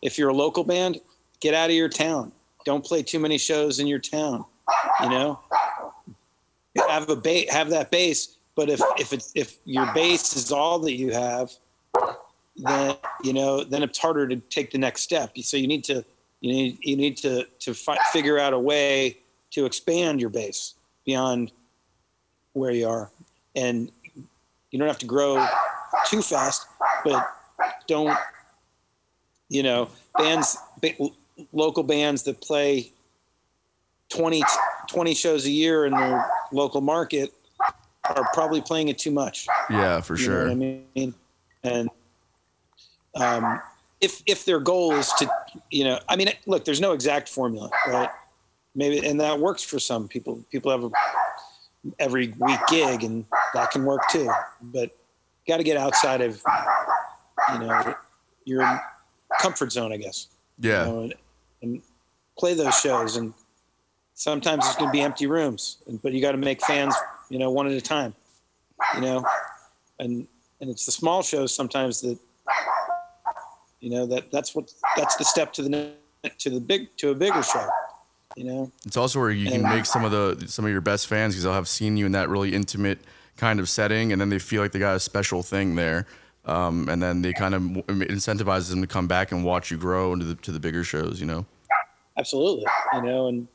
[0.01, 0.99] if you're a local band,
[1.39, 2.33] get out of your town.
[2.65, 4.43] Don't play too many shows in your town.
[5.01, 5.39] You know,
[6.89, 8.37] have a ba- have that base.
[8.55, 11.51] But if if it's if your base is all that you have,
[12.57, 15.37] then you know then it's harder to take the next step.
[15.37, 16.03] So you need to
[16.41, 19.19] you need you need to to fi- figure out a way
[19.51, 20.75] to expand your base
[21.05, 21.53] beyond
[22.53, 23.11] where you are,
[23.55, 23.91] and
[24.71, 25.45] you don't have to grow
[26.07, 26.67] too fast,
[27.03, 27.27] but
[27.87, 28.17] don't
[29.49, 30.95] you know bands ba-
[31.51, 32.91] local bands that play
[34.09, 34.43] 20,
[34.87, 37.31] 20 shows a year in their local market
[38.05, 39.47] are probably playing it too much.
[39.69, 40.43] yeah, for You know sure.
[40.43, 41.13] what I mean?
[41.63, 41.89] And
[43.15, 43.61] um,
[44.01, 45.29] if if their goal is to,
[45.69, 48.09] you know, I mean, look, there's no exact formula, right?
[48.73, 50.43] Maybe, and that works for some people.
[50.51, 50.89] People have a
[51.99, 54.29] every week gig, and that can work too.
[54.61, 54.95] But
[55.47, 56.41] got to get outside of,
[57.53, 57.95] you know,
[58.45, 58.81] your
[59.39, 60.27] comfort zone, I guess.
[60.59, 60.85] Yeah.
[60.85, 61.13] You know, and,
[61.61, 61.81] and
[62.37, 63.33] play those shows, and
[64.13, 66.95] sometimes it's going to be empty rooms, and, but you got to make fans,
[67.29, 68.13] you know, one at a time.
[68.95, 69.25] You know,
[69.99, 70.27] and
[70.59, 72.17] and it's the small shows sometimes that
[73.79, 75.91] you know that that's what that's the step to the
[76.37, 77.67] to the big to a bigger show
[78.35, 81.07] you know It's also where you can make some of the some of your best
[81.07, 82.99] fans because they'll have seen you in that really intimate
[83.37, 86.05] kind of setting, and then they feel like they got a special thing there,
[86.45, 90.13] um, and then they kind of incentivizes them to come back and watch you grow
[90.13, 91.19] into the to the bigger shows.
[91.19, 91.45] You know.
[92.17, 93.47] absolutely you know and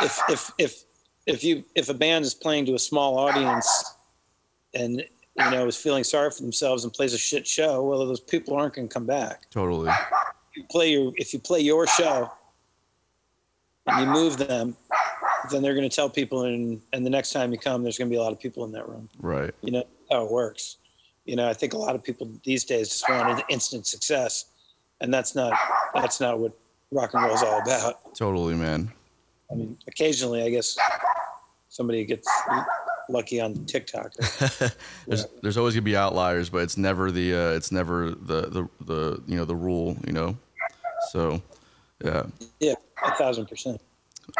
[0.00, 0.84] if if if
[1.26, 3.94] if you if a band is playing to a small audience
[4.74, 5.00] and
[5.38, 8.54] you know is feeling sorry for themselves and plays a shit show well those people
[8.56, 9.90] aren't going to come back Totally.
[10.56, 12.30] you play your if you play your show
[13.86, 14.76] and you move them
[15.50, 18.08] then they're going to tell people and and the next time you come there's going
[18.08, 19.52] to be a lot of people in that room Right.
[19.62, 20.76] you know how it works
[21.24, 24.46] you know i think a lot of people these days just want instant success
[25.00, 25.52] and that's not
[25.94, 26.52] that's not what
[26.92, 28.90] rock and roll is all about Totally, man.
[29.50, 30.76] i mean occasionally i guess
[31.68, 32.28] somebody gets
[33.08, 34.12] lucky on tiktok
[35.08, 38.68] There's there's always gonna be outliers, but it's never the uh, it's never the, the
[38.84, 39.96] the you know the rule.
[40.06, 40.38] You know.
[41.10, 41.42] So,
[42.04, 42.24] yeah.
[42.60, 42.74] yeah
[43.04, 43.80] a thousand percent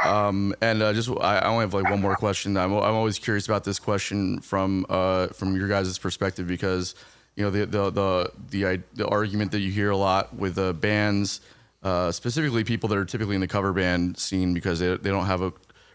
[0.05, 2.57] Um, and uh, just I, I only have like one more question.
[2.57, 6.95] I'm, I'm always curious about this question from uh, from your guys' perspective because
[7.37, 10.73] you know the the the the, the argument that you hear a lot with uh,
[10.73, 11.41] bands,
[11.83, 15.27] uh, specifically people that are typically in the cover band scene because they they don't
[15.27, 15.53] have a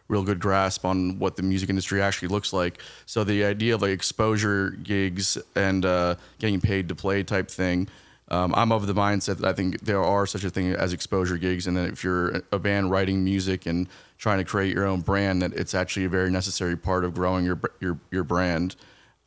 [0.09, 2.81] real good grasp on what the music industry actually looks like.
[3.05, 7.87] So the idea of like exposure gigs and uh, getting paid to play type thing.
[8.29, 11.37] Um, I'm of the mindset that I think there are such a thing as exposure
[11.37, 13.87] gigs, and that if you're a band writing music and
[14.17, 17.45] trying to create your own brand, that it's actually a very necessary part of growing
[17.45, 18.75] your your your brand.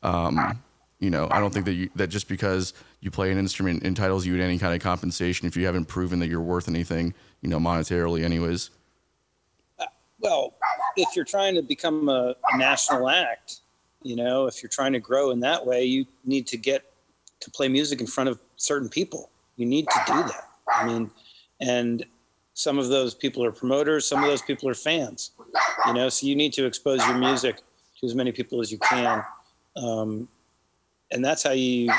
[0.03, 0.61] Um,
[0.99, 4.25] you know, I don't think that you, that just because you play an instrument entitles
[4.25, 7.49] you to any kind of compensation if you haven't proven that you're worth anything, you
[7.49, 8.69] know, monetarily, anyways.
[10.19, 10.53] well
[10.95, 13.61] if you're trying to become a, a national act
[14.03, 16.93] you know if you're trying to grow in that way you need to get
[17.39, 21.09] to play music in front of certain people you need to do that i mean
[21.59, 22.05] and
[22.53, 25.31] some of those people are promoters some of those people are fans
[25.87, 27.57] you know so you need to expose your music
[27.99, 29.23] to as many people as you can
[29.77, 30.27] um,
[31.11, 31.91] and that's how you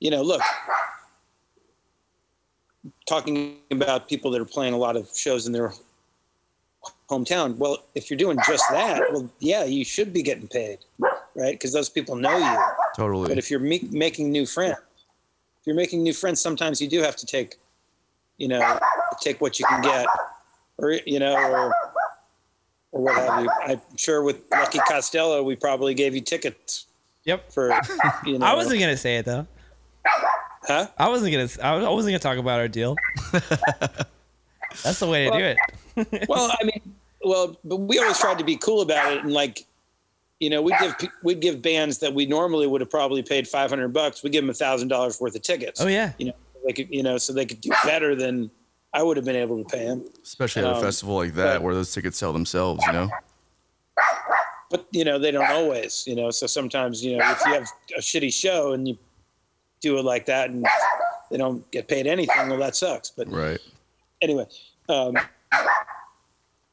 [0.00, 0.42] you know look
[3.06, 5.72] talking about people that are playing a lot of shows in their
[7.08, 7.56] hometown.
[7.56, 11.52] Well, if you're doing just that, well, yeah, you should be getting paid, right?
[11.52, 12.58] Because those people know you.
[12.96, 13.28] Totally.
[13.28, 14.76] But if you're me- making new friends,
[15.64, 17.56] if you're making new friends, sometimes you do have to take,
[18.36, 18.78] you know,
[19.22, 20.06] take what you can get,
[20.76, 21.74] or you know, or
[22.92, 23.50] or what have you.
[23.64, 26.84] I'm sure with Lucky Costello, we probably gave you tickets
[27.24, 27.50] Yep.
[27.50, 27.72] for,
[28.26, 28.44] you know.
[28.44, 29.46] I wasn't gonna say it though.
[30.66, 30.86] Huh?
[30.98, 31.48] I wasn't gonna.
[31.66, 32.94] I was- I wasn't gonna talk about our deal.
[33.32, 36.26] That's the way to do it.
[36.28, 39.64] well, I mean, well, but we always tried to be cool about it and like,
[40.44, 43.70] you know, we'd give we'd give bands that we normally would have probably paid five
[43.70, 44.22] hundred bucks.
[44.22, 45.80] We give them a thousand dollars worth of tickets.
[45.80, 46.12] Oh yeah.
[46.18, 46.34] You know,
[46.66, 48.50] they could you know so they could do better than
[48.92, 50.04] I would have been able to pay them.
[50.22, 53.08] Especially at a Um, festival like that but- where those tickets sell themselves, you know?
[54.70, 56.04] But you know, they don't always.
[56.06, 58.98] You know, so sometimes you know if you have a shitty show and you
[59.80, 60.66] do it like that and
[61.30, 63.10] they don't get paid anything, well, that sucks.
[63.10, 63.60] But Right.
[64.20, 64.46] anyway,
[64.88, 65.16] um,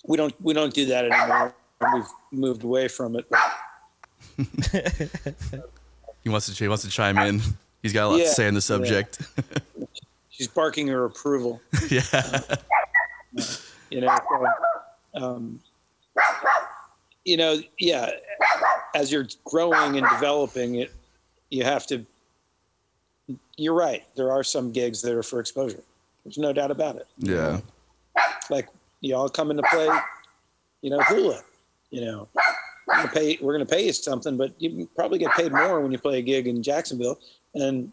[0.08, 1.54] we don't we don't do that anymore.
[1.94, 3.26] We've moved away from it.
[6.24, 7.42] He wants to he wants to chime in.
[7.82, 8.62] He's got a lot to say on the yeah.
[8.62, 9.22] subject.
[10.30, 11.62] She's barking her approval.
[11.90, 12.42] yeah.
[13.90, 15.60] You know, so, um,
[17.26, 18.12] you know, yeah.
[18.94, 20.92] As you're growing and developing it,
[21.50, 22.06] you have to.
[23.58, 24.04] You're right.
[24.16, 25.84] There are some gigs that are for exposure.
[26.24, 27.08] There's no doubt about it.
[27.18, 27.62] Yeah.
[28.50, 28.68] like
[29.00, 29.90] y'all come into play,
[30.82, 31.42] you know, hula.
[31.92, 32.28] You know,
[32.88, 35.92] we're gonna pay we're gonna pay you something, but you probably get paid more when
[35.92, 37.20] you play a gig in Jacksonville.
[37.54, 37.92] And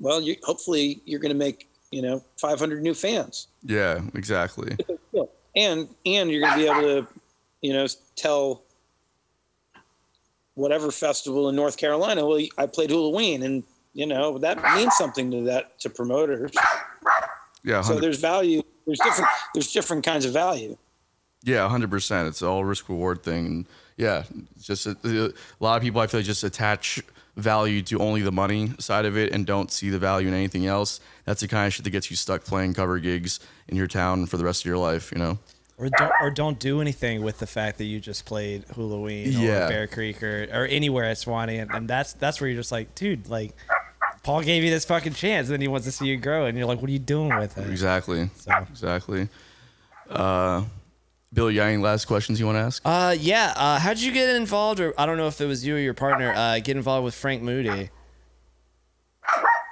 [0.00, 4.76] well, you hopefully you're gonna make you know 500 new fans, Yeah, exactly.
[5.56, 7.06] and and you're gonna be able to,
[7.62, 7.86] you know,
[8.16, 8.62] tell
[10.54, 12.26] whatever festival in North Carolina.
[12.26, 13.62] Well, I played Hulaween, and
[13.94, 16.50] you know that means something to that to promoters.
[17.64, 17.94] Yeah, hundred.
[17.94, 18.62] So there's value.
[18.86, 19.30] There's different.
[19.54, 20.76] There's different kinds of value.
[21.42, 22.28] Yeah, hundred percent.
[22.28, 23.46] It's all risk reward thing.
[23.46, 24.24] And yeah,
[24.60, 27.00] just a, a lot of people I feel like just attach
[27.36, 30.66] value to only the money side of it and don't see the value in anything
[30.66, 31.00] else.
[31.24, 34.26] That's the kind of shit that gets you stuck playing cover gigs in your town
[34.26, 35.12] for the rest of your life.
[35.12, 35.38] You know?
[35.78, 39.30] Or don't, or don't do anything with the fact that you just played Hulaween or
[39.30, 39.66] Yeah.
[39.68, 42.94] Bear Creek or, or anywhere at Suwannee, and, and that's that's where you're just like,
[42.94, 43.54] dude, like,
[44.22, 46.58] Paul gave you this fucking chance, and then he wants to see you grow, and
[46.58, 47.70] you're like, what are you doing with it?
[47.70, 48.28] Exactly.
[48.36, 49.28] So- Exactly.
[50.10, 50.64] Uh,
[51.32, 52.82] Bill, you got any last questions you want to ask?
[52.84, 53.52] Uh, yeah.
[53.56, 55.94] Uh, how'd you get involved, or I don't know if it was you or your
[55.94, 57.90] partner, uh, get involved with Frank Moody?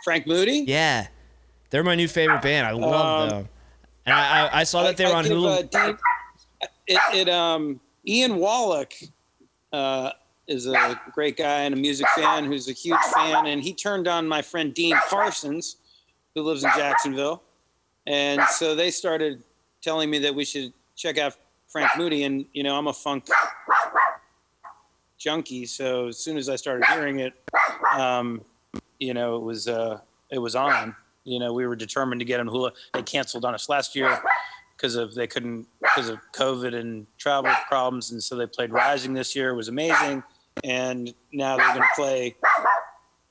[0.04, 0.64] Frank Moody.
[0.68, 1.08] Yeah,
[1.70, 2.66] they're my new favorite band.
[2.66, 3.48] I love Um, them,
[4.06, 5.58] and I, I, I saw that they were I on give, Hulu.
[5.58, 5.98] uh, Dean-
[6.86, 8.94] it, it um Ian Wallach
[9.72, 10.12] uh,
[10.46, 14.06] is a great guy and a music fan who's a huge fan, and he turned
[14.06, 15.76] on my friend Dean Parsons,
[16.36, 17.42] who lives in Jacksonville,
[18.06, 19.42] and so they started
[19.82, 21.34] telling me that we should check out
[21.68, 23.26] Frank Moody, and you know I'm a funk
[25.18, 27.34] junkie, so as soon as I started hearing it,
[27.94, 28.40] um,
[28.98, 30.00] you know it was uh,
[30.30, 30.96] it was on.
[31.24, 32.72] You know we were determined to get on Hula.
[32.94, 34.18] They canceled on us last year
[34.76, 39.12] because of they couldn't because of COVID and travel problems, and so they played Rising
[39.12, 39.50] this year.
[39.50, 40.22] It was amazing,
[40.64, 42.36] and now they're going to play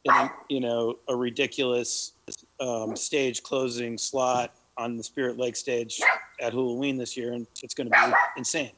[0.04, 2.14] in you know a ridiculous
[2.60, 6.00] um, stage closing slot on the Spirit Lake stage
[6.40, 8.72] at Hulaween this year, and it's going to be insane.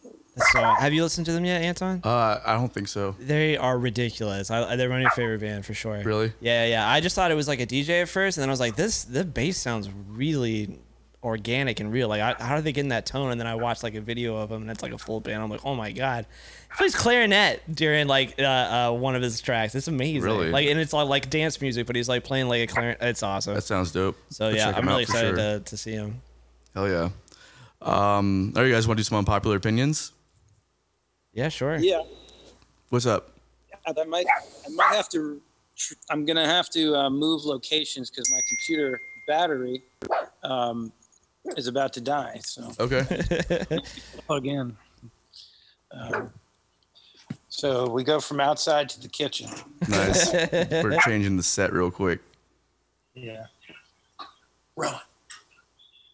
[0.51, 2.01] So, have you listened to them yet, Anton?
[2.03, 3.15] Uh, I don't think so.
[3.19, 4.49] They are ridiculous.
[4.49, 6.01] I, they're my new favorite band for sure.
[6.03, 6.31] Really?
[6.39, 6.89] Yeah, yeah.
[6.89, 8.75] I just thought it was like a DJ at first, and then I was like,
[8.75, 10.79] this the bass sounds really
[11.23, 12.07] organic and real.
[12.07, 13.31] Like, I, how are they getting that tone?
[13.31, 15.41] And then I watched like a video of him, and it's like a full band.
[15.41, 16.25] I'm like, oh my god,
[16.71, 19.75] he plays clarinet during like uh, uh, one of his tracks.
[19.75, 20.21] It's amazing.
[20.21, 20.51] Really?
[20.51, 22.97] Like, and it's all like dance music, but he's like playing like a clarinet.
[23.01, 23.55] It's awesome.
[23.55, 24.17] That sounds dope.
[24.29, 25.59] so I'll yeah, I'm really excited sure.
[25.59, 26.21] to, to see him.
[26.73, 27.09] Hell yeah.
[27.81, 30.11] Um, all right, you guys want to do some unpopular opinions?
[31.33, 31.77] Yeah, sure.
[31.77, 32.01] Yeah,
[32.89, 33.35] What's up?
[33.95, 35.41] that might I might have to.
[36.09, 39.81] I'm going to have to uh, move locations because my computer battery
[40.43, 40.91] um,
[41.57, 42.39] is about to die.
[42.43, 42.71] So.
[42.79, 43.03] Okay.
[44.27, 44.77] plug in.
[45.91, 46.31] Um,
[47.47, 49.49] so we go from outside to the kitchen.
[49.87, 50.31] nice.
[50.53, 52.19] We're changing the set real quick.
[53.13, 53.45] Yeah.
[54.75, 54.99] Run.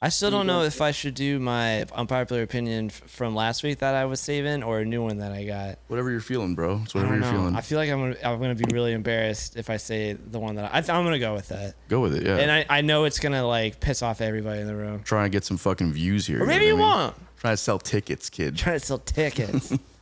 [0.05, 3.79] I still don't know if I should do my unpopular opinion f- from last week
[3.79, 5.79] that I was saving or a new one that I got.
[5.87, 6.81] Whatever you're feeling, bro.
[6.83, 7.37] It's I whatever don't you're know.
[7.39, 7.55] feeling.
[7.55, 10.55] I feel like I'm gonna I'm gonna be really embarrassed if I say the one
[10.55, 11.73] that I, I th- I'm gonna go with that.
[11.89, 12.37] Go with it, yeah.
[12.37, 15.01] And I, I know it's gonna like piss off everybody in the room.
[15.03, 16.43] Trying to get some fucking views here.
[16.43, 16.97] Or maybe you what I mean?
[16.99, 17.15] won't.
[17.39, 18.55] Trying to sell tickets, kid.
[18.57, 19.73] Trying to sell tickets.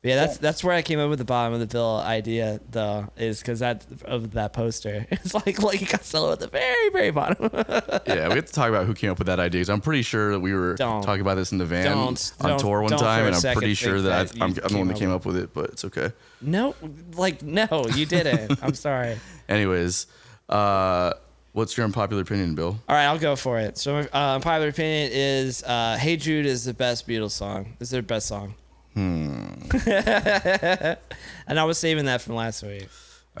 [0.00, 2.60] But yeah, that's that's where I came up with the bottom of the bill idea,
[2.70, 5.04] though, is because that of that poster.
[5.10, 7.50] It's like like you got to at the very very bottom.
[8.06, 9.60] yeah, we have to talk about who came up with that idea.
[9.60, 11.02] 'cause I'm pretty sure that we were Don't.
[11.02, 13.74] talking about this in the van Don't- on don't- tour one time, and I'm pretty
[13.74, 15.84] sure that, that I, I'm, I'm the one that came up with it, but it's
[15.86, 16.12] okay.
[16.40, 16.76] no,
[17.16, 18.56] like no, you didn't.
[18.62, 19.18] I'm sorry.
[19.48, 20.06] Anyways,
[20.48, 21.12] uh,
[21.54, 22.78] what's your unpopular opinion, Bill?
[22.88, 23.76] All right, I'll go for it.
[23.76, 27.76] So, uh, unpopular opinion is uh, "Hey Jude" is the best Beatles song.
[27.80, 28.54] Is their best song.
[28.98, 29.52] Hmm.
[31.46, 32.88] and I was saving that from last week.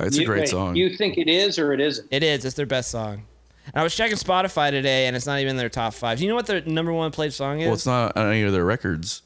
[0.00, 0.76] Uh, it's a great wait, song.
[0.76, 2.06] You think it is or it isn't?
[2.12, 2.44] It is.
[2.44, 3.24] It's their best song.
[3.66, 6.18] And I was checking Spotify today, and it's not even their top five.
[6.18, 7.66] Do you know what their number one played song is?
[7.66, 9.22] well, it's not on any of their records.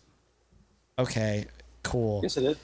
[0.99, 1.45] okay.
[1.83, 2.21] cool.
[2.23, 2.57] Yes, it is.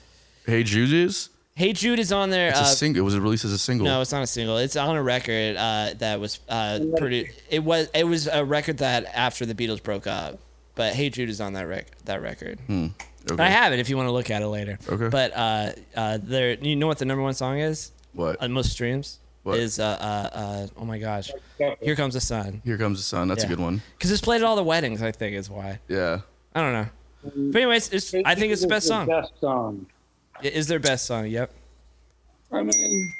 [0.46, 1.28] Hey Jude is.
[1.54, 2.48] Hey Jude is on there.
[2.48, 3.02] It's a uh, single.
[3.02, 3.84] It was released as a single.
[3.84, 4.56] No, it's not a single.
[4.56, 7.28] It's on a record uh, that was uh, pretty.
[7.50, 10.38] It was it was a record that after the Beatles broke up.
[10.74, 12.60] But Hey Jude is on that rec- that record.
[12.66, 12.86] Hmm.
[13.30, 13.42] Okay.
[13.42, 14.78] I have it if you want to look at it later.
[14.88, 15.08] Okay.
[15.08, 18.40] But uh, uh, there, you know what the number one song is What?
[18.42, 19.58] on most streams What?
[19.58, 21.30] is uh, uh, uh, oh my gosh,
[21.80, 22.62] Here Comes the Sun.
[22.64, 23.28] Here comes the sun.
[23.28, 23.46] That's Yeah.
[23.46, 23.82] a good one.
[23.96, 25.02] Because it's played at all the weddings.
[25.02, 25.80] I think is why.
[25.88, 26.20] Yeah.
[26.54, 26.88] I don't know.
[27.52, 29.06] But anyways, it's, I think it's the best song.
[29.06, 29.86] Best song.
[30.42, 31.26] It is their best song.
[31.26, 31.52] Yep.
[32.52, 33.12] I mean,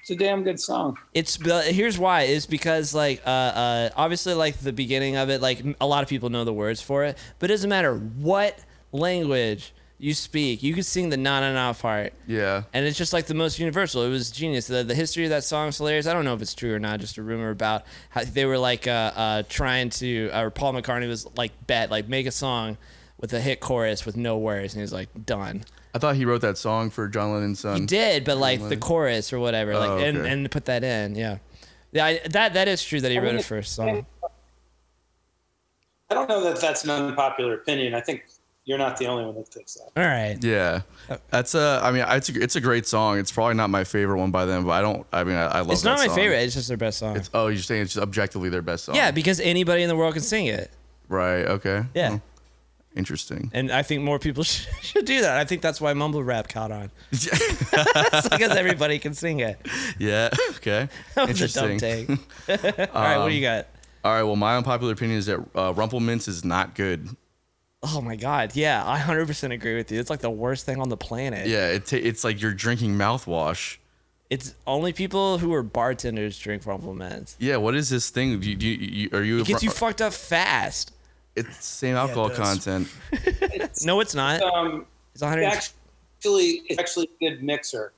[0.00, 0.98] it's a damn good song.
[1.14, 5.40] It's but here's why is because like uh, uh obviously like the beginning of it
[5.40, 8.58] like a lot of people know the words for it but it doesn't matter what
[8.92, 12.64] language you speak you can sing the na na na part Yeah.
[12.72, 15.44] and it's just like the most universal it was genius the, the history of that
[15.44, 17.84] song is hilarious I don't know if it's true or not just a rumor about
[18.10, 22.08] how they were like uh, uh trying to or Paul McCartney was like bet like
[22.08, 22.76] make a song
[23.20, 25.64] with a hit chorus with no words and he was like done
[25.94, 27.80] I thought he wrote that song for John Lennon's son.
[27.80, 30.30] he did, but like the chorus or whatever, like Oh, and, okay.
[30.30, 31.36] and put that in, yeah.
[31.92, 34.06] Yeah, I, that that is true that he wrote it first song.
[36.10, 37.94] I don't know that that's an unpopular opinion.
[37.94, 38.24] I think
[38.64, 39.90] you're not the only one that thinks that.
[40.00, 40.36] All right.
[40.42, 40.82] Yeah.
[41.30, 41.80] That's a.
[41.82, 43.18] I mean, it's a, it's a great song.
[43.18, 45.06] It's probably not my favorite one by them, but I don't.
[45.12, 45.72] I mean, I, I love.
[45.72, 46.16] It's not that my song.
[46.16, 46.38] favorite.
[46.42, 47.16] It's just their best song.
[47.16, 48.94] It's, oh, you're saying it's just objectively their best song?
[48.94, 50.70] yeah, because anybody in the world can sing it.
[51.08, 51.44] Right.
[51.44, 51.84] Okay.
[51.94, 52.10] Yeah.
[52.10, 52.16] Hmm.
[52.94, 53.50] Interesting.
[53.54, 55.38] And I think more people should, should do that.
[55.38, 56.90] I think that's why mumble rap caught on.
[57.12, 59.58] It's because everybody can sing it.
[59.98, 60.28] yeah.
[60.56, 60.88] Okay.
[61.14, 62.18] That was a dumb Interesting.
[62.48, 62.94] take.
[62.94, 63.66] All right, what do you got?
[64.04, 64.22] All right.
[64.22, 67.08] Well, my unpopular opinion is that uh, Rumple Minze is not good.
[67.84, 69.98] Oh my god, yeah, I 100% agree with you.
[69.98, 71.48] It's like the worst thing on the planet.
[71.48, 71.68] Yeah.
[71.68, 73.78] It ta it's like you're drinking mouthwash.
[74.30, 77.36] It's only people who are bartenders drink Rumple Minze.
[77.40, 77.56] Yeah.
[77.56, 78.38] What is this thing?
[78.40, 79.40] Do you, do you, you, are you?
[79.40, 80.92] It gets you fucked up fast.
[81.36, 82.38] it's same alcohol does.
[82.38, 82.88] content.
[83.84, 84.40] No, it's not.
[84.42, 85.44] Um, It's 100.
[85.44, 87.92] actually, it's actually a good mixer.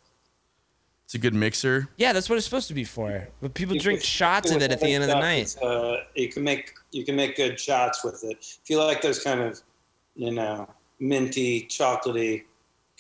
[1.05, 1.89] It's a good mixer.
[1.99, 3.29] Yeah, that's what it's supposed to be for.
[3.43, 5.55] But people You drink can- shots of it at the end of the night.
[5.63, 8.39] Uh, you can make you can make good shots with it.
[8.63, 9.61] If you like those kind of,
[10.15, 10.69] you know,
[11.01, 12.45] minty, chocolatey,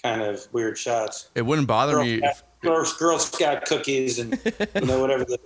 [0.02, 1.30] kind of weird shots.
[1.34, 2.18] It wouldn't bother Girl, me.
[2.18, 4.38] Scout, If, Girl, Girl Scout cookies and
[4.74, 5.38] you know whatever the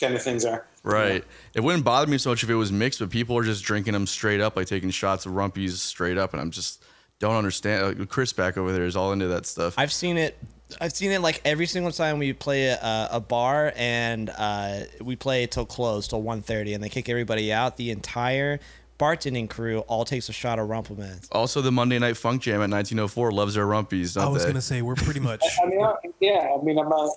[0.00, 0.66] kind of things are.
[0.82, 1.24] Right.
[1.54, 3.92] It wouldn't bother me so much if it was mixed, but people are just drinking
[3.92, 6.84] them straight up, like taking shots of rumpies straight up, and I'm just
[7.18, 7.98] don't understand.
[7.98, 9.74] Like, Chris back over there is all into that stuff.
[9.76, 10.38] I've seen it.
[10.80, 15.16] I've seen it like every single time we play a, a bar and uh, we
[15.16, 17.78] play till close till 1.30 and they kick everybody out.
[17.78, 18.60] The entire
[18.98, 21.28] bartending crew all takes a shot of Rumple Minze.
[21.32, 24.48] also, the Monday Night Funk Jam at 1904 loves their rumpies, don't I was they?
[24.50, 25.44] gonna say we're pretty much.
[25.62, 26.56] I mean, I, yeah.
[26.58, 26.92] I mean, I'm.
[26.92, 27.08] Uh,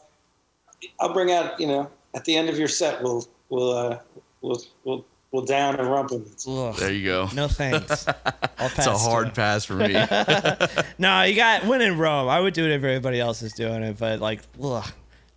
[1.00, 1.60] I'll bring out.
[1.60, 4.00] You know, at the end of your set, we'll we'll uh,
[4.42, 6.46] we'll we'll we'll down a Rumple Minze.
[6.48, 6.76] Ugh.
[6.78, 7.30] there you go.
[7.34, 8.08] No thanks.
[8.58, 9.34] I'll pass it's a hard it.
[9.36, 9.94] pass for me.
[10.98, 12.30] No, you got when in Rome.
[12.30, 14.86] I would do it if everybody else is doing it, but like, ugh,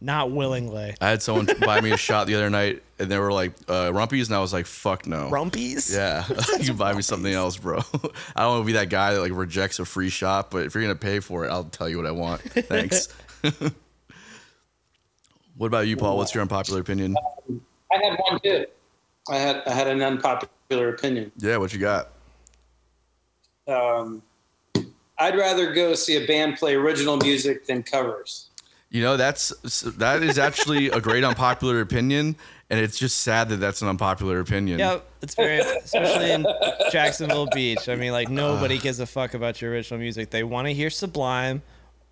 [0.04, 0.94] not willingly.
[1.00, 3.90] I had someone buy me a shot the other night, and they were like uh,
[3.90, 5.94] rumpies, and I was like, "Fuck no." Rumpies?
[5.94, 6.24] Yeah,
[6.58, 7.78] you can buy me something else, bro.
[8.36, 10.74] I don't want to be that guy that like rejects a free shot, but if
[10.74, 12.42] you're gonna pay for it, I'll tell you what I want.
[12.42, 13.08] Thanks.
[15.56, 16.18] what about you, Paul?
[16.18, 17.16] What's your unpopular opinion?
[17.92, 18.66] I had one too.
[19.30, 21.32] I had I had an unpopular opinion.
[21.38, 22.10] Yeah, what you got?
[23.66, 24.22] Um,
[25.18, 28.50] I'd rather go see a band play original music than covers.
[28.94, 29.48] You know, that's
[29.98, 32.36] that is actually a great unpopular opinion,
[32.70, 34.78] and it's just sad that that's an unpopular opinion.
[34.78, 36.46] Yep, it's very, especially in
[36.92, 37.88] Jacksonville Beach.
[37.88, 40.30] I mean, like nobody gives a fuck about your original music.
[40.30, 41.60] They want to hear Sublime,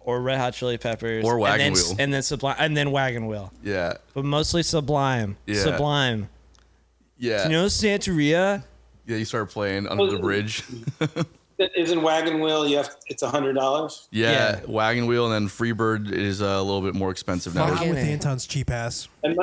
[0.00, 1.96] or Red Hot Chili Peppers, Or Wagon and then, Wheel.
[2.00, 5.36] and then Sublime, and then Wagon Wheel, Yeah, but mostly Sublime.
[5.46, 5.60] Yeah.
[5.62, 6.30] Sublime.
[7.16, 8.64] yeah, Do You know Santeria?
[9.06, 9.16] yeah.
[9.18, 10.64] You start playing under the bridge.
[11.58, 12.66] Isn't Wagon Wheel?
[12.66, 14.08] You have it's a hundred dollars.
[14.10, 14.60] Yeah, Yeah.
[14.66, 17.66] wagon wheel, and then Freebird is uh, a little bit more expensive now.
[17.66, 18.02] Not Fucking with A.
[18.02, 19.08] Anton's cheap ass.
[19.22, 19.38] And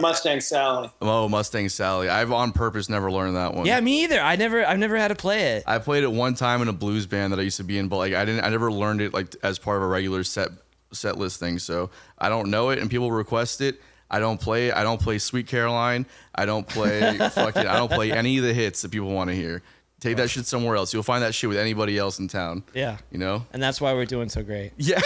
[0.00, 0.90] Mustang Sally.
[1.00, 2.08] Oh, Mustang Sally.
[2.08, 3.64] I've on purpose never learned that one.
[3.66, 4.20] Yeah, me either.
[4.20, 5.64] I never, I've never had to play it.
[5.66, 7.88] I played it one time in a blues band that I used to be in,
[7.88, 10.48] but like I didn't, I never learned it like as part of a regular set
[10.92, 11.58] set list thing.
[11.58, 13.80] So I don't know it, and people request it.
[14.10, 14.74] I don't play it.
[14.74, 16.04] I don't play Sweet Caroline.
[16.34, 17.66] I don't play fucking.
[17.66, 19.62] I don't play any of the hits that people want to hear.
[20.02, 20.92] Take that shit somewhere else.
[20.92, 22.64] You'll find that shit with anybody else in town.
[22.74, 23.46] Yeah, You know?
[23.52, 24.72] and that's why we're doing so great.
[24.76, 25.00] Yeah.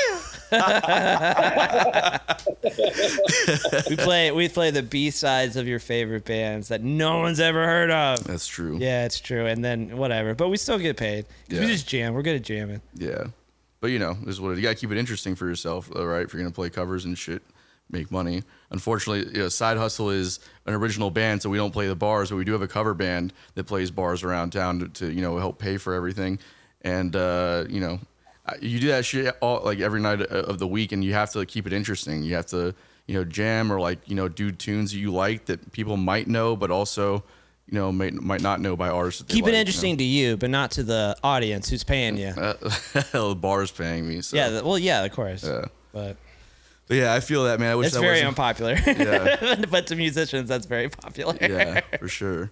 [3.89, 7.64] We play, we play the B sides of your favorite bands that no one's ever
[7.66, 8.24] heard of.
[8.24, 8.78] That's true.
[8.81, 9.47] Yeah, it's true.
[9.47, 11.27] And then whatever, but we still get paid.
[11.48, 12.14] 'Cause We just jam.
[12.14, 12.81] We're good at jamming.
[12.94, 13.24] Yeah.
[13.81, 15.90] But you know, this is what it, you got to keep it interesting for yourself,
[15.94, 16.23] all right?
[16.24, 17.43] If you're gonna play covers and shit,
[17.90, 18.43] make money.
[18.70, 22.30] Unfortunately, you know, Side Hustle is an original band, so we don't play the bars,
[22.30, 25.20] but we do have a cover band that plays bars around town to, to you
[25.20, 26.38] know help pay for everything.
[26.82, 28.01] And uh, you know,
[28.60, 31.47] you do that shit all like every night of the week, and you have to
[31.47, 32.22] keep it interesting.
[32.22, 32.74] You have to
[33.06, 36.26] you know jam or like you know do tunes that you like that people might
[36.26, 37.22] know, but also
[37.68, 39.22] you know might might not know by artists.
[39.22, 39.59] Keep like, it you know?
[39.60, 42.28] interesting to you, but not to the audience who's paying you.
[42.28, 42.55] Uh,
[43.12, 44.22] the bar's paying me.
[44.22, 44.36] So.
[44.36, 45.44] yeah, well, yeah, of course.
[45.44, 45.66] Yeah.
[45.93, 46.16] But
[46.88, 47.72] But yeah, I feel that man.
[47.72, 48.76] I wish it's that very wasn't- unpopular.
[48.86, 49.64] Yeah.
[49.70, 51.36] but to musicians, that's very popular.
[51.40, 52.50] yeah, for sure.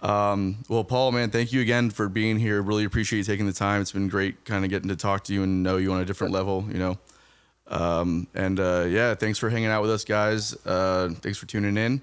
[0.00, 2.60] Um, well, Paul, man, thank you again for being here.
[2.60, 3.80] Really appreciate you taking the time.
[3.80, 6.04] It's been great kind of getting to talk to you and know you on a
[6.04, 6.98] different level, you know.
[7.68, 10.54] Um, and uh, yeah, thanks for hanging out with us, guys.
[10.66, 12.02] Uh, thanks for tuning in.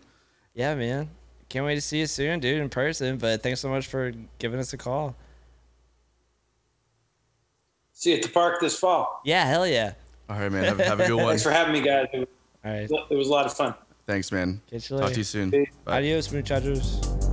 [0.56, 1.10] Yeah, man.
[1.50, 3.18] Can't wait to see you soon, dude, in person.
[3.18, 5.16] But thanks so much for giving us a call.
[7.94, 9.22] See you at the park this fall.
[9.26, 9.94] Yeah, hell yeah.
[10.32, 10.64] All right, man.
[10.64, 11.28] Have, have a good one.
[11.28, 12.08] Thanks for having me, guys.
[12.14, 12.26] All
[12.64, 12.90] right.
[12.90, 13.74] it was a lot of fun.
[14.08, 14.62] Thanks, man.
[14.70, 15.50] Catch you Talk to you soon.
[15.84, 15.98] Bye.
[15.98, 17.31] Adios, muchachos.